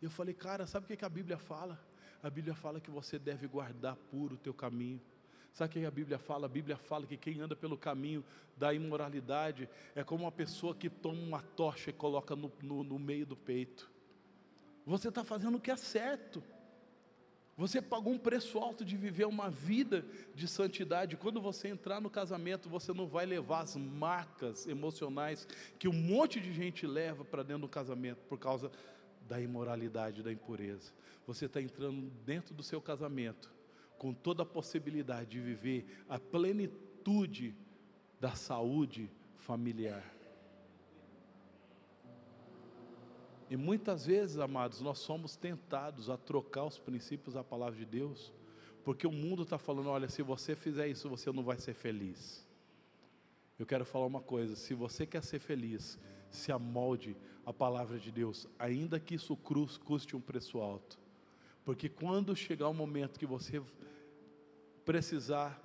Eu 0.00 0.08
falei, 0.08 0.32
cara, 0.32 0.64
sabe 0.64 0.84
o 0.84 0.86
que, 0.86 0.96
que 0.96 1.04
a 1.04 1.08
Bíblia 1.08 1.38
fala? 1.38 1.76
A 2.22 2.30
Bíblia 2.30 2.54
fala 2.54 2.80
que 2.80 2.88
você 2.88 3.18
deve 3.18 3.48
guardar 3.48 3.96
puro 3.96 4.36
o 4.36 4.38
teu 4.38 4.54
caminho. 4.54 5.00
Sabe 5.52 5.70
o 5.70 5.80
que 5.80 5.86
a 5.86 5.90
Bíblia 5.90 6.18
fala? 6.18 6.46
A 6.46 6.48
Bíblia 6.48 6.76
fala 6.76 7.06
que 7.06 7.16
quem 7.16 7.40
anda 7.40 7.54
pelo 7.54 7.76
caminho 7.76 8.24
da 8.56 8.72
imoralidade 8.72 9.68
é 9.94 10.02
como 10.02 10.24
uma 10.24 10.32
pessoa 10.32 10.74
que 10.74 10.88
toma 10.88 11.20
uma 11.20 11.42
tocha 11.42 11.90
e 11.90 11.92
coloca 11.92 12.34
no, 12.34 12.50
no, 12.62 12.82
no 12.82 12.98
meio 12.98 13.26
do 13.26 13.36
peito. 13.36 13.90
Você 14.86 15.08
está 15.08 15.22
fazendo 15.22 15.58
o 15.58 15.60
que 15.60 15.70
é 15.70 15.76
certo. 15.76 16.42
Você 17.54 17.82
pagou 17.82 18.14
um 18.14 18.18
preço 18.18 18.58
alto 18.58 18.82
de 18.82 18.96
viver 18.96 19.26
uma 19.26 19.50
vida 19.50 20.06
de 20.34 20.48
santidade. 20.48 21.18
Quando 21.18 21.38
você 21.38 21.68
entrar 21.68 22.00
no 22.00 22.08
casamento, 22.08 22.70
você 22.70 22.94
não 22.94 23.06
vai 23.06 23.26
levar 23.26 23.60
as 23.60 23.76
marcas 23.76 24.66
emocionais 24.66 25.46
que 25.78 25.86
um 25.86 25.92
monte 25.92 26.40
de 26.40 26.50
gente 26.52 26.86
leva 26.86 27.26
para 27.26 27.42
dentro 27.42 27.62
do 27.62 27.68
casamento 27.68 28.24
por 28.24 28.38
causa 28.38 28.72
da 29.28 29.38
imoralidade, 29.38 30.22
da 30.22 30.32
impureza. 30.32 30.92
Você 31.26 31.44
está 31.44 31.60
entrando 31.60 32.10
dentro 32.24 32.54
do 32.54 32.62
seu 32.62 32.80
casamento 32.80 33.52
com 34.02 34.12
toda 34.12 34.42
a 34.42 34.44
possibilidade 34.44 35.30
de 35.30 35.40
viver 35.40 35.86
a 36.08 36.18
plenitude 36.18 37.54
da 38.18 38.34
saúde 38.34 39.08
familiar. 39.36 40.02
E 43.48 43.56
muitas 43.56 44.04
vezes, 44.04 44.40
amados, 44.40 44.80
nós 44.80 44.98
somos 44.98 45.36
tentados 45.36 46.10
a 46.10 46.16
trocar 46.16 46.64
os 46.64 46.80
princípios 46.80 47.34
da 47.34 47.44
palavra 47.44 47.78
de 47.78 47.84
Deus, 47.84 48.32
porque 48.82 49.06
o 49.06 49.12
mundo 49.12 49.44
está 49.44 49.56
falando: 49.56 49.88
olha, 49.88 50.08
se 50.08 50.20
você 50.20 50.56
fizer 50.56 50.88
isso, 50.88 51.08
você 51.08 51.30
não 51.30 51.44
vai 51.44 51.58
ser 51.58 51.74
feliz. 51.74 52.44
Eu 53.56 53.64
quero 53.64 53.84
falar 53.84 54.06
uma 54.06 54.20
coisa: 54.20 54.56
se 54.56 54.74
você 54.74 55.06
quer 55.06 55.22
ser 55.22 55.38
feliz, 55.38 55.96
se 56.28 56.50
amolde 56.50 57.16
a 57.46 57.52
palavra 57.52 58.00
de 58.00 58.10
Deus, 58.10 58.48
ainda 58.58 58.98
que 58.98 59.14
isso 59.14 59.36
custe 59.36 60.16
um 60.16 60.20
preço 60.20 60.58
alto, 60.58 60.98
porque 61.64 61.88
quando 61.88 62.34
chegar 62.34 62.68
o 62.68 62.74
momento 62.74 63.20
que 63.20 63.26
você 63.26 63.62
precisar, 64.84 65.60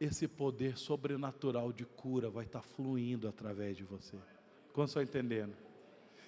esse 0.00 0.26
poder 0.26 0.78
sobrenatural 0.78 1.72
de 1.72 1.84
cura 1.84 2.30
vai 2.30 2.46
estar 2.46 2.62
fluindo 2.62 3.28
através 3.28 3.76
de 3.76 3.84
você. 3.84 4.16
Quanto 4.72 4.88
estão 4.88 5.02
entendendo? 5.02 5.54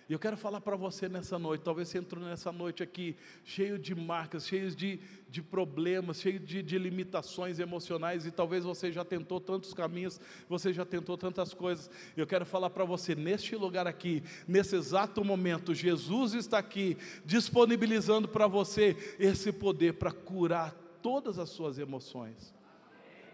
E 0.09 0.12
eu 0.12 0.18
quero 0.18 0.36
falar 0.36 0.61
para 0.61 0.76
você 0.76 1.09
nessa 1.09 1.38
noite, 1.38 1.62
talvez 1.62 1.88
você 1.88 1.97
entrou 1.97 2.22
nessa 2.22 2.53
noite 2.53 2.82
aqui 2.82 3.16
cheio 3.45 3.78
de 3.78 3.95
marcas, 3.95 4.47
cheio 4.47 4.70
de, 4.70 5.01
de 5.26 5.40
problemas, 5.40 6.20
cheio 6.20 6.38
de, 6.38 6.62
de 6.62 6.76
limitações 6.76 7.59
emocionais, 7.59 8.26
e 8.26 8.30
talvez 8.30 8.64
você 8.64 8.93
já 8.93 9.05
tentou 9.05 9.40
tantos 9.40 9.72
caminhos, 9.72 10.20
você 10.49 10.72
já 10.72 10.84
tentou 10.84 11.16
tantas 11.16 11.55
coisas. 11.55 11.88
Eu 12.14 12.26
quero 12.26 12.45
falar 12.45 12.68
para 12.68 12.84
você, 12.84 13.14
neste 13.14 13.57
lugar 13.57 13.86
aqui, 13.86 14.22
nesse 14.47 14.76
exato 14.76 15.24
momento, 15.24 15.72
Jesus 15.72 16.34
está 16.34 16.59
aqui, 16.59 16.99
disponibilizando 17.24 18.28
para 18.28 18.47
você 18.47 19.16
esse 19.18 19.51
poder 19.53 19.95
para 19.95 20.12
curar 20.12 20.81
todas 21.03 21.38
as 21.38 21.50
suas 21.50 21.78
emoções. 21.78 22.55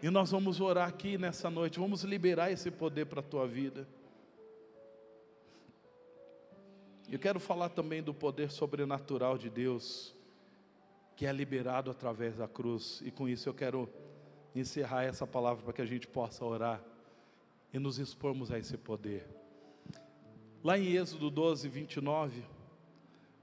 E 0.01 0.09
nós 0.09 0.31
vamos 0.31 0.59
orar 0.59 0.87
aqui 0.87 1.17
nessa 1.17 1.49
noite, 1.49 1.79
vamos 1.79 2.03
liberar 2.03 2.51
esse 2.51 2.71
poder 2.71 3.05
para 3.05 3.19
a 3.19 3.23
tua 3.23 3.47
vida. 3.47 3.87
Eu 7.09 7.19
quero 7.19 7.39
falar 7.39 7.69
também 7.69 8.01
do 8.01 8.13
poder 8.13 8.51
sobrenatural 8.51 9.37
de 9.37 9.49
Deus, 9.49 10.15
que 11.15 11.25
é 11.25 11.31
liberado 11.31 11.91
através 11.91 12.37
da 12.37 12.47
cruz, 12.47 13.01
e 13.03 13.11
com 13.11 13.27
isso 13.27 13.49
eu 13.49 13.53
quero 13.53 13.89
encerrar 14.55 15.03
essa 15.03 15.27
palavra 15.27 15.63
para 15.63 15.73
que 15.73 15.81
a 15.81 15.85
gente 15.85 16.07
possa 16.07 16.45
orar 16.45 16.81
e 17.73 17.79
nos 17.79 17.99
expormos 17.99 18.51
a 18.51 18.57
esse 18.57 18.77
poder. 18.77 19.27
Lá 20.63 20.77
em 20.77 20.95
Êxodo 20.95 21.29
12, 21.29 21.67
29, 21.67 22.43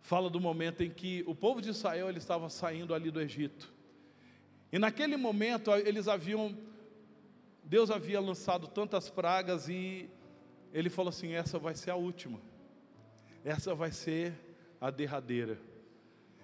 fala 0.01 0.31
do 0.31 0.41
momento 0.41 0.83
em 0.83 0.91
que 0.91 1.25
o 1.27 1.35
povo 1.35 1.61
de 1.61 1.71
Israel 1.71 2.09
ele 2.09 2.19
estava 2.19 2.49
saindo 2.49 2.95
ali 2.95 3.11
do 3.11 3.21
Egito. 3.21 3.76
E 4.73 4.79
naquele 4.79 5.17
momento 5.17 5.71
eles 5.73 6.09
haviam, 6.09 6.57
Deus 7.65 7.91
havia 7.91 8.21
lançado 8.21 8.67
tantas 8.67 9.09
pragas 9.09 9.69
e 9.69 10.11
ele 10.73 10.91
falou 10.91 11.11
assim: 11.11 11.33
essa 11.33 11.59
vai 11.59 11.75
ser 11.75 11.91
a 11.91 11.97
última 11.97 12.41
essa 13.47 13.77
vai 13.77 13.93
ser 13.93 14.35
a 14.81 14.91
derradeira. 14.91 15.57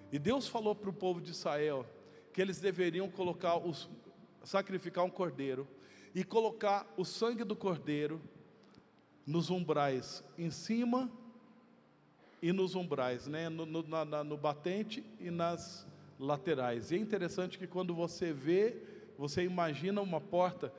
E 0.09 0.17
Deus 0.17 0.47
falou 0.47 0.73
para 0.73 0.89
o 0.89 0.93
povo 0.93 1.19
de 1.19 1.31
Israel 1.31 1.85
que 2.31 2.41
eles 2.41 2.61
deveriam 2.61 3.09
colocar 3.09 3.57
os, 3.57 3.89
sacrificar 4.41 5.03
um 5.03 5.09
cordeiro 5.09 5.67
e 6.15 6.23
colocar 6.23 6.91
o 6.95 7.03
sangue 7.03 7.43
do 7.43 7.57
cordeiro 7.57 8.21
nos 9.27 9.49
umbrais, 9.49 10.23
em 10.37 10.49
cima 10.49 11.11
e 12.41 12.53
nos 12.53 12.73
umbrais, 12.73 13.27
né? 13.27 13.49
no, 13.49 13.65
no, 13.65 13.83
na, 13.83 14.23
no 14.23 14.37
batente 14.37 15.03
e 15.19 15.29
nas 15.29 15.85
laterais. 16.23 16.91
E 16.91 16.95
é 16.95 16.97
interessante 16.97 17.59
que 17.59 17.67
quando 17.67 17.93
você 17.93 18.31
vê, 18.31 18.77
você 19.17 19.43
imagina 19.43 20.01
uma 20.01 20.21
porta, 20.21 20.73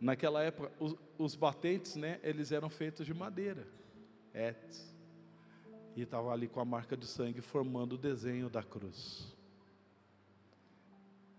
naquela 0.00 0.42
época, 0.42 0.70
os, 0.78 0.94
os 1.18 1.34
batentes, 1.34 1.96
né? 1.96 2.20
eles 2.22 2.52
eram 2.52 2.68
feitos 2.68 3.06
de 3.06 3.14
madeira. 3.14 3.66
É, 4.34 4.54
e 5.94 6.02
estava 6.02 6.32
ali 6.32 6.48
com 6.48 6.60
a 6.60 6.64
marca 6.64 6.96
de 6.96 7.06
sangue 7.06 7.40
formando 7.40 7.94
o 7.94 7.98
desenho 7.98 8.48
da 8.48 8.62
cruz. 8.62 9.36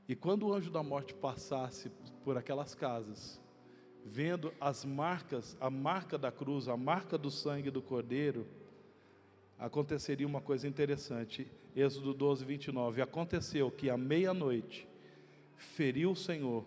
E 0.08 0.16
quando 0.16 0.48
o 0.48 0.54
anjo 0.54 0.70
da 0.70 0.84
morte 0.84 1.14
passasse 1.14 1.90
por 2.24 2.38
aquelas 2.38 2.76
casas, 2.76 3.42
vendo 4.06 4.54
as 4.60 4.84
marcas, 4.84 5.58
a 5.60 5.70
marca 5.70 6.18
da 6.18 6.32
cruz, 6.32 6.68
a 6.68 6.76
marca 6.78 7.18
do 7.18 7.32
sangue 7.32 7.72
do 7.72 7.82
cordeiro, 7.82 8.46
aconteceria 9.58 10.28
uma 10.28 10.42
coisa 10.42 10.68
interessante. 10.68 11.50
Êxodo 11.76 12.14
12, 12.14 12.46
29. 12.46 13.02
Aconteceu 13.02 13.72
que 13.72 13.90
à 13.90 13.98
meia-noite 13.98 14.88
feriu 15.56 16.12
o 16.12 16.16
Senhor 16.16 16.66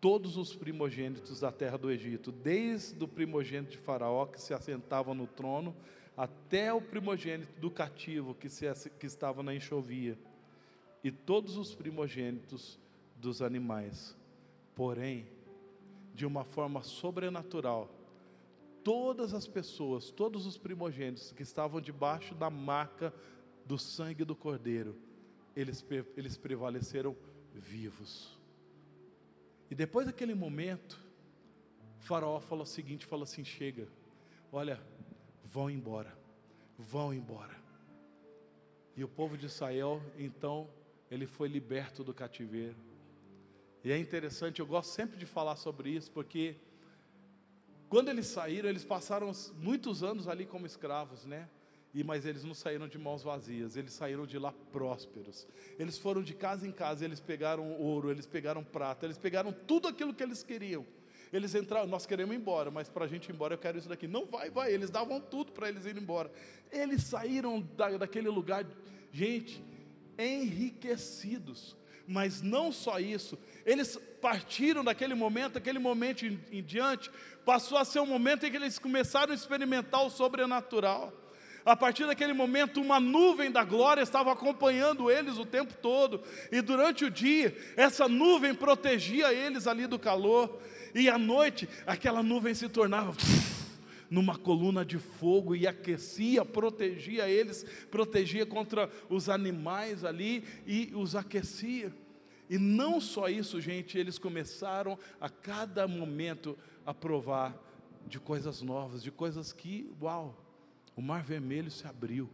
todos 0.00 0.36
os 0.36 0.54
primogênitos 0.54 1.40
da 1.40 1.52
terra 1.52 1.78
do 1.78 1.90
Egito, 1.90 2.30
desde 2.32 3.02
o 3.02 3.08
primogênito 3.08 3.72
de 3.72 3.78
Faraó 3.78 4.26
que 4.26 4.40
se 4.40 4.52
assentava 4.52 5.14
no 5.14 5.26
trono, 5.26 5.74
até 6.16 6.72
o 6.72 6.80
primogênito 6.80 7.60
do 7.60 7.70
cativo 7.70 8.34
que, 8.34 8.48
se, 8.48 8.66
que 8.98 9.06
estava 9.06 9.42
na 9.42 9.54
enxovia, 9.54 10.18
e 11.04 11.10
todos 11.10 11.56
os 11.56 11.74
primogênitos 11.74 12.78
dos 13.16 13.40
animais. 13.40 14.16
Porém, 14.74 15.26
de 16.14 16.26
uma 16.26 16.44
forma 16.44 16.82
sobrenatural, 16.82 17.90
todas 18.82 19.34
as 19.34 19.46
pessoas, 19.46 20.10
todos 20.10 20.46
os 20.46 20.58
primogênitos 20.58 21.32
que 21.32 21.42
estavam 21.42 21.80
debaixo 21.80 22.34
da 22.34 22.50
marca 22.50 23.12
do 23.66 23.78
sangue 23.78 24.24
do 24.24 24.36
Cordeiro, 24.36 24.96
eles, 25.54 25.84
eles 26.16 26.36
prevaleceram 26.36 27.16
vivos. 27.52 28.38
E 29.68 29.74
depois 29.74 30.06
daquele 30.06 30.34
momento, 30.34 30.98
faraó 31.98 32.38
falou 32.38 32.62
o 32.62 32.66
seguinte, 32.66 33.04
falou 33.04 33.24
assim, 33.24 33.44
chega, 33.44 33.88
olha, 34.52 34.80
vão 35.44 35.68
embora, 35.68 36.16
vão 36.78 37.12
embora. 37.12 37.56
E 38.96 39.02
o 39.02 39.08
povo 39.08 39.36
de 39.36 39.46
Israel, 39.46 40.00
então, 40.16 40.70
ele 41.10 41.26
foi 41.26 41.48
liberto 41.48 42.04
do 42.04 42.14
cativeiro. 42.14 42.76
E 43.82 43.90
é 43.90 43.98
interessante, 43.98 44.60
eu 44.60 44.66
gosto 44.66 44.90
sempre 44.90 45.16
de 45.16 45.26
falar 45.26 45.56
sobre 45.56 45.90
isso, 45.90 46.10
porque 46.12 46.56
quando 47.88 48.08
eles 48.08 48.26
saíram, 48.26 48.68
eles 48.68 48.84
passaram 48.84 49.30
muitos 49.58 50.02
anos 50.02 50.28
ali 50.28 50.46
como 50.46 50.66
escravos, 50.66 51.24
né? 51.24 51.48
E, 51.96 52.04
mas 52.04 52.26
eles 52.26 52.44
não 52.44 52.52
saíram 52.52 52.86
de 52.86 52.98
mãos 52.98 53.22
vazias, 53.22 53.74
eles 53.74 53.94
saíram 53.94 54.26
de 54.26 54.38
lá 54.38 54.52
prósperos. 54.70 55.48
Eles 55.78 55.96
foram 55.96 56.22
de 56.22 56.34
casa 56.34 56.68
em 56.68 56.70
casa, 56.70 57.06
eles 57.06 57.20
pegaram 57.20 57.72
ouro, 57.80 58.10
eles 58.10 58.26
pegaram 58.26 58.62
prata, 58.62 59.06
eles 59.06 59.16
pegaram 59.16 59.50
tudo 59.50 59.88
aquilo 59.88 60.12
que 60.12 60.22
eles 60.22 60.42
queriam. 60.42 60.84
Eles 61.32 61.54
entraram, 61.54 61.86
nós 61.86 62.04
queremos 62.04 62.34
ir 62.34 62.38
embora, 62.38 62.70
mas 62.70 62.90
para 62.90 63.06
a 63.06 63.08
gente 63.08 63.30
ir 63.30 63.32
embora 63.32 63.54
eu 63.54 63.58
quero 63.58 63.78
isso 63.78 63.88
daqui. 63.88 64.06
Não 64.06 64.26
vai, 64.26 64.50
vai. 64.50 64.74
Eles 64.74 64.90
davam 64.90 65.18
tudo 65.18 65.52
para 65.52 65.70
eles 65.70 65.86
irem 65.86 66.02
embora. 66.02 66.30
Eles 66.70 67.02
saíram 67.02 67.62
da, 67.62 67.88
daquele 67.96 68.28
lugar, 68.28 68.66
gente, 69.10 69.64
enriquecidos. 70.18 71.74
Mas 72.06 72.42
não 72.42 72.70
só 72.72 73.00
isso, 73.00 73.38
eles 73.64 73.96
partiram 74.20 74.84
daquele 74.84 75.14
momento, 75.14 75.56
aquele 75.56 75.78
momento 75.78 76.26
em, 76.26 76.38
em 76.52 76.62
diante, 76.62 77.10
passou 77.42 77.78
a 77.78 77.86
ser 77.86 78.00
um 78.00 78.06
momento 78.06 78.44
em 78.44 78.50
que 78.50 78.56
eles 78.58 78.78
começaram 78.78 79.32
a 79.32 79.34
experimentar 79.34 80.04
o 80.04 80.10
sobrenatural. 80.10 81.24
A 81.66 81.74
partir 81.74 82.06
daquele 82.06 82.32
momento, 82.32 82.80
uma 82.80 83.00
nuvem 83.00 83.50
da 83.50 83.64
glória 83.64 84.00
estava 84.00 84.32
acompanhando 84.32 85.10
eles 85.10 85.36
o 85.36 85.44
tempo 85.44 85.74
todo, 85.74 86.22
e 86.52 86.60
durante 86.60 87.04
o 87.04 87.10
dia, 87.10 87.56
essa 87.76 88.06
nuvem 88.06 88.54
protegia 88.54 89.32
eles 89.34 89.66
ali 89.66 89.88
do 89.88 89.98
calor. 89.98 90.60
E 90.94 91.08
à 91.08 91.18
noite, 91.18 91.68
aquela 91.84 92.22
nuvem 92.22 92.54
se 92.54 92.68
tornava 92.68 93.16
numa 94.08 94.38
coluna 94.38 94.84
de 94.84 94.96
fogo 94.96 95.56
e 95.56 95.66
aquecia, 95.66 96.44
protegia 96.44 97.28
eles, 97.28 97.66
protegia 97.90 98.46
contra 98.46 98.88
os 99.10 99.28
animais 99.28 100.04
ali 100.04 100.44
e 100.64 100.92
os 100.94 101.16
aquecia. 101.16 101.92
E 102.48 102.58
não 102.58 103.00
só 103.00 103.28
isso, 103.28 103.60
gente, 103.60 103.98
eles 103.98 104.18
começaram 104.18 104.96
a 105.20 105.28
cada 105.28 105.88
momento 105.88 106.56
a 106.86 106.94
provar 106.94 107.60
de 108.06 108.20
coisas 108.20 108.62
novas, 108.62 109.02
de 109.02 109.10
coisas 109.10 109.52
que, 109.52 109.90
uau, 110.00 110.45
o 110.96 111.02
mar 111.02 111.22
vermelho 111.22 111.70
se 111.70 111.86
abriu, 111.86 112.28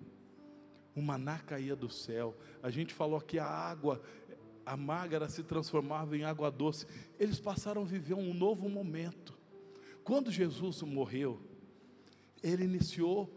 o 0.95 1.03
maná 1.03 1.39
caía 1.41 1.75
do 1.75 1.91
céu. 1.91 2.37
A 2.63 2.71
gente 2.71 2.95
falou 2.95 3.21
que 3.21 3.39
a 3.39 3.47
água 3.47 4.01
a 4.65 4.77
mágara 4.77 5.29
se 5.29 5.43
transformava 5.43 6.17
em 6.17 6.23
água 6.23 6.51
doce. 6.51 6.87
Eles 7.19 7.41
passaram 7.41 7.83
a 7.83 7.85
viver 7.85 8.15
um 8.15 8.33
novo 8.33 8.69
momento. 8.69 9.37
Quando 10.05 10.31
Jesus 10.31 10.83
morreu, 10.83 11.41
ele 12.43 12.65
iniciou 12.65 13.29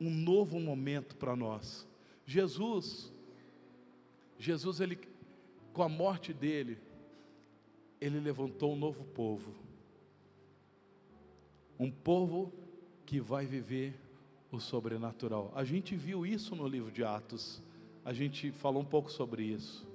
um 0.00 0.10
novo 0.10 0.58
momento 0.58 1.16
para 1.16 1.36
nós. 1.36 1.86
Jesus, 2.26 3.12
Jesus 4.38 4.80
ele, 4.80 4.98
com 5.72 5.82
a 5.82 5.88
morte 5.88 6.32
dele, 6.32 6.78
ele 8.00 8.18
levantou 8.20 8.72
um 8.72 8.76
novo 8.76 9.04
povo. 9.04 9.54
Um 11.78 11.90
povo 11.90 12.52
que 13.06 13.20
vai 13.20 13.46
viver 13.46 13.94
o 14.56 14.60
sobrenatural. 14.60 15.52
A 15.54 15.64
gente 15.64 15.94
viu 15.96 16.24
isso 16.26 16.54
no 16.54 16.66
livro 16.66 16.90
de 16.90 17.04
Atos. 17.04 17.62
A 18.04 18.12
gente 18.12 18.52
falou 18.52 18.82
um 18.82 18.84
pouco 18.86 19.10
sobre 19.10 19.42
isso. 19.44 19.86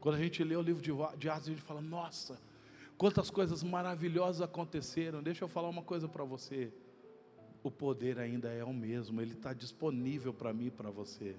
Quando 0.00 0.16
a 0.16 0.18
gente 0.18 0.42
lê 0.44 0.56
o 0.56 0.62
livro 0.62 0.82
de 1.16 1.28
Atos, 1.28 1.48
a 1.48 1.50
gente 1.50 1.62
fala: 1.62 1.80
nossa, 1.80 2.40
quantas 2.96 3.30
coisas 3.30 3.62
maravilhosas 3.62 4.42
aconteceram. 4.42 5.22
Deixa 5.22 5.44
eu 5.44 5.48
falar 5.48 5.68
uma 5.68 5.82
coisa 5.82 6.08
para 6.08 6.24
você. 6.24 6.72
O 7.62 7.70
poder 7.70 8.18
ainda 8.18 8.48
é 8.50 8.64
o 8.64 8.72
mesmo, 8.72 9.20
ele 9.20 9.32
está 9.32 9.52
disponível 9.52 10.32
para 10.32 10.52
mim 10.52 10.66
e 10.66 10.70
para 10.70 10.90
você. 10.90 11.36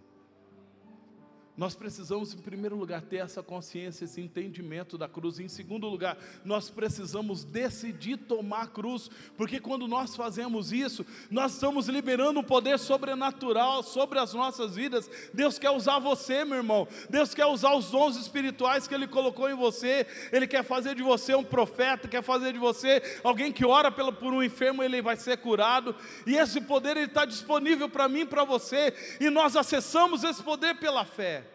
Nós 1.59 1.75
precisamos, 1.75 2.33
em 2.33 2.37
primeiro 2.37 2.77
lugar, 2.77 3.01
ter 3.01 3.17
essa 3.17 3.43
consciência, 3.43 4.05
esse 4.05 4.21
entendimento 4.21 4.97
da 4.97 5.09
cruz. 5.09 5.41
Em 5.41 5.49
segundo 5.49 5.89
lugar, 5.89 6.17
nós 6.45 6.69
precisamos 6.69 7.43
decidir 7.43 8.15
tomar 8.15 8.61
a 8.61 8.67
cruz, 8.67 9.11
porque 9.35 9.59
quando 9.59 9.85
nós 9.85 10.15
fazemos 10.15 10.71
isso, 10.71 11.05
nós 11.29 11.55
estamos 11.55 11.89
liberando 11.89 12.39
um 12.39 12.43
poder 12.43 12.79
sobrenatural 12.79 13.83
sobre 13.83 14.19
as 14.19 14.33
nossas 14.33 14.73
vidas. 14.73 15.11
Deus 15.33 15.59
quer 15.59 15.71
usar 15.71 15.99
você, 15.99 16.45
meu 16.45 16.59
irmão. 16.59 16.87
Deus 17.09 17.33
quer 17.33 17.47
usar 17.47 17.75
os 17.75 17.91
dons 17.91 18.15
espirituais 18.15 18.87
que 18.87 18.95
Ele 18.95 19.05
colocou 19.05 19.49
em 19.49 19.55
você. 19.55 20.07
Ele 20.31 20.47
quer 20.47 20.63
fazer 20.63 20.95
de 20.95 21.03
você 21.03 21.35
um 21.35 21.43
profeta, 21.43 22.07
quer 22.07 22.23
fazer 22.23 22.53
de 22.53 22.59
você 22.59 23.03
alguém 23.21 23.51
que 23.51 23.65
ora 23.65 23.91
por 23.91 24.33
um 24.33 24.41
enfermo, 24.41 24.81
ele 24.81 25.01
vai 25.01 25.17
ser 25.17 25.35
curado. 25.35 25.93
E 26.25 26.37
esse 26.37 26.61
poder 26.61 26.95
está 26.95 27.25
disponível 27.25 27.89
para 27.89 28.07
mim, 28.07 28.25
para 28.25 28.45
você. 28.45 28.93
E 29.19 29.29
nós 29.29 29.57
acessamos 29.57 30.23
esse 30.23 30.41
poder 30.41 30.75
pela 30.75 31.03
fé. 31.03 31.48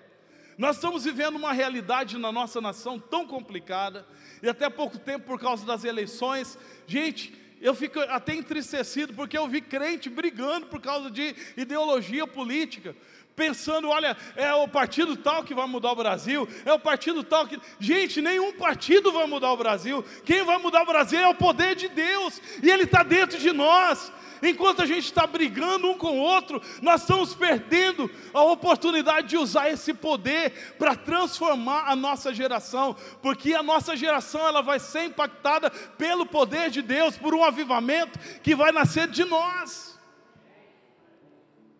Nós 0.56 0.76
estamos 0.76 1.04
vivendo 1.04 1.36
uma 1.36 1.52
realidade 1.52 2.16
na 2.16 2.30
nossa 2.30 2.60
nação 2.60 2.98
tão 2.98 3.26
complicada, 3.26 4.06
e 4.42 4.48
até 4.48 4.70
pouco 4.70 4.98
tempo 4.98 5.26
por 5.26 5.40
causa 5.40 5.66
das 5.66 5.84
eleições. 5.84 6.58
Gente, 6.86 7.34
eu 7.60 7.74
fico 7.74 7.98
até 7.98 8.34
entristecido 8.34 9.14
porque 9.14 9.36
eu 9.36 9.48
vi 9.48 9.60
crente 9.60 10.08
brigando 10.08 10.66
por 10.66 10.80
causa 10.80 11.10
de 11.10 11.34
ideologia 11.56 12.26
política, 12.26 12.94
pensando, 13.36 13.88
olha, 13.88 14.16
é 14.36 14.52
o 14.54 14.68
partido 14.68 15.16
tal 15.16 15.42
que 15.42 15.54
vai 15.54 15.66
mudar 15.66 15.92
o 15.92 15.96
Brasil, 15.96 16.48
é 16.64 16.72
o 16.72 16.78
partido 16.78 17.22
tal 17.22 17.46
que. 17.46 17.60
Gente, 17.78 18.20
nenhum 18.20 18.52
partido 18.52 19.12
vai 19.12 19.26
mudar 19.26 19.52
o 19.52 19.56
Brasil. 19.56 20.04
Quem 20.24 20.44
vai 20.44 20.58
mudar 20.58 20.82
o 20.82 20.86
Brasil 20.86 21.20
é 21.20 21.28
o 21.28 21.34
poder 21.34 21.74
de 21.74 21.88
Deus, 21.88 22.40
e 22.62 22.70
Ele 22.70 22.84
está 22.84 23.02
dentro 23.02 23.38
de 23.38 23.52
nós. 23.52 24.12
Enquanto 24.42 24.82
a 24.82 24.86
gente 24.86 25.06
está 25.06 25.26
brigando 25.26 25.88
um 25.88 25.96
com 25.96 26.18
o 26.18 26.20
outro, 26.20 26.60
nós 26.82 27.00
estamos 27.00 27.34
perdendo 27.34 28.10
a 28.32 28.42
oportunidade 28.42 29.28
de 29.28 29.38
usar 29.38 29.70
esse 29.70 29.94
poder 29.94 30.74
para 30.78 30.94
transformar 30.94 31.84
a 31.88 31.96
nossa 31.96 32.32
geração, 32.34 32.94
porque 33.22 33.54
a 33.54 33.62
nossa 33.62 33.96
geração 33.96 34.46
ela 34.46 34.60
vai 34.60 34.78
ser 34.78 35.04
impactada 35.04 35.70
pelo 35.70 36.26
poder 36.26 36.70
de 36.70 36.82
Deus, 36.82 37.16
por 37.16 37.34
um 37.34 37.42
avivamento 37.42 38.18
que 38.42 38.54
vai 38.54 38.70
nascer 38.70 39.08
de 39.08 39.24
nós. 39.24 39.93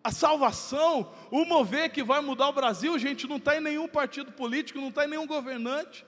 A 0.05 0.11
salvação, 0.11 1.11
o 1.31 1.43
mover 1.45 1.91
que 1.91 2.03
vai 2.03 2.21
mudar 2.21 2.49
o 2.49 2.53
Brasil, 2.53 2.99
gente, 2.99 3.25
não 3.25 3.37
está 3.37 3.57
em 3.57 3.59
nenhum 3.59 3.87
partido 3.87 4.31
político, 4.31 4.79
não 4.79 4.89
está 4.89 5.03
em 5.03 5.07
nenhum 5.07 5.25
governante, 5.25 6.05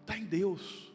está 0.00 0.16
em 0.16 0.24
Deus. 0.24 0.90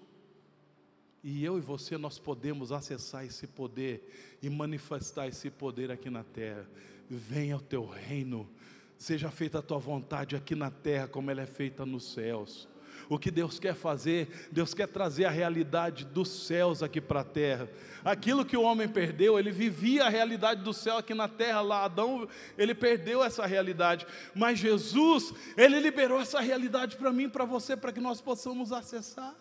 E 1.23 1.45
eu 1.45 1.59
e 1.59 1.61
você, 1.61 1.95
nós 1.95 2.17
podemos 2.17 2.71
acessar 2.71 3.23
esse 3.23 3.45
poder 3.45 4.38
e 4.41 4.49
manifestar 4.49 5.27
esse 5.27 5.51
poder 5.51 5.91
aqui 5.91 6.09
na 6.09 6.23
terra. 6.23 6.67
Venha 7.07 7.57
o 7.57 7.61
teu 7.61 7.85
reino, 7.85 8.49
seja 8.97 9.29
feita 9.29 9.59
a 9.59 9.61
tua 9.61 9.77
vontade 9.77 10.35
aqui 10.35 10.55
na 10.55 10.71
terra, 10.71 11.07
como 11.07 11.29
ela 11.29 11.43
é 11.43 11.45
feita 11.45 11.85
nos 11.85 12.13
céus. 12.13 12.67
O 13.10 13.18
que 13.18 13.32
Deus 13.32 13.58
quer 13.58 13.74
fazer, 13.74 14.49
Deus 14.51 14.74
quer 14.74 14.88
trazer 14.88 15.26
a 15.26 15.30
realidade 15.30 16.03
dos 16.05 16.30
céus 16.30 16.84
aqui 16.84 16.99
para 16.99 17.22
a 17.22 17.24
terra. 17.24 17.70
Aquilo 18.03 18.45
que 18.45 18.58
o 18.58 18.62
homem 18.62 18.88
perdeu, 18.88 19.39
ele 19.39 19.51
vivia 19.51 20.05
a 20.05 20.10
realidade 20.10 20.62
do 20.62 20.74
céu 20.74 20.97
aqui 20.97 21.14
na 21.14 21.28
terra, 21.28 21.62
lá 21.62 21.86
Adão, 21.86 22.28
ele 22.58 22.76
perdeu 22.76 23.24
essa 23.24 23.45
realidade. 23.45 24.05
Mas 24.36 24.60
Jesus, 24.60 25.34
ele 25.55 25.80
liberou 25.80 26.20
essa 26.20 26.39
realidade 26.39 26.97
para 26.97 27.12
mim, 27.12 27.30
para 27.30 27.45
você, 27.45 27.78
para 27.78 27.91
que 27.91 28.01
nós 28.01 28.20
possamos 28.20 28.72
acessar. 28.72 29.36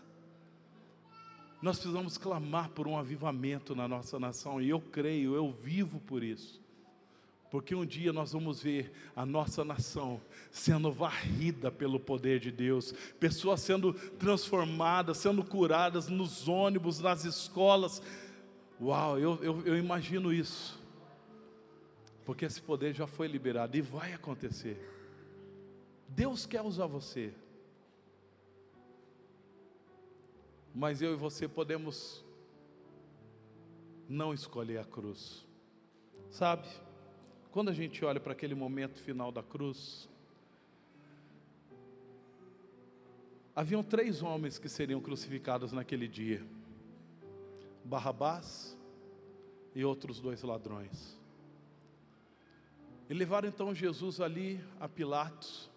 Nós 1.60 1.78
precisamos 1.78 2.18
clamar 2.18 2.68
por 2.70 2.86
um 2.86 2.96
avivamento 2.96 3.74
na 3.74 3.88
nossa 3.88 4.18
nação, 4.20 4.60
e 4.60 4.68
eu 4.68 4.80
creio, 4.80 5.34
eu 5.34 5.50
vivo 5.50 5.98
por 6.00 6.22
isso. 6.22 6.65
Porque 7.56 7.74
um 7.74 7.86
dia 7.86 8.12
nós 8.12 8.32
vamos 8.32 8.62
ver 8.62 8.92
a 9.14 9.24
nossa 9.24 9.64
nação 9.64 10.20
sendo 10.50 10.92
varrida 10.92 11.70
pelo 11.70 11.98
poder 11.98 12.38
de 12.38 12.50
Deus, 12.50 12.92
pessoas 13.18 13.60
sendo 13.60 13.94
transformadas, 13.94 15.16
sendo 15.16 15.42
curadas 15.42 16.08
nos 16.08 16.48
ônibus, 16.48 17.00
nas 17.00 17.24
escolas. 17.24 18.02
Uau, 18.80 19.18
eu, 19.18 19.42
eu, 19.42 19.66
eu 19.66 19.76
imagino 19.76 20.32
isso. 20.32 20.78
Porque 22.24 22.44
esse 22.44 22.60
poder 22.60 22.94
já 22.94 23.06
foi 23.06 23.26
liberado 23.26 23.76
e 23.76 23.80
vai 23.80 24.12
acontecer. 24.12 24.78
Deus 26.08 26.44
quer 26.44 26.60
usar 26.60 26.86
você. 26.86 27.32
mas 30.76 31.00
eu 31.00 31.14
e 31.14 31.16
você 31.16 31.48
podemos 31.48 32.22
não 34.06 34.34
escolher 34.34 34.76
a 34.76 34.84
cruz. 34.84 35.46
Sabe? 36.28 36.68
Quando 37.56 37.70
a 37.70 37.72
gente 37.72 38.04
olha 38.04 38.20
para 38.20 38.32
aquele 38.32 38.54
momento 38.54 39.00
final 39.00 39.32
da 39.32 39.42
cruz, 39.42 40.10
haviam 43.54 43.82
três 43.82 44.22
homens 44.22 44.58
que 44.58 44.68
seriam 44.68 45.00
crucificados 45.00 45.72
naquele 45.72 46.06
dia: 46.06 46.46
Barrabás 47.82 48.76
e 49.74 49.82
outros 49.86 50.20
dois 50.20 50.42
ladrões. 50.42 51.18
E 53.08 53.14
levaram 53.14 53.48
então 53.48 53.74
Jesus 53.74 54.20
ali 54.20 54.62
a 54.78 54.86
Pilatos. 54.86 55.70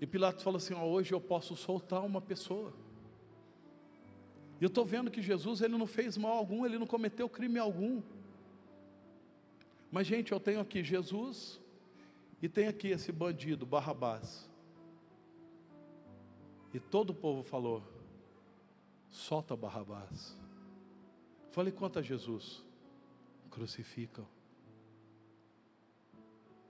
E 0.00 0.06
Pilatos 0.06 0.42
falou 0.42 0.56
assim: 0.56 0.72
oh, 0.72 0.86
hoje 0.86 1.12
eu 1.12 1.20
posso 1.20 1.54
soltar 1.54 2.02
uma 2.02 2.22
pessoa. 2.22 2.72
E 4.58 4.64
eu 4.64 4.68
estou 4.68 4.86
vendo 4.86 5.10
que 5.10 5.20
Jesus 5.20 5.60
ele 5.60 5.76
não 5.76 5.86
fez 5.86 6.16
mal 6.16 6.32
algum, 6.32 6.64
ele 6.64 6.78
não 6.78 6.86
cometeu 6.86 7.28
crime 7.28 7.58
algum. 7.58 8.00
Mas, 9.96 10.06
gente, 10.06 10.30
eu 10.30 10.38
tenho 10.38 10.60
aqui 10.60 10.84
Jesus 10.84 11.58
e 12.42 12.50
tenho 12.50 12.68
aqui 12.68 12.88
esse 12.88 13.10
bandido, 13.10 13.64
Barrabás. 13.64 14.46
E 16.74 16.78
todo 16.78 17.10
o 17.10 17.14
povo 17.14 17.42
falou: 17.42 17.82
solta 19.08 19.56
Barrabás. 19.56 20.36
Falei, 21.50 21.72
quanto 21.72 21.98
a 21.98 22.02
Jesus? 22.02 22.62
Crucificam. 23.50 24.28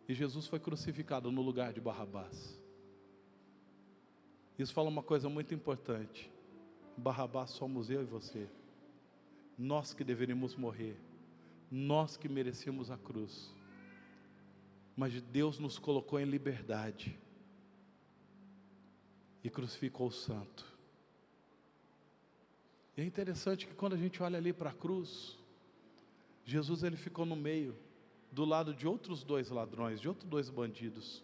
E 0.09 0.15
Jesus 0.15 0.47
foi 0.47 0.61
crucificado 0.61 1.33
no 1.33 1.43
lugar 1.43 1.73
de 1.73 1.81
Barrabás. 1.81 2.57
Isso 4.57 4.73
fala 4.73 4.89
uma 4.89 5.03
coisa 5.03 5.29
muito 5.29 5.53
importante. 5.53 6.31
Barrabás 6.97 7.51
somos 7.51 7.91
eu 7.91 8.03
e 8.03 8.07
você. 8.07 8.49
Nós 9.59 9.93
que 9.93 10.05
deveríamos 10.05 10.55
morrer. 10.55 10.97
Nós 11.71 12.17
que 12.17 12.29
merecíamos 12.29 12.91
a 12.91 12.97
cruz. 12.97 13.53
Mas 14.97 15.21
Deus 15.21 15.59
nos 15.59 15.79
colocou 15.79 16.19
em 16.19 16.25
liberdade. 16.25 17.19
E 19.43 19.51
crucificou 19.51 20.09
o 20.09 20.13
santo. 20.13 20.77
E 22.97 23.03
é 23.03 23.05
interessante 23.05 23.67
que 23.67 23.75
quando 23.75 23.93
a 23.93 23.99
gente 23.99 24.23
olha 24.23 24.39
ali 24.39 24.53
para 24.53 24.71
a 24.71 24.75
cruz, 24.75 25.39
Jesus 26.45 26.83
ele 26.83 26.97
ficou 26.97 27.27
no 27.27 27.37
meio, 27.37 27.77
do 28.33 28.45
lado 28.45 28.73
de 28.73 28.87
outros 28.87 29.23
dois 29.23 29.51
ladrões, 29.51 30.01
de 30.01 30.09
outros 30.09 30.29
dois 30.29 30.49
bandidos. 30.49 31.23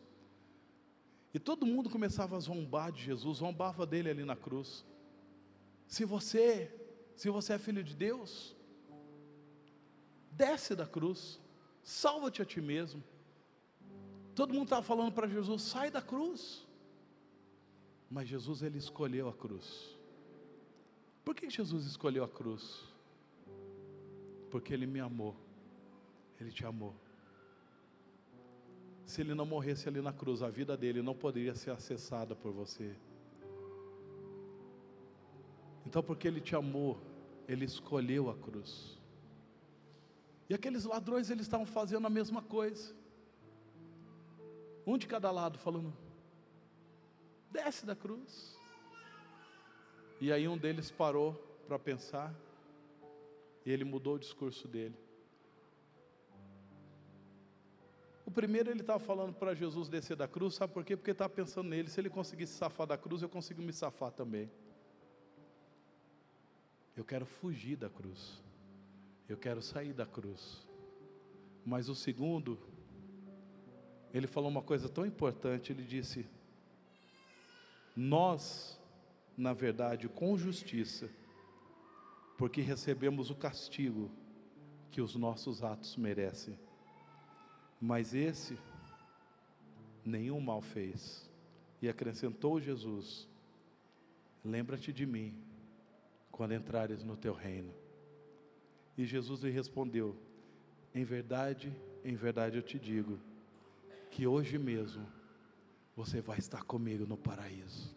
E 1.32 1.38
todo 1.38 1.64
mundo 1.64 1.88
começava 1.88 2.36
a 2.36 2.40
zombar 2.40 2.92
de 2.92 3.02
Jesus, 3.02 3.38
zombava 3.38 3.86
dele 3.86 4.10
ali 4.10 4.24
na 4.24 4.36
cruz. 4.36 4.84
Se 5.86 6.04
você, 6.04 6.70
se 7.16 7.30
você 7.30 7.54
é 7.54 7.58
filho 7.58 7.82
de 7.82 7.94
Deus, 7.94 8.54
desce 10.32 10.74
da 10.74 10.86
cruz, 10.86 11.40
salva-te 11.82 12.42
a 12.42 12.44
ti 12.44 12.60
mesmo. 12.60 13.02
Todo 14.34 14.52
mundo 14.52 14.64
estava 14.64 14.82
falando 14.82 15.12
para 15.12 15.28
Jesus: 15.28 15.62
sai 15.62 15.90
da 15.90 16.02
cruz. 16.02 16.66
Mas 18.10 18.28
Jesus 18.28 18.62
ele 18.62 18.78
escolheu 18.78 19.28
a 19.28 19.32
cruz. 19.32 19.98
Por 21.24 21.34
que 21.34 21.48
Jesus 21.48 21.86
escolheu 21.86 22.24
a 22.24 22.28
cruz? 22.28 22.84
Porque 24.50 24.74
ele 24.74 24.86
me 24.86 25.00
amou. 25.00 25.34
Ele 26.38 26.50
te 26.50 26.66
amou. 26.66 26.94
Se 29.06 29.20
ele 29.20 29.34
não 29.34 29.46
morresse 29.46 29.88
ali 29.88 30.00
na 30.00 30.12
cruz, 30.12 30.42
a 30.42 30.48
vida 30.48 30.76
dele 30.76 31.02
não 31.02 31.14
poderia 31.14 31.54
ser 31.54 31.70
acessada 31.70 32.34
por 32.34 32.52
você. 32.52 32.96
Então, 35.86 36.02
porque 36.02 36.26
Ele 36.26 36.40
te 36.40 36.54
amou, 36.54 36.98
Ele 37.46 37.64
escolheu 37.64 38.30
a 38.30 38.34
cruz. 38.34 38.98
E 40.52 40.54
aqueles 40.54 40.84
ladrões, 40.84 41.30
eles 41.30 41.46
estavam 41.46 41.64
fazendo 41.64 42.06
a 42.06 42.10
mesma 42.10 42.42
coisa. 42.42 42.94
Um 44.86 44.98
de 44.98 45.06
cada 45.06 45.30
lado, 45.30 45.58
falando: 45.58 45.90
Desce 47.50 47.86
da 47.86 47.96
cruz. 47.96 48.54
E 50.20 50.30
aí 50.30 50.46
um 50.46 50.58
deles 50.58 50.90
parou 50.90 51.32
para 51.66 51.78
pensar, 51.78 52.34
e 53.64 53.70
ele 53.70 53.82
mudou 53.82 54.16
o 54.16 54.18
discurso 54.18 54.68
dele. 54.68 54.94
O 58.26 58.30
primeiro 58.30 58.70
ele 58.70 58.82
estava 58.82 58.98
falando 58.98 59.32
para 59.32 59.54
Jesus 59.54 59.88
descer 59.88 60.16
da 60.16 60.28
cruz, 60.28 60.56
sabe 60.56 60.74
por 60.74 60.84
quê? 60.84 60.98
Porque 60.98 61.12
estava 61.12 61.30
pensando 61.30 61.70
nele, 61.70 61.88
se 61.88 61.98
ele 61.98 62.10
conseguisse 62.10 62.52
safar 62.52 62.86
da 62.86 62.98
cruz, 62.98 63.22
eu 63.22 63.28
consigo 63.30 63.62
me 63.62 63.72
safar 63.72 64.12
também. 64.12 64.50
Eu 66.94 67.06
quero 67.06 67.24
fugir 67.24 67.76
da 67.76 67.88
cruz. 67.88 68.42
Eu 69.28 69.36
quero 69.36 69.62
sair 69.62 69.92
da 69.92 70.06
cruz. 70.06 70.66
Mas 71.64 71.88
o 71.88 71.94
segundo, 71.94 72.58
ele 74.12 74.26
falou 74.26 74.50
uma 74.50 74.62
coisa 74.62 74.88
tão 74.88 75.06
importante, 75.06 75.72
ele 75.72 75.84
disse: 75.84 76.26
Nós, 77.96 78.80
na 79.36 79.52
verdade, 79.52 80.08
com 80.08 80.36
justiça, 80.36 81.08
porque 82.36 82.60
recebemos 82.60 83.30
o 83.30 83.34
castigo 83.34 84.10
que 84.90 85.00
os 85.00 85.14
nossos 85.14 85.62
atos 85.62 85.96
merecem. 85.96 86.58
Mas 87.80 88.14
esse 88.14 88.58
nenhum 90.04 90.40
mal 90.40 90.60
fez. 90.60 91.30
E 91.80 91.88
acrescentou 91.88 92.60
Jesus: 92.60 93.28
Lembra-te 94.44 94.92
de 94.92 95.06
mim 95.06 95.34
quando 96.30 96.54
entrares 96.54 97.02
no 97.02 97.16
teu 97.16 97.32
reino. 97.34 97.81
E 98.96 99.04
Jesus 99.04 99.40
lhe 99.40 99.50
respondeu: 99.50 100.16
Em 100.94 101.04
verdade, 101.04 101.72
em 102.04 102.14
verdade 102.14 102.56
eu 102.56 102.62
te 102.62 102.78
digo, 102.78 103.18
que 104.10 104.26
hoje 104.26 104.58
mesmo 104.58 105.06
você 105.96 106.20
vai 106.20 106.38
estar 106.38 106.64
comigo 106.64 107.06
no 107.06 107.16
paraíso. 107.16 107.94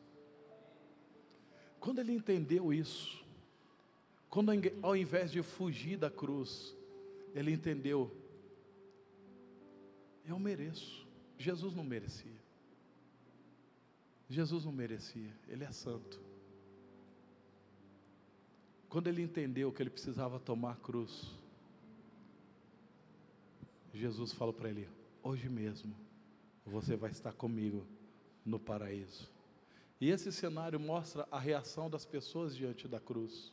Quando 1.80 2.00
ele 2.00 2.14
entendeu 2.14 2.74
isso, 2.74 3.24
quando 4.30 4.52
ao 4.82 4.96
invés 4.96 5.32
de 5.32 5.41
fugir 5.43 5.98
da 5.98 6.10
cruz, 6.10 6.76
ele 7.34 7.52
entendeu, 7.52 8.12
eu 10.26 10.39
mereço. 10.39 11.06
Jesus 11.38 11.74
não 11.74 11.84
merecia. 11.84 12.46
Jesus 14.30 14.66
não 14.66 14.72
merecia, 14.72 15.32
ele 15.48 15.64
é 15.64 15.72
santo. 15.72 16.24
Quando 18.96 19.08
ele 19.08 19.22
entendeu 19.22 19.74
que 19.74 19.84
ele 19.84 19.89
precisava 19.89 20.39
tomar 20.39 20.72
a 20.72 20.76
cruz, 20.76 21.30
Jesus 23.93 24.32
falou 24.32 24.54
para 24.54 24.70
ele: 24.70 24.88
Hoje 25.22 25.50
mesmo 25.50 25.93
você 26.66 26.96
vai 26.96 27.12
estar 27.12 27.34
comigo 27.34 27.86
no 28.46 28.58
paraíso. 28.58 29.30
E 30.00 30.10
esse 30.10 30.32
cenário 30.32 30.80
mostra 30.80 31.28
a 31.30 31.38
reação 31.38 31.89
das 31.89 32.06
pessoas 32.06 32.56
diante 32.56 32.88
da 32.88 32.98
cruz. 32.98 33.52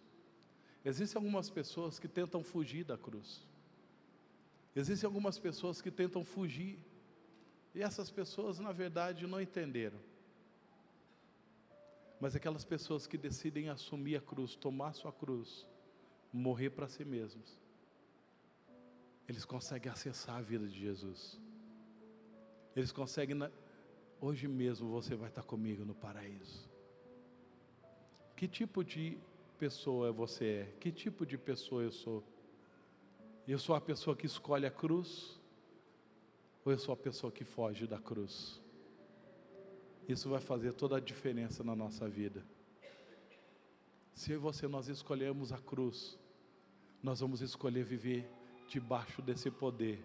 Existem 0.84 1.18
algumas 1.18 1.50
pessoas 1.50 1.98
que 1.98 2.06
tentam 2.06 2.44
fugir 2.44 2.84
da 2.84 2.96
cruz. 2.96 3.44
Existem 4.76 5.08
algumas 5.08 5.40
pessoas 5.40 5.82
que 5.82 5.90
tentam 5.90 6.24
fugir. 6.24 6.78
E 7.74 7.82
essas 7.82 8.12
pessoas, 8.12 8.60
na 8.60 8.70
verdade, 8.70 9.26
não 9.26 9.40
entenderam. 9.40 9.98
Mas 12.22 12.36
aquelas 12.36 12.64
pessoas 12.64 13.04
que 13.04 13.18
decidem 13.18 13.68
assumir 13.68 14.14
a 14.14 14.20
cruz, 14.20 14.54
tomar 14.54 14.92
sua 14.92 15.12
cruz, 15.12 15.66
morrer 16.32 16.70
para 16.70 16.86
si 16.86 17.04
mesmos, 17.04 17.60
eles 19.28 19.44
conseguem 19.44 19.90
acessar 19.90 20.36
a 20.36 20.40
vida 20.40 20.68
de 20.68 20.78
Jesus. 20.78 21.36
Eles 22.76 22.92
conseguem, 22.92 23.36
hoje 24.20 24.46
mesmo 24.46 24.88
você 24.88 25.16
vai 25.16 25.30
estar 25.30 25.42
comigo 25.42 25.84
no 25.84 25.96
paraíso. 25.96 26.70
Que 28.36 28.46
tipo 28.46 28.84
de 28.84 29.18
pessoa 29.58 30.12
você 30.12 30.44
é? 30.44 30.76
Que 30.78 30.92
tipo 30.92 31.26
de 31.26 31.36
pessoa 31.36 31.82
eu 31.82 31.90
sou? 31.90 32.22
Eu 33.48 33.58
sou 33.58 33.74
a 33.74 33.80
pessoa 33.80 34.14
que 34.14 34.26
escolhe 34.26 34.64
a 34.64 34.70
cruz? 34.70 35.40
Ou 36.64 36.70
eu 36.70 36.78
sou 36.78 36.92
a 36.92 36.96
pessoa 36.96 37.32
que 37.32 37.42
foge 37.42 37.84
da 37.84 37.98
cruz? 37.98 38.61
Isso 40.08 40.28
vai 40.28 40.40
fazer 40.40 40.72
toda 40.72 40.96
a 40.96 41.00
diferença 41.00 41.62
na 41.62 41.76
nossa 41.76 42.08
vida. 42.08 42.44
Se 44.14 44.32
eu 44.32 44.36
e 44.36 44.40
você 44.40 44.68
nós 44.68 44.88
escolhemos 44.88 45.52
a 45.52 45.58
cruz, 45.58 46.18
nós 47.02 47.20
vamos 47.20 47.40
escolher 47.40 47.84
viver 47.84 48.28
debaixo 48.68 49.20
desse 49.22 49.50
poder. 49.50 50.04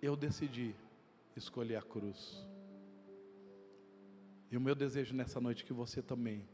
Eu 0.00 0.16
decidi 0.16 0.74
escolher 1.36 1.76
a 1.76 1.82
cruz. 1.82 2.44
E 4.50 4.56
o 4.56 4.60
meu 4.60 4.74
desejo 4.74 5.14
nessa 5.14 5.40
noite 5.40 5.62
é 5.62 5.66
que 5.66 5.72
você 5.72 6.02
também 6.02 6.48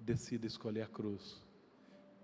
decida 0.00 0.46
escolher 0.46 0.82
a 0.82 0.88
cruz 0.88 1.40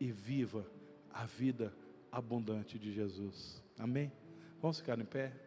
e 0.00 0.10
viva 0.10 0.66
a 1.12 1.24
vida 1.24 1.74
abundante 2.10 2.78
de 2.78 2.92
Jesus. 2.92 3.62
Amém? 3.78 4.12
Vamos 4.60 4.78
ficar 4.78 4.98
em 4.98 5.04
pé? 5.04 5.43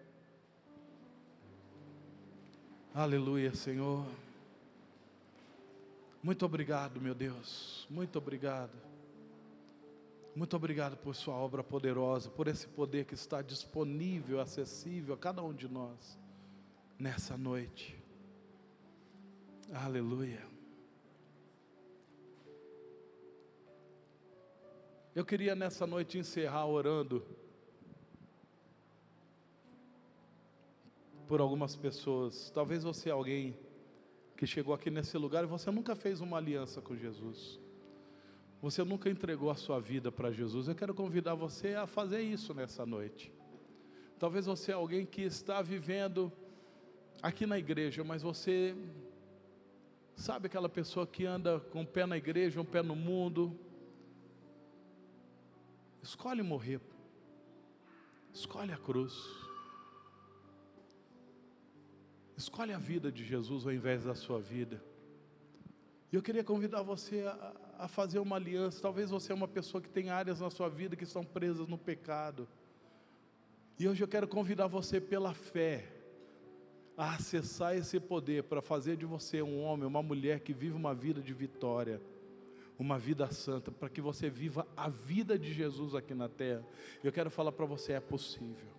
Aleluia, 2.97 3.53
Senhor. 3.53 4.03
Muito 6.23 6.43
obrigado, 6.43 6.99
meu 6.99 7.13
Deus. 7.13 7.85
Muito 7.91 8.17
obrigado. 8.17 8.71
Muito 10.35 10.55
obrigado 10.55 10.97
por 10.97 11.15
Sua 11.15 11.35
obra 11.35 11.63
poderosa, 11.63 12.27
por 12.27 12.47
esse 12.47 12.67
poder 12.67 13.05
que 13.05 13.13
está 13.13 13.43
disponível, 13.43 14.41
acessível 14.41 15.13
a 15.13 15.17
cada 15.17 15.43
um 15.43 15.53
de 15.53 15.67
nós 15.67 16.17
nessa 16.97 17.37
noite. 17.37 17.95
Aleluia. 19.71 20.43
Eu 25.13 25.23
queria 25.23 25.53
nessa 25.53 25.85
noite 25.85 26.17
encerrar 26.17 26.65
orando 26.65 27.23
por 31.27 31.41
algumas 31.41 31.75
pessoas. 31.75 32.49
Talvez 32.51 32.83
você 32.83 33.09
é 33.09 33.11
alguém 33.11 33.57
que 34.35 34.45
chegou 34.45 34.73
aqui 34.73 34.89
nesse 34.89 35.17
lugar 35.17 35.43
e 35.43 35.47
você 35.47 35.69
nunca 35.71 35.95
fez 35.95 36.21
uma 36.21 36.37
aliança 36.37 36.81
com 36.81 36.95
Jesus. 36.95 37.59
Você 38.61 38.83
nunca 38.83 39.09
entregou 39.09 39.49
a 39.49 39.55
sua 39.55 39.79
vida 39.79 40.11
para 40.11 40.31
Jesus. 40.31 40.67
Eu 40.67 40.75
quero 40.75 40.93
convidar 40.93 41.35
você 41.35 41.75
a 41.75 41.85
fazer 41.85 42.21
isso 42.21 42.53
nessa 42.53 42.85
noite. 42.85 43.31
Talvez 44.17 44.45
você 44.45 44.71
é 44.71 44.75
alguém 44.75 45.05
que 45.05 45.21
está 45.21 45.61
vivendo 45.61 46.31
aqui 47.21 47.45
na 47.45 47.59
igreja, 47.59 48.03
mas 48.03 48.21
você 48.21 48.75
sabe 50.15 50.47
aquela 50.47 50.69
pessoa 50.69 51.05
que 51.05 51.25
anda 51.25 51.59
com 51.59 51.81
um 51.81 51.85
pé 51.85 52.05
na 52.05 52.17
igreja, 52.17 52.59
um 52.59 52.65
pé 52.65 52.81
no 52.81 52.95
mundo, 52.95 53.55
Escolhe 56.07 56.41
morrer. 56.41 56.79
Escolhe 58.33 58.71
a 58.71 58.77
cruz. 58.77 59.13
Escolhe 62.37 62.71
a 62.71 62.77
vida 62.77 63.11
de 63.11 63.25
Jesus 63.25 63.65
ao 63.65 63.73
invés 63.73 64.03
da 64.03 64.13
sua 64.13 64.39
vida. 64.39 64.81
E 66.11 66.15
eu 66.15 66.21
queria 66.21 66.43
convidar 66.43 66.83
você 66.83 67.21
a, 67.21 67.53
a, 67.79 67.87
fazer 67.87 68.19
uma 68.19 68.35
aliança. 68.35 68.81
Talvez 68.81 69.09
você 69.09 69.31
é 69.31 69.35
uma 69.35 69.47
pessoa 69.47 69.81
que 69.81 69.89
tem 69.89 70.09
áreas 70.09 70.39
na 70.39 70.49
sua 70.49 70.69
vida 70.69 70.95
que 70.95 71.03
estão 71.03 71.23
presas 71.23 71.67
no 71.67 71.77
pecado. 71.77 72.47
E 73.79 73.87
hoje 73.87 74.03
eu 74.03 74.07
quero 74.07 74.27
convidar 74.27 74.67
você 74.67 75.01
pela 75.01 75.33
fé 75.33 75.91
a 76.95 77.15
acessar 77.15 77.75
esse 77.75 77.99
poder 77.99 78.43
para 78.43 78.61
fazer 78.61 78.95
de 78.95 79.05
você 79.05 79.41
um 79.41 79.61
homem, 79.61 79.87
uma 79.87 80.01
mulher 80.01 80.39
que 80.39 80.53
vive 80.53 80.75
uma 80.75 80.93
vida 80.93 81.21
de 81.21 81.33
vitória 81.33 81.99
uma 82.79 82.97
vida 82.97 83.29
santa, 83.31 83.71
para 83.71 83.89
que 83.89 84.01
você 84.01 84.29
viva 84.29 84.67
a 84.75 84.87
vida 84.87 85.37
de 85.37 85.51
Jesus 85.51 85.95
aqui 85.95 86.13
na 86.13 86.29
terra. 86.29 86.63
Eu 87.03 87.11
quero 87.11 87.29
falar 87.31 87.51
para 87.51 87.65
você: 87.65 87.93
é 87.93 87.99
possível. 87.99 88.69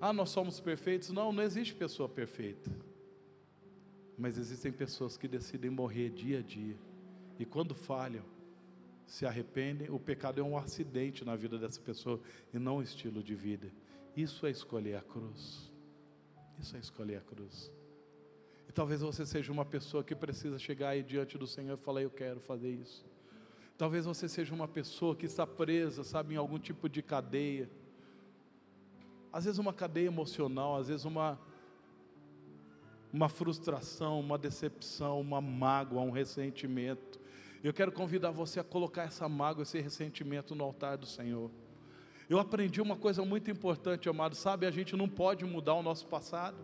Ah, 0.00 0.12
nós 0.12 0.30
somos 0.30 0.58
perfeitos? 0.58 1.10
Não, 1.10 1.30
não 1.30 1.42
existe 1.42 1.74
pessoa 1.74 2.08
perfeita. 2.08 2.70
Mas 4.16 4.38
existem 4.38 4.72
pessoas 4.72 5.16
que 5.16 5.28
decidem 5.28 5.70
morrer 5.70 6.08
dia 6.08 6.38
a 6.38 6.42
dia. 6.42 6.76
E 7.38 7.44
quando 7.44 7.74
falham, 7.74 8.24
se 9.06 9.26
arrependem, 9.26 9.90
o 9.90 9.98
pecado 9.98 10.40
é 10.40 10.42
um 10.42 10.56
acidente 10.56 11.24
na 11.24 11.36
vida 11.36 11.58
dessa 11.58 11.80
pessoa 11.80 12.20
e 12.52 12.58
não 12.58 12.76
um 12.76 12.82
estilo 12.82 13.22
de 13.22 13.34
vida. 13.34 13.70
Isso 14.16 14.46
é 14.46 14.50
escolher 14.50 14.96
a 14.96 15.02
cruz. 15.02 15.70
Isso 16.58 16.76
é 16.76 16.78
escolher 16.78 17.16
a 17.16 17.20
cruz. 17.20 17.70
E 18.68 18.72
talvez 18.72 19.00
você 19.00 19.26
seja 19.26 19.50
uma 19.50 19.64
pessoa 19.64 20.04
que 20.04 20.14
precisa 20.14 20.58
chegar 20.58 20.90
aí 20.90 21.02
diante 21.02 21.36
do 21.36 21.46
Senhor 21.46 21.74
e 21.74 21.80
falar: 21.80 22.02
Eu 22.02 22.10
quero 22.10 22.40
fazer 22.40 22.70
isso. 22.70 23.04
Talvez 23.76 24.04
você 24.04 24.28
seja 24.28 24.54
uma 24.54 24.68
pessoa 24.68 25.16
que 25.16 25.26
está 25.26 25.46
presa, 25.46 26.04
sabe, 26.04 26.34
em 26.34 26.36
algum 26.36 26.58
tipo 26.58 26.88
de 26.88 27.02
cadeia. 27.02 27.68
Às 29.32 29.44
vezes 29.44 29.58
uma 29.58 29.72
cadeia 29.72 30.06
emocional, 30.06 30.76
às 30.76 30.88
vezes 30.88 31.04
uma 31.04 31.38
uma 33.12 33.28
frustração, 33.28 34.20
uma 34.20 34.38
decepção, 34.38 35.20
uma 35.20 35.40
mágoa, 35.40 36.02
um 36.02 36.10
ressentimento. 36.10 37.18
Eu 37.62 37.72
quero 37.72 37.92
convidar 37.92 38.30
você 38.30 38.60
a 38.60 38.64
colocar 38.64 39.02
essa 39.02 39.28
mágoa, 39.28 39.62
esse 39.62 39.80
ressentimento 39.80 40.54
no 40.54 40.64
altar 40.64 40.96
do 40.96 41.06
Senhor. 41.06 41.50
Eu 42.28 42.38
aprendi 42.38 42.80
uma 42.80 42.96
coisa 42.96 43.24
muito 43.24 43.50
importante, 43.50 44.08
amado, 44.08 44.36
sabe? 44.36 44.64
A 44.64 44.70
gente 44.70 44.96
não 44.96 45.08
pode 45.08 45.44
mudar 45.44 45.74
o 45.74 45.82
nosso 45.82 46.06
passado. 46.06 46.56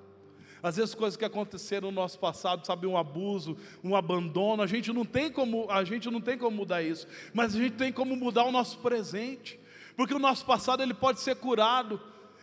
às 0.63 0.77
vezes 0.77 0.95
coisas 0.95 1.17
que 1.17 1.25
aconteceram 1.25 1.91
no 1.91 1.95
nosso 1.95 2.19
passado, 2.19 2.67
sabe, 2.67 2.87
um 2.87 2.97
abuso, 2.97 3.57
um 3.85 3.95
abandono, 3.95 4.63
a 4.63 4.67
gente 4.67 4.93
não 4.93 5.05
tem 5.05 5.31
como, 5.31 5.71
a 5.71 5.85
gente 5.85 6.11
não 6.11 6.21
tem 6.21 6.39
como 6.39 6.57
mudar 6.57 6.83
isso, 6.83 7.07
mas 7.35 7.55
a 7.55 7.59
gente 7.59 7.75
tem 7.75 7.93
como 7.93 8.17
mudar 8.17 8.45
o 8.45 8.53
nosso 8.53 8.79
presente, 8.79 9.61
porque 9.97 10.15
o 10.15 10.19
nosso 10.19 10.47
passado 10.47 10.83
ele 10.83 10.95
pode 10.95 11.21
ser 11.21 11.37
curado 11.37 12.01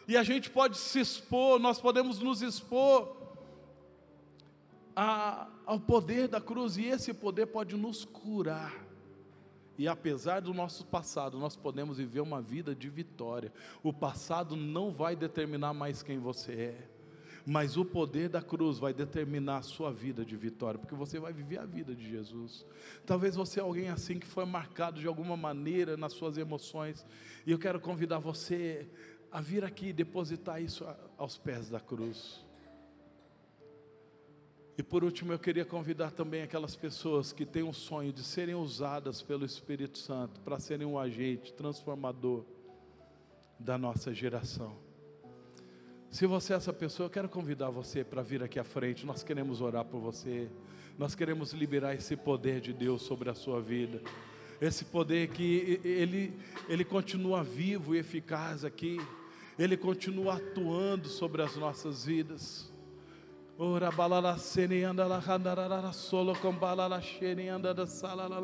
e 0.08 0.18
a 0.18 0.24
gente 0.24 0.50
pode 0.50 0.78
se 0.78 1.00
expor, 1.00 1.60
nós 1.60 1.80
podemos 1.80 2.20
nos 2.20 2.42
expor 2.42 3.16
a, 4.96 5.48
ao 5.66 5.80
poder 5.80 6.28
da 6.28 6.42
cruz 6.42 6.78
e 6.78 6.86
esse 6.86 7.14
poder 7.14 7.48
pode 7.48 7.76
nos 7.76 8.06
curar. 8.06 8.84
E 9.78 9.88
apesar 9.88 10.42
do 10.42 10.54
nosso 10.54 10.86
passado, 10.86 11.40
nós 11.40 11.56
podemos 11.56 11.98
viver 11.98 12.22
uma 12.22 12.42
vida 12.42 12.76
de 12.76 12.90
vitória. 12.90 13.52
O 13.82 13.92
passado 13.92 14.56
não 14.56 14.92
vai 14.92 15.16
determinar 15.16 15.74
mais 15.74 16.04
quem 16.04 16.20
você 16.20 16.52
é, 16.52 16.90
mas 17.46 17.76
o 17.76 17.84
poder 17.84 18.30
da 18.30 18.42
cruz 18.42 18.78
vai 18.78 18.94
determinar 18.94 19.58
a 19.58 19.62
sua 19.64 19.92
vida 19.92 20.24
de 20.24 20.36
vitória, 20.36 20.80
porque 20.80 20.94
você 20.94 21.20
vai 21.20 21.34
viver 21.34 21.58
a 21.58 21.66
vida 21.66 21.96
de 21.96 22.08
Jesus. 22.08 22.64
Talvez 23.06 23.36
você 23.36 23.60
é 23.60 23.64
alguém 23.64 23.90
assim 23.90 24.20
que 24.20 24.28
foi 24.28 24.46
marcado 24.46 25.00
de 25.00 25.08
alguma 25.08 25.36
maneira 25.36 25.98
nas 25.98 26.14
suas 26.14 26.38
emoções, 26.38 27.04
e 27.46 27.52
eu 27.52 27.58
quero 27.58 27.80
convidar 27.80 28.20
você 28.20 28.88
a 29.34 29.42
vir 29.42 29.66
aqui 29.66 29.88
e 29.88 29.94
depositar 29.94 30.62
isso 30.62 30.86
aos 31.18 31.40
pés 31.40 31.68
da 31.68 31.80
cruz. 31.80 32.46
E 34.78 34.84
por 34.84 35.04
último, 35.04 35.34
eu 35.34 35.40
queria 35.40 35.66
convidar 35.66 36.12
também 36.12 36.44
aquelas 36.44 36.76
pessoas 36.76 37.34
que 37.34 37.44
têm 37.44 37.64
um 37.64 37.74
sonho 37.74 38.14
de 38.14 38.24
serem 38.24 38.54
usadas 38.54 39.24
pelo 39.24 39.44
Espírito 39.44 39.98
Santo 39.98 40.40
para 40.42 40.60
serem 40.60 40.86
um 40.86 41.00
agente 41.00 41.52
transformador 41.52 42.46
da 43.60 43.76
nossa 43.76 44.14
geração. 44.14 44.76
Se 46.12 46.28
você 46.28 46.54
é 46.54 46.58
essa 46.58 46.72
pessoa, 46.72 47.08
eu 47.08 47.12
quero 47.12 47.28
convidar 47.28 47.72
você 47.72 48.04
para 48.04 48.22
vir 48.22 48.44
aqui 48.44 48.60
à 48.60 48.64
frente. 48.64 49.04
Nós 49.04 49.24
queremos 49.24 49.62
orar 49.62 49.84
por 49.84 50.00
você. 50.00 50.48
Nós 50.96 51.16
queremos 51.16 51.54
liberar 51.54 51.96
esse 51.96 52.16
poder 52.16 52.62
de 52.62 52.72
Deus 52.72 53.02
sobre 53.02 53.32
a 53.32 53.34
sua 53.34 53.60
vida. 53.60 54.00
Esse 54.62 54.86
poder 54.86 55.30
que 55.30 55.82
ele, 55.84 56.40
ele 56.70 56.86
continua 56.86 57.44
vivo 57.44 57.96
e 57.96 57.98
eficaz 57.98 58.64
aqui. 58.64 59.00
Ele 59.64 59.78
continua 59.78 60.36
atuando 60.36 61.08
sobre 61.08 61.42
as 61.42 61.56
nossas 61.56 62.04
vidas. 62.04 62.70
Ora 63.58 63.90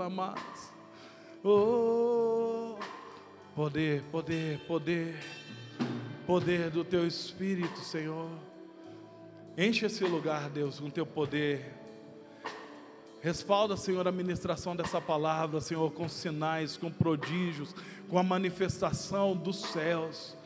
com. 0.07 0.71
Oh, 1.43 2.77
poder, 3.53 4.01
poder, 4.03 4.59
poder, 4.65 5.19
poder 6.25 6.69
do 6.69 6.85
teu 6.85 7.05
Espírito, 7.05 7.79
Senhor. 7.79 8.29
Enche 9.57 9.87
esse 9.87 10.05
lugar, 10.05 10.49
Deus, 10.49 10.79
com 10.79 10.89
teu 10.89 11.05
poder. 11.05 11.69
Respalda, 13.21 13.75
Senhor, 13.75 14.07
a 14.07 14.11
ministração 14.13 14.73
dessa 14.73 15.01
palavra, 15.01 15.59
Senhor, 15.59 15.91
com 15.91 16.07
sinais, 16.07 16.77
com 16.77 16.89
prodígios, 16.89 17.75
com 18.07 18.17
a 18.17 18.23
manifestação 18.23 19.35
dos 19.35 19.57
céus. 19.57 20.38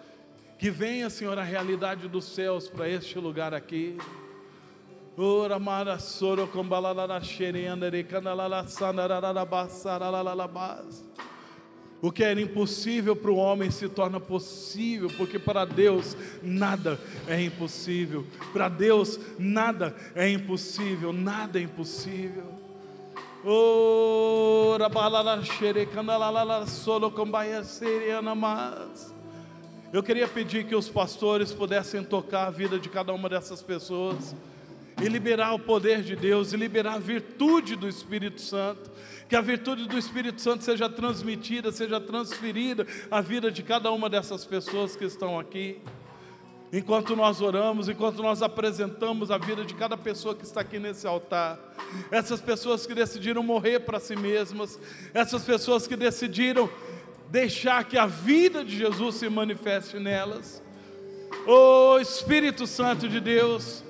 Que 0.64 0.72
venha, 0.72 1.10
Senhor, 1.10 1.38
a 1.38 1.44
realidade 1.44 2.08
dos 2.08 2.24
céus 2.24 2.70
para 2.70 2.88
este 2.88 3.20
lugar 3.20 3.54
aqui. 3.54 3.98
Ora. 5.18 5.60
O 12.02 12.12
que 12.14 12.24
era 12.24 12.40
impossível 12.40 13.14
para 13.14 13.30
o 13.30 13.36
homem 13.36 13.70
se 13.70 13.90
torna 13.90 14.22
possível, 14.22 15.12
porque 15.18 15.38
para 15.38 15.66
Deus 15.66 16.16
nada 16.42 16.98
é 17.28 17.42
impossível. 17.42 18.26
Para 18.54 18.70
Deus 18.70 19.20
nada 19.38 19.94
é 20.16 20.30
impossível, 20.30 21.12
nada 21.12 21.60
é 21.60 21.64
impossível. 21.64 22.58
Ora 23.44 24.88
balala 24.88 25.44
xere 25.44 25.86
canalala 25.88 26.66
solo 26.68 27.12
com 27.12 27.30
baia 27.30 27.66
seriana 27.66 28.34
mas. 28.34 29.13
Eu 29.94 30.02
queria 30.02 30.28
pedir 30.28 30.64
que 30.64 30.76
os 30.76 30.90
pastores 30.90 31.54
pudessem 31.54 32.04
tocar 32.04 32.48
a 32.48 32.50
vida 32.50 32.80
de 32.80 32.90
cada 32.90 33.14
uma 33.14 33.30
dessas 33.30 33.62
pessoas 33.62 34.36
e 35.00 35.08
liberar 35.08 35.54
o 35.54 35.60
poder 35.60 36.02
de 36.02 36.16
Deus, 36.16 36.52
e 36.52 36.58
liberar 36.58 36.96
a 36.96 37.00
virtude 37.00 37.76
do 37.76 37.88
Espírito 37.88 38.42
Santo, 38.42 38.90
que 39.30 39.36
a 39.36 39.42
virtude 39.42 39.88
do 39.88 39.96
Espírito 39.96 40.42
Santo 40.42 40.64
seja 40.64 40.90
transmitida, 40.90 41.72
seja 41.72 42.02
transferida 42.02 42.88
à 43.12 43.22
vida 43.22 43.52
de 43.52 43.62
cada 43.62 43.92
uma 43.92 44.10
dessas 44.10 44.44
pessoas 44.44 44.96
que 44.96 45.06
estão 45.06 45.40
aqui. 45.40 45.80
Enquanto 46.72 47.16
nós 47.16 47.40
oramos, 47.40 47.88
enquanto 47.88 48.24
nós 48.24 48.42
apresentamos 48.42 49.30
a 49.30 49.38
vida 49.38 49.64
de 49.64 49.76
cada 49.76 49.96
pessoa 49.96 50.34
que 50.34 50.44
está 50.44 50.62
aqui 50.62 50.80
nesse 50.80 51.06
altar, 51.06 51.60
essas 52.10 52.42
pessoas 52.42 52.88
que 52.88 52.96
decidiram 52.96 53.44
morrer 53.44 53.82
para 53.82 54.00
si 54.00 54.16
mesmas, 54.16 54.80
essas 55.14 55.44
pessoas 55.44 55.86
que 55.86 55.96
decidiram 55.96 56.68
deixar 57.30 57.84
que 57.86 57.98
a 57.98 58.06
vida 58.06 58.64
de 58.64 58.78
Jesus 58.78 59.16
se 59.16 59.30
manifeste 59.30 60.00
nelas. 60.00 60.62
Oh 61.48 61.98
Espírito 62.00 62.66
Santo 62.68 63.10
de 63.10 63.20
Deus, 63.20 63.84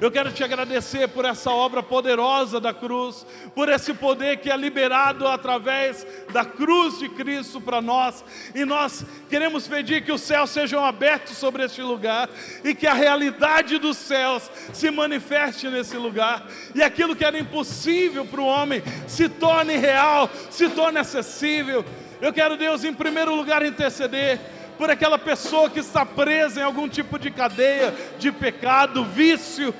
eu 0.00 0.10
quero 0.10 0.32
te 0.32 0.42
agradecer 0.42 1.06
por 1.08 1.24
essa 1.24 1.50
obra 1.50 1.82
poderosa 1.82 2.58
da 2.58 2.72
cruz, 2.72 3.26
por 3.54 3.68
esse 3.68 3.92
poder 3.94 4.38
que 4.38 4.50
é 4.50 4.56
liberado 4.56 5.28
através 5.28 6.04
da 6.32 6.44
cruz 6.44 6.98
de 6.98 7.08
Cristo 7.10 7.60
para 7.60 7.80
nós. 7.80 8.24
E 8.54 8.64
nós 8.64 9.04
queremos 9.28 9.68
pedir 9.68 10.02
que 10.02 10.10
os 10.10 10.22
céus 10.22 10.50
sejam 10.50 10.84
abertos 10.84 11.36
sobre 11.36 11.64
este 11.64 11.82
lugar 11.82 12.28
e 12.64 12.74
que 12.74 12.86
a 12.86 12.94
realidade 12.94 13.78
dos 13.78 13.96
céus 13.96 14.50
se 14.72 14.90
manifeste 14.90 15.68
nesse 15.68 15.96
lugar. 15.96 16.46
E 16.74 16.82
aquilo 16.82 17.14
que 17.14 17.24
era 17.24 17.38
impossível 17.38 18.24
para 18.24 18.40
o 18.40 18.46
homem 18.46 18.82
se 19.06 19.28
torne 19.28 19.76
real, 19.76 20.28
se 20.50 20.68
torne 20.70 20.98
acessível. 20.98 21.84
Eu 22.22 22.32
quero, 22.32 22.56
Deus, 22.56 22.84
em 22.84 22.94
primeiro 22.94 23.34
lugar, 23.34 23.66
interceder 23.66 24.38
por 24.78 24.88
aquela 24.88 25.18
pessoa 25.18 25.68
que 25.68 25.80
está 25.80 26.06
presa 26.06 26.60
em 26.60 26.62
algum 26.62 26.88
tipo 26.88 27.18
de 27.18 27.32
cadeia 27.32 27.92
de 28.16 28.30
pecado, 28.30 29.04
vício. 29.04 29.74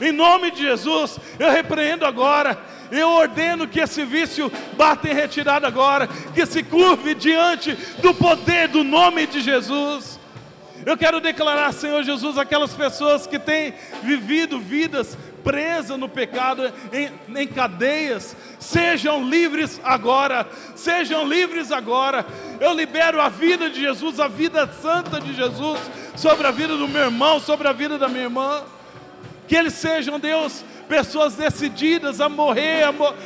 Em 0.00 0.10
nome 0.10 0.52
de 0.52 0.62
Jesus, 0.62 1.18
eu 1.38 1.50
repreendo 1.50 2.06
agora. 2.06 2.58
Eu 2.90 3.10
ordeno 3.10 3.68
que 3.68 3.78
esse 3.78 4.06
vício 4.06 4.50
bata 4.74 5.06
em 5.06 5.12
retirada 5.12 5.66
agora, 5.66 6.08
que 6.34 6.46
se 6.46 6.62
curve 6.62 7.14
diante 7.14 7.74
do 8.00 8.14
poder 8.14 8.68
do 8.68 8.82
nome 8.82 9.26
de 9.26 9.42
Jesus. 9.42 10.18
Eu 10.86 10.96
quero 10.96 11.20
declarar, 11.20 11.74
Senhor 11.74 12.02
Jesus, 12.02 12.38
aquelas 12.38 12.72
pessoas 12.72 13.26
que 13.26 13.38
têm 13.38 13.74
vivido 14.02 14.58
vidas 14.58 15.18
presas 15.42 15.98
no 15.98 16.08
pecado, 16.08 16.72
em, 16.92 17.10
em, 17.36 17.46
cadeias, 17.46 18.36
sejam 18.58 19.28
livres 19.28 19.80
agora, 19.82 20.46
sejam 20.74 21.26
livres 21.26 21.72
agora. 21.72 22.24
Eu 22.60 22.72
libero 22.72 23.20
a 23.20 23.28
vida 23.28 23.68
de 23.68 23.80
Jesus, 23.80 24.20
a 24.20 24.28
vida 24.28 24.68
santa 24.80 25.20
de 25.20 25.34
Jesus, 25.34 25.80
sobre 26.16 26.46
a 26.46 26.50
vida 26.50 26.76
do 26.76 26.88
meu 26.88 27.02
irmão, 27.02 27.40
sobre 27.40 27.68
a 27.68 27.72
vida 27.72 27.98
da 27.98 28.08
minha 28.08 28.24
irmã. 28.24 28.62
Que 29.48 29.56
eles 29.56 29.74
sejam, 29.74 30.18
Deus, 30.18 30.64
pessoas 30.88 31.34
decididas 31.34 32.20
a 32.20 32.28
morrer, 32.28 32.84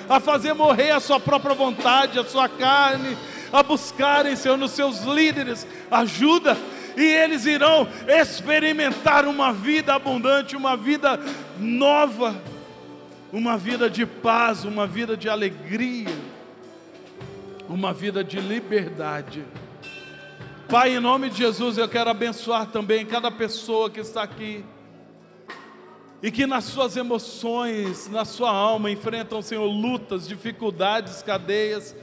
a 0.08 0.20
fazer 0.20 0.54
morrer 0.54 0.90
a 0.90 1.00
sua 1.00 1.20
própria 1.20 1.54
vontade, 1.54 2.18
a 2.18 2.24
sua 2.24 2.48
carne, 2.48 3.16
a 3.52 3.62
buscarem, 3.62 4.36
Senhor, 4.36 4.56
nos 4.56 4.72
seus 4.72 5.02
líderes 5.02 5.66
ajuda 5.90 6.56
e 6.96 7.04
eles 7.04 7.44
irão 7.44 7.86
experimentar 8.08 9.26
uma 9.26 9.52
vida 9.52 9.94
abundante, 9.94 10.56
uma 10.56 10.76
vida 10.76 11.20
nova, 11.58 12.34
uma 13.32 13.58
vida 13.58 13.90
de 13.90 14.06
paz, 14.06 14.64
uma 14.64 14.86
vida 14.86 15.16
de 15.16 15.28
alegria, 15.28 16.08
uma 17.68 17.92
vida 17.92 18.24
de 18.24 18.40
liberdade. 18.40 19.44
Pai, 20.68 20.96
em 20.96 21.00
nome 21.00 21.28
de 21.28 21.38
Jesus, 21.38 21.78
eu 21.78 21.88
quero 21.88 22.10
abençoar 22.10 22.66
também 22.66 23.04
cada 23.04 23.30
pessoa 23.30 23.90
que 23.90 24.00
está 24.00 24.22
aqui 24.22 24.64
e 26.22 26.30
que 26.30 26.46
nas 26.46 26.64
suas 26.64 26.96
emoções, 26.96 28.08
na 28.08 28.24
sua 28.24 28.50
alma 28.50 28.90
enfrentam, 28.90 29.42
Senhor, 29.42 29.66
lutas, 29.66 30.26
dificuldades, 30.26 31.22
cadeias. 31.22 31.94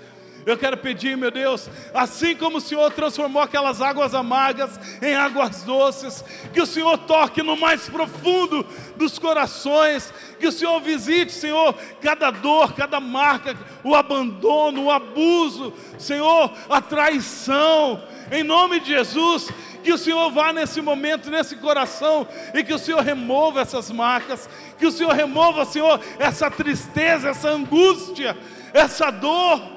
Eu 0.45 0.57
quero 0.57 0.77
pedir, 0.77 1.15
meu 1.15 1.31
Deus, 1.31 1.69
assim 1.93 2.35
como 2.35 2.57
o 2.57 2.61
Senhor 2.61 2.91
transformou 2.91 3.41
aquelas 3.41 3.81
águas 3.81 4.13
amargas 4.13 4.79
em 5.01 5.15
águas 5.15 5.63
doces, 5.63 6.23
que 6.53 6.61
o 6.61 6.65
Senhor 6.65 6.97
toque 6.97 7.41
no 7.41 7.55
mais 7.55 7.87
profundo 7.87 8.65
dos 8.95 9.17
corações, 9.17 10.13
que 10.39 10.47
o 10.47 10.51
Senhor 10.51 10.79
visite, 10.81 11.31
Senhor, 11.31 11.73
cada 12.01 12.29
dor, 12.29 12.73
cada 12.73 12.99
marca, 12.99 13.55
o 13.83 13.95
abandono, 13.95 14.85
o 14.85 14.91
abuso, 14.91 15.73
Senhor, 15.97 16.51
a 16.69 16.81
traição, 16.81 18.03
em 18.31 18.43
nome 18.43 18.79
de 18.81 18.87
Jesus, 18.87 19.49
que 19.83 19.91
o 19.91 19.97
Senhor 19.97 20.29
vá 20.31 20.51
nesse 20.51 20.81
momento, 20.81 21.29
nesse 21.29 21.55
coração, 21.57 22.27
e 22.53 22.63
que 22.63 22.73
o 22.73 22.79
Senhor 22.79 23.01
remova 23.01 23.61
essas 23.61 23.91
marcas, 23.91 24.49
que 24.77 24.85
o 24.85 24.91
Senhor 24.91 25.13
remova, 25.13 25.65
Senhor, 25.65 25.99
essa 26.19 26.49
tristeza, 26.49 27.29
essa 27.29 27.49
angústia, 27.49 28.37
essa 28.73 29.11
dor, 29.11 29.72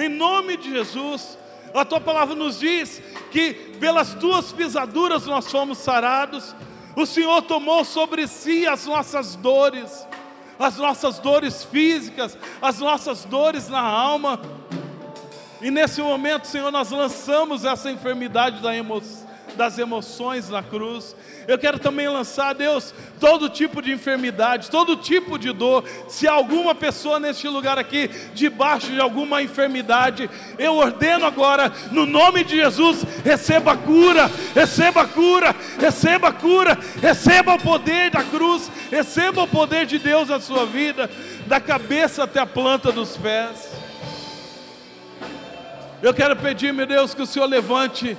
em 0.00 0.08
nome 0.08 0.56
de 0.56 0.70
Jesus. 0.70 1.38
A 1.74 1.84
tua 1.84 2.00
palavra 2.00 2.34
nos 2.34 2.58
diz 2.58 3.00
que 3.30 3.54
pelas 3.78 4.14
tuas 4.14 4.50
pisaduras 4.52 5.26
nós 5.26 5.50
fomos 5.50 5.78
sarados, 5.78 6.54
O 6.96 7.06
Senhor 7.06 7.40
tomou 7.42 7.84
sobre 7.84 8.26
si 8.26 8.66
as 8.66 8.84
nossas 8.84 9.36
dores, 9.36 10.06
as 10.58 10.76
nossas 10.76 11.20
dores 11.20 11.62
físicas, 11.64 12.36
as 12.60 12.80
nossas 12.80 13.24
dores 13.24 13.68
na 13.68 13.80
alma. 13.80 14.40
E 15.62 15.70
nesse 15.70 16.02
momento, 16.02 16.46
Senhor, 16.46 16.72
nós 16.72 16.90
lançamos 16.90 17.64
essa 17.64 17.90
enfermidade 17.90 18.60
da 18.60 18.74
emoção 18.74 19.29
das 19.56 19.78
emoções 19.78 20.48
na 20.48 20.62
cruz. 20.62 21.14
Eu 21.46 21.58
quero 21.58 21.78
também 21.78 22.08
lançar, 22.08 22.54
Deus, 22.54 22.94
todo 23.18 23.48
tipo 23.48 23.82
de 23.82 23.92
enfermidade, 23.92 24.70
todo 24.70 24.96
tipo 24.96 25.38
de 25.38 25.52
dor. 25.52 25.84
Se 26.08 26.28
alguma 26.28 26.74
pessoa 26.74 27.18
neste 27.18 27.48
lugar 27.48 27.78
aqui, 27.78 28.08
debaixo 28.34 28.88
de 28.88 29.00
alguma 29.00 29.42
enfermidade, 29.42 30.30
eu 30.58 30.76
ordeno 30.76 31.26
agora, 31.26 31.72
no 31.90 32.06
nome 32.06 32.44
de 32.44 32.56
Jesus, 32.56 33.04
receba 33.24 33.76
cura, 33.76 34.30
receba 34.54 35.06
cura, 35.06 35.54
receba 35.78 36.32
cura, 36.32 36.78
receba 37.00 37.54
o 37.54 37.60
poder 37.60 38.10
da 38.10 38.22
cruz, 38.22 38.70
receba 38.90 39.42
o 39.42 39.48
poder 39.48 39.86
de 39.86 39.98
Deus 39.98 40.28
na 40.28 40.40
sua 40.40 40.66
vida, 40.66 41.10
da 41.46 41.60
cabeça 41.60 42.24
até 42.24 42.40
a 42.40 42.46
planta 42.46 42.92
dos 42.92 43.16
pés. 43.16 43.70
Eu 46.02 46.14
quero 46.14 46.34
pedir, 46.34 46.72
meu 46.72 46.86
Deus, 46.86 47.12
que 47.12 47.20
o 47.20 47.26
Senhor 47.26 47.46
levante 47.46 48.16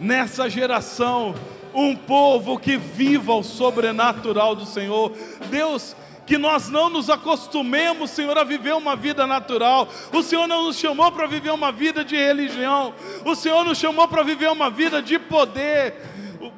nessa 0.00 0.48
geração 0.48 1.34
um 1.74 1.96
povo 1.96 2.58
que 2.58 2.76
viva 2.76 3.34
o 3.34 3.42
sobrenatural 3.42 4.54
do 4.54 4.64
Senhor. 4.64 5.12
Deus, 5.50 5.96
que 6.24 6.38
nós 6.38 6.68
não 6.70 6.88
nos 6.88 7.10
acostumemos, 7.10 8.10
Senhor, 8.10 8.38
a 8.38 8.44
viver 8.44 8.74
uma 8.74 8.96
vida 8.96 9.26
natural. 9.26 9.88
O 10.12 10.22
Senhor 10.22 10.46
não 10.46 10.64
nos 10.64 10.78
chamou 10.78 11.10
para 11.12 11.26
viver 11.26 11.50
uma 11.50 11.72
vida 11.72 12.04
de 12.04 12.16
religião. 12.16 12.94
O 13.24 13.34
Senhor 13.34 13.64
nos 13.64 13.78
chamou 13.78 14.06
para 14.06 14.22
viver 14.22 14.50
uma 14.50 14.70
vida 14.70 15.02
de 15.02 15.18
poder. 15.18 15.94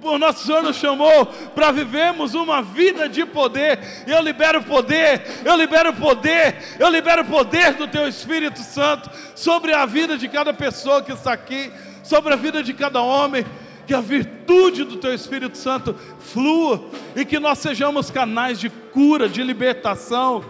O 0.02 0.18
nosso 0.18 0.44
Senhor 0.44 0.62
nos 0.62 0.76
chamou 0.76 1.26
para 1.54 1.70
vivermos 1.70 2.34
uma 2.34 2.60
vida 2.60 3.08
de 3.08 3.24
poder. 3.24 4.04
Eu 4.06 4.20
libero 4.20 4.62
poder, 4.62 5.22
eu 5.44 5.56
libero 5.56 5.92
poder, 5.94 6.76
eu 6.78 6.88
libero 6.88 7.24
poder 7.24 7.74
do 7.74 7.88
Teu 7.88 8.06
Espírito 8.06 8.60
Santo 8.60 9.10
sobre 9.34 9.72
a 9.72 9.86
vida 9.86 10.18
de 10.18 10.28
cada 10.28 10.52
pessoa 10.52 11.02
que 11.02 11.12
está 11.12 11.32
aqui 11.32 11.72
sobre 12.06 12.32
a 12.32 12.36
vida 12.36 12.62
de 12.62 12.72
cada 12.72 13.02
homem, 13.02 13.44
que 13.86 13.92
a 13.92 14.00
virtude 14.00 14.84
do 14.84 14.96
Teu 14.96 15.12
Espírito 15.12 15.58
Santo 15.58 15.94
flua 16.20 16.84
e 17.14 17.24
que 17.24 17.38
nós 17.38 17.58
sejamos 17.58 18.10
canais 18.10 18.58
de 18.58 18.70
cura, 18.70 19.28
de 19.28 19.42
libertação, 19.42 20.44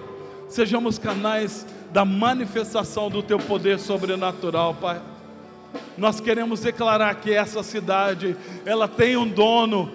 sejamos 0.48 0.98
canais 0.98 1.66
da 1.92 2.04
manifestação 2.04 3.10
do 3.10 3.22
Teu 3.22 3.38
poder 3.38 3.78
sobrenatural, 3.78 4.74
Pai. 4.74 5.00
Nós 5.96 6.20
queremos 6.20 6.60
declarar 6.60 7.14
que 7.16 7.32
essa 7.32 7.62
cidade, 7.62 8.36
ela 8.64 8.86
tem 8.86 9.16
um 9.16 9.26
dono, 9.26 9.90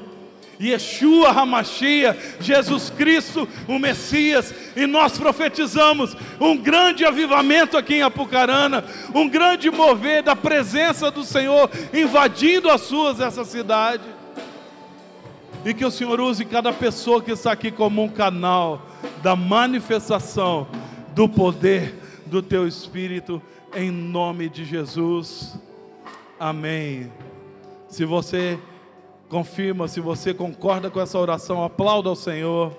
Yeshua 0.61 1.29
Hamashia, 1.29 2.15
Jesus 2.39 2.89
Cristo, 2.91 3.47
o 3.67 3.79
Messias, 3.79 4.53
e 4.75 4.85
nós 4.85 5.17
profetizamos 5.17 6.15
um 6.39 6.55
grande 6.55 7.03
avivamento 7.03 7.75
aqui 7.77 7.95
em 7.95 8.01
Apucarana, 8.03 8.85
um 9.13 9.27
grande 9.27 9.71
mover 9.71 10.21
da 10.21 10.35
presença 10.35 11.09
do 11.09 11.23
Senhor 11.23 11.69
invadindo 11.91 12.69
as 12.69 12.81
suas 12.81 13.19
essa 13.19 13.43
cidade. 13.43 14.03
E 15.65 15.73
que 15.73 15.85
o 15.85 15.91
Senhor 15.91 16.19
use 16.19 16.45
cada 16.45 16.71
pessoa 16.71 17.21
que 17.21 17.31
está 17.31 17.51
aqui 17.51 17.71
como 17.71 18.03
um 18.03 18.09
canal 18.09 18.85
da 19.21 19.35
manifestação 19.35 20.67
do 21.13 21.27
poder 21.27 21.95
do 22.25 22.41
teu 22.41 22.67
Espírito, 22.67 23.41
em 23.75 23.91
nome 23.91 24.49
de 24.49 24.63
Jesus. 24.63 25.59
Amém. 26.39 27.11
Se 27.87 28.05
você 28.05 28.57
confirma, 29.31 29.87
se 29.87 30.01
você 30.01 30.33
concorda 30.33 30.89
com 30.89 30.99
essa 30.99 31.17
oração, 31.17 31.63
aplauda 31.63 32.09
ao 32.09 32.17
Senhor. 32.17 32.73